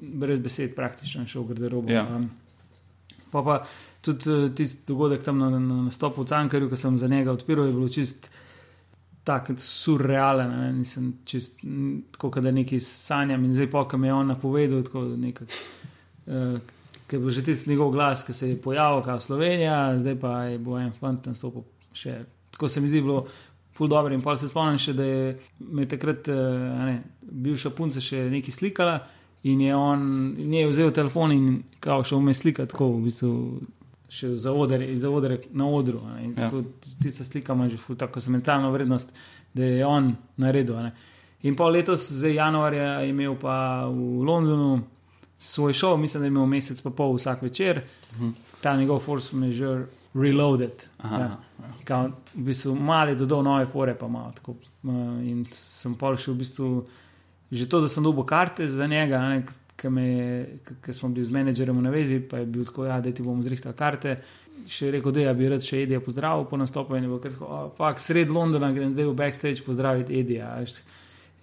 [0.00, 1.92] brez besed praktično šel v garderobo.
[1.92, 2.06] Ja.
[2.16, 2.30] Um,
[3.30, 3.64] pa pa
[4.04, 7.66] tudi uh, tisti dogodek tam na, na nastopu v Cankarju, ki sem za njega odpiral,
[7.66, 8.28] je bilo čist
[9.24, 10.52] tako surrealen.
[10.60, 10.72] Ne?
[10.80, 11.64] Nisem čist
[12.12, 15.46] tako, da nekaj sanjam in zdaj mi je on napovedal, tako nekaj.
[16.26, 16.60] Uh,
[17.04, 20.58] Ker bo že tisti njegov glas, ki se je pojavil, kot Slovenija, zdaj pa je
[20.58, 22.22] bo en fant nastopil še.
[22.50, 23.26] Tako se mi zdi bilo,
[23.76, 24.14] ful dobro.
[24.14, 28.98] In pa se spomnim še, da je me takrat, ne, bivša punca še nekaj slikala
[29.44, 30.04] in je on,
[30.40, 31.48] in je vzel telefon in
[31.80, 33.32] kao šel me slikati, tako v bistvu
[34.14, 36.00] še za odre, za odre na odru.
[36.36, 36.50] Ja.
[37.02, 39.12] Tista slika ima že tako sentimentalno vrednost,
[39.54, 40.78] da je on naredil.
[40.82, 40.94] Ne.
[41.44, 44.82] In pol letos, zdaj januarja, je imel pa v Londonu
[45.38, 48.28] svoj šov, mislim, da je imel mesec pa pol vsak večer, uh mhm.
[48.28, 48.60] -huh.
[48.60, 49.86] ta njegov force measure.
[50.14, 50.86] Reloaded.
[51.02, 51.38] Aha, ja.
[51.88, 52.02] Ja.
[52.34, 54.54] V bistvu mali dodal nove fore, pa malo tako.
[55.26, 56.68] In sem pol še v bistvu,
[57.50, 59.42] že to, da sem dobil karte za njega, ne,
[59.76, 63.42] ki smo bili z menedžerjem v navezi, pa je bil tako, ja, da ti bomo
[63.42, 64.16] zrihtali karte.
[64.70, 68.30] Še rekel, da bi rad še Edija pozdravil po nastopu in bo rekel, fakt, sred
[68.32, 70.54] Londona grem zdaj v backstage pozdraviti Edija.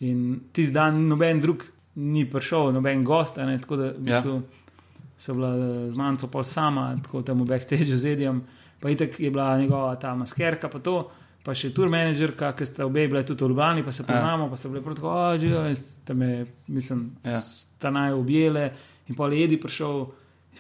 [0.08, 1.66] In tisti dan noben drug
[2.02, 4.72] ni prišel, noben gost, ne, tako da v bistvu ja.
[5.20, 5.52] so bila
[5.92, 8.42] z manjco pol sama, tako tam v backstage z Edijem,
[8.82, 11.04] pa itek je bila njegova ta maskerka, pa to
[11.44, 14.08] pa še tur menedžerka, ki sta obe bili tudi urbani, pa se ja.
[14.12, 14.54] poznamo, ja.
[14.54, 16.32] pa so bili proti oči, in ste me,
[16.68, 17.42] mislim, ja.
[17.42, 18.72] sta naj objele.
[19.10, 20.06] In pa je Edi prišel,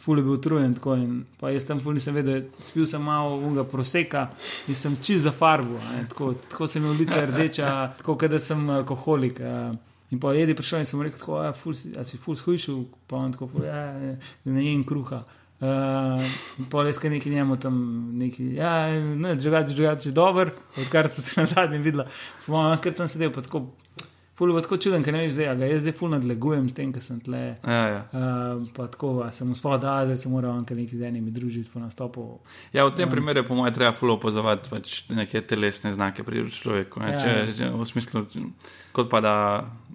[0.01, 0.73] ful je bil utrujen.
[0.97, 4.29] In pa jaz tam ful nisem vedel, spil sem malo unga proseka
[4.67, 5.79] in sem čist za farbo.
[6.09, 7.69] Tako, tako sem imel lice rdeča,
[8.01, 9.41] tako da sem alkoholik.
[10.11, 12.81] In pa je Edi prišel in sem rekel, tako, a, ful, a si ful shujšil,
[13.07, 13.85] pa on tako, ja,
[14.43, 15.21] ne jem kruha.
[15.61, 16.21] Uh,
[16.69, 17.75] Pol je skaj neki njemu tam,
[18.17, 22.05] neki, ja, ne, drugače, drugače, dober, odkar smo se na zadnjem videli.
[22.45, 23.67] Pomaga, ker tam sedel, pa tako
[24.41, 27.03] Ful je tako čuden, ker ne veš, da jaz zdaj ful nadlegujem s tem, ker
[27.05, 27.41] sem tle.
[27.61, 27.97] Ja, ja.
[28.09, 32.23] Uh, pa tako, sem uspel, da zdaj se moram nekaj z enimi družiti po nastopu.
[32.73, 36.41] Ja, v tem um, primeru po mojem treba ful opozovati pač neke telesne znake pri
[36.49, 37.03] človeku.
[37.05, 37.19] Ja.
[37.21, 38.23] Če, če, v smislu,
[38.97, 39.35] kot pa da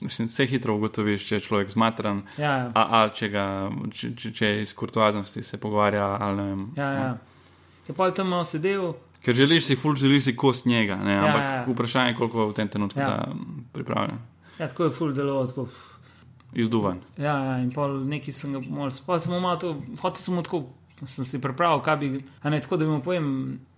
[0.06, 2.70] se hitro ugotoviš, če je človek zmatran, ja, ja.
[2.70, 3.48] A, a če, ga,
[3.90, 6.62] če, če, če iz kurtoaznosti se pogovarja ali ne vem.
[6.78, 7.10] Ja, ja.
[7.90, 8.94] Je pa tam sedel.
[9.26, 11.18] Ker želiš si, ful želiš si kost njega, ne?
[11.18, 11.66] ampak ja, ja.
[11.66, 13.26] vprašanje je, koliko je v tem trenutku ja.
[13.74, 14.22] pripravljen.
[14.58, 15.46] Ja, tako je ful delo.
[15.46, 15.68] Tako...
[16.56, 17.00] Izduvan.
[17.18, 20.62] Ja, ja, in pol neki sem ga mal, pa sem malo to, hotel sem tako,
[21.04, 23.26] sem si pripravil, kaj bi, a ne tako, da bi mu povem,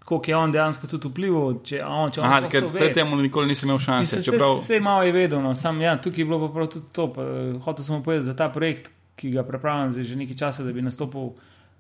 [0.05, 2.29] koliko je on dejansko tudi vplival, če on, če on.
[2.29, 4.21] Aha, ker pred tem nikoli nisem imel šanse.
[4.21, 4.55] Vse, čeprav...
[4.61, 7.27] vse malo je vedel, no, sam, ja, tukaj je bilo pa prav tudi to, pa,
[7.67, 11.33] hotel sem povedati za ta projekt, ki ga pripravljam že nekaj časa, da bi nastopil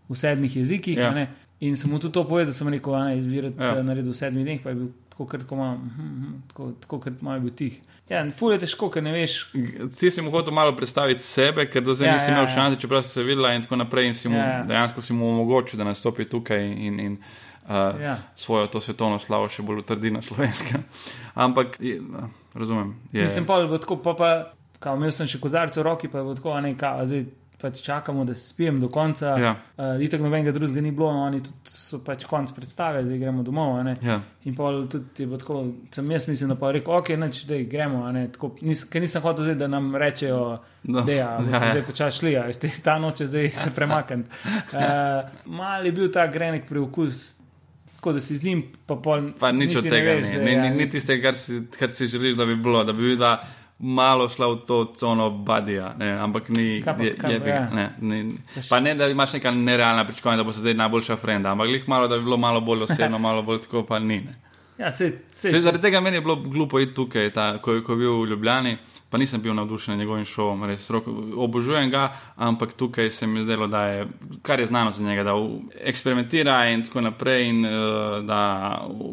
[0.09, 1.28] v sedmih jezikih, ja.
[1.61, 3.82] In sem mu tudi to povedal, da sem rekel, da je izbirati ja.
[3.82, 5.78] naredil v sedmih dneh, pa je bil tako kratko,
[6.48, 7.80] tako, tako kratko, malo je bil tih.
[8.08, 9.50] Ja, ful je težko, ker ne veš.
[9.98, 12.53] Ti si mu hotel malo predstaviti sebe, ker do zdaj ja, nisi ja, imel ja.
[12.54, 14.07] šanse, čeprav si se videla in tako naprej.
[14.07, 14.62] In si mu, ja.
[14.68, 18.16] dejansko si mu omogočil, da nastopi tukaj in, in uh, ja.
[18.36, 20.78] svojo to svetovno slavo še bolj utrdi na slovenske.
[21.46, 21.99] Ampak, je,
[22.54, 22.95] razumem.
[23.12, 23.26] Je...
[23.26, 24.30] Mislim pa, da bo tako, pa, pa
[24.78, 27.26] kao, imel sem še kozarce v roki, pa je bo tako, ne, kao, zdaj
[27.61, 29.26] pač čakamo, da spijem do konca.
[29.26, 29.57] Ja.
[29.76, 33.80] Uh, Itak nobenega drugega ni bilo, oni so pač konc predstave, zdaj gremo domov.
[34.03, 34.21] Ja.
[34.47, 35.64] In pa tudi je tako,
[35.95, 38.05] sem jaz mislim, da pa rekel, ok, neč, dej, gremo.
[38.35, 40.45] Tako, nis, ker nisem hotel zdaj, da nam rečejo,
[40.85, 41.03] no.
[41.03, 41.64] da ja, ja, ja.
[41.72, 42.47] zdaj počasi šli, a
[42.85, 44.30] ta noč zdaj se premakniti.
[44.71, 45.26] Uh,
[45.59, 47.35] mal je bil ta grenek preukus.
[47.99, 49.33] tako da si z njim, pa pol.
[49.41, 52.47] Pa nič od tega, ne, ne, ne, ni tiste, kar si, kar si želiš, da
[52.47, 53.35] bi bilo, da bi videl.
[53.79, 56.83] Malo šla v to cono badija, ne, ampak ni.
[56.83, 57.68] Kaj je, kaj je, ja.
[57.71, 58.25] ne, ne,
[58.71, 61.88] pa ne, da imaš neka nerealna pričakovanja, da bo se zdaj najboljša frenda, ampak jih
[61.88, 64.21] malo, da bi bilo malo bolj osebno, malo bolj tako, pa ni.
[64.21, 64.47] Ne.
[64.79, 67.92] Ja, se, se, Zdaj, zaradi tega meni je bilo glupo iti tukaj, ta, ko, ko
[67.92, 68.76] je bil v Ljubljani,
[69.11, 71.11] pa nisem bil navdušen nad njegovim šovom, res roko,
[71.42, 72.05] obožujem ga,
[72.37, 74.07] ampak tukaj se mi zdelo, da je,
[74.42, 75.34] kar je znano za njega, da
[75.80, 77.72] eksperimentira in tako naprej, in uh,
[78.26, 78.41] da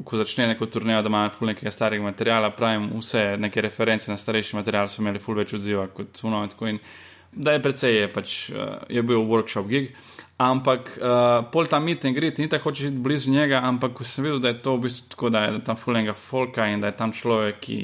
[0.06, 4.18] ko začne neko turnejo, da ima ful nekega starega materiala, pravim, vse neke reference na
[4.22, 6.80] starejši material so imeli ful več odziva kot suno in tako in
[7.32, 9.96] da je precej je pač, uh, je bil workshop gig.
[10.38, 14.03] Ampak uh, pol ta mit in grit, ni tako hočeš iti blizu njega, ampak ko
[14.03, 16.91] sem videl, da je to v bistvu tako, da je tam fulenga folka in da
[16.91, 17.78] je tam človek, ki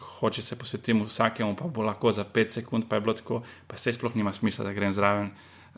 [0.00, 3.76] hoče se posvetiti vsakemu, pa bo lahko za 5 sekund, pa je bilo tako, pa
[3.76, 5.30] se sploh nima smisla, da grem zraven.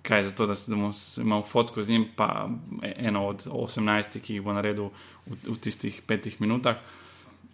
[0.07, 0.79] Kaj je zato, da sem
[1.25, 2.49] imel fotko z njim, pa
[2.97, 4.93] eno od 18, ki jih bo naredil
[5.27, 6.77] v, v tistih petih minutah.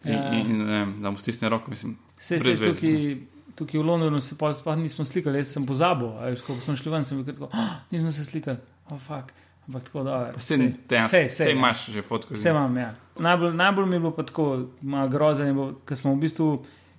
[0.05, 0.33] In, Ja.
[0.35, 1.97] in, in da mu stisne roko, mislim.
[2.19, 3.17] se, veze, tukaj,
[3.55, 6.11] tukaj v Londonu se pa nismo slikali, jaz sem pozabil.
[6.25, 8.59] veš, Ko smo šli ven, sem tako, oh, nismo se slikali,
[8.91, 9.33] oh, fuck.
[9.69, 10.31] Ampak tako da.
[10.35, 10.57] Pa se,
[10.89, 11.53] te, sej, se sej, ja.
[11.55, 12.95] imaš že fotko Vse imam, ja.
[13.19, 16.49] Najbolj, najbolj mi je bilo pa tako, malo bilo, ker smo v bistvu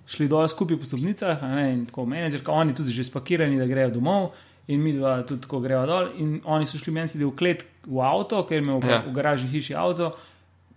[0.06, 3.90] šli dol skupaj po stopnicah, ne, in tako menedžerka, oni tudi že spakirani, da grejo
[3.90, 4.32] domov,
[4.68, 6.08] in mi dva tudi tako greva dol.
[6.20, 9.02] In oni so šli meni sedeti v klet v avto, ker je imel ja.
[9.04, 10.14] v garaži hiši avto,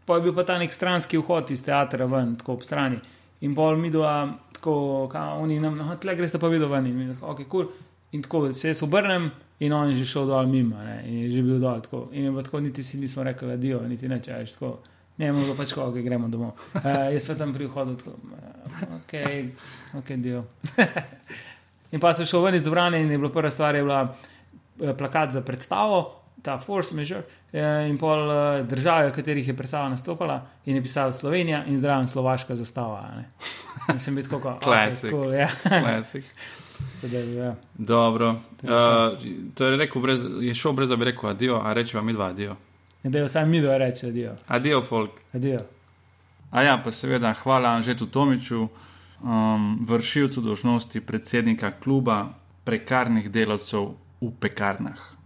[0.06, 3.00] pa je bil pa ta nek stranski vhod iz teatra ven, tako ob strani.
[3.44, 4.28] In pol mi dva,
[4.58, 7.68] tako, kao, oni nam, no, tle greste pa videti ven, in mi tako, ok, kul.
[7.68, 7.86] Cool.
[8.12, 11.32] In tako se jaz obrnem, in on je že šel dol mimo, ne, in je
[11.32, 11.82] že bil dol.
[11.82, 12.08] Tako.
[12.12, 14.78] In je bilo tako, niti si nismo rekli, adijo, niti neče, veš, tako.
[15.18, 16.54] Ne, bilo pač tako, ok, gremo domov.
[16.78, 19.14] Uh, jaz pa tam pri vhodu, tako, uh, ok,
[20.00, 20.44] ok, dio.
[21.94, 24.94] in pa sem šel ven iz dvorane in je bila prva stvar, je bila eh,
[24.94, 30.42] plakat za predstavo, ta Force Measure, in pol eh, države, v katerih je predstava nastopala,
[30.66, 33.04] in je pisala Slovenija in zraven slovaška zastava.
[33.94, 35.12] In sem bil tako, kot Classic.
[35.12, 35.50] cool, ja.
[37.02, 37.56] Tako da, ja.
[37.74, 38.30] Dobro.
[38.30, 38.70] Uh,
[39.56, 42.26] to je, rekel brez, je šel brez, da bi rekel adijo, a rečeva mi dva
[42.26, 42.56] adijo.
[43.04, 44.36] Da je vsaj mi dva reče, adijo.
[44.48, 45.12] Adijo, folk.
[45.34, 45.60] adijo.
[46.52, 48.68] A ja, pa seveda hvala Anžetu Tomiču,
[49.24, 52.28] um, vršilcu dožnosti predsednika kluba
[52.64, 55.17] prekarnih delavcev v pekarnah.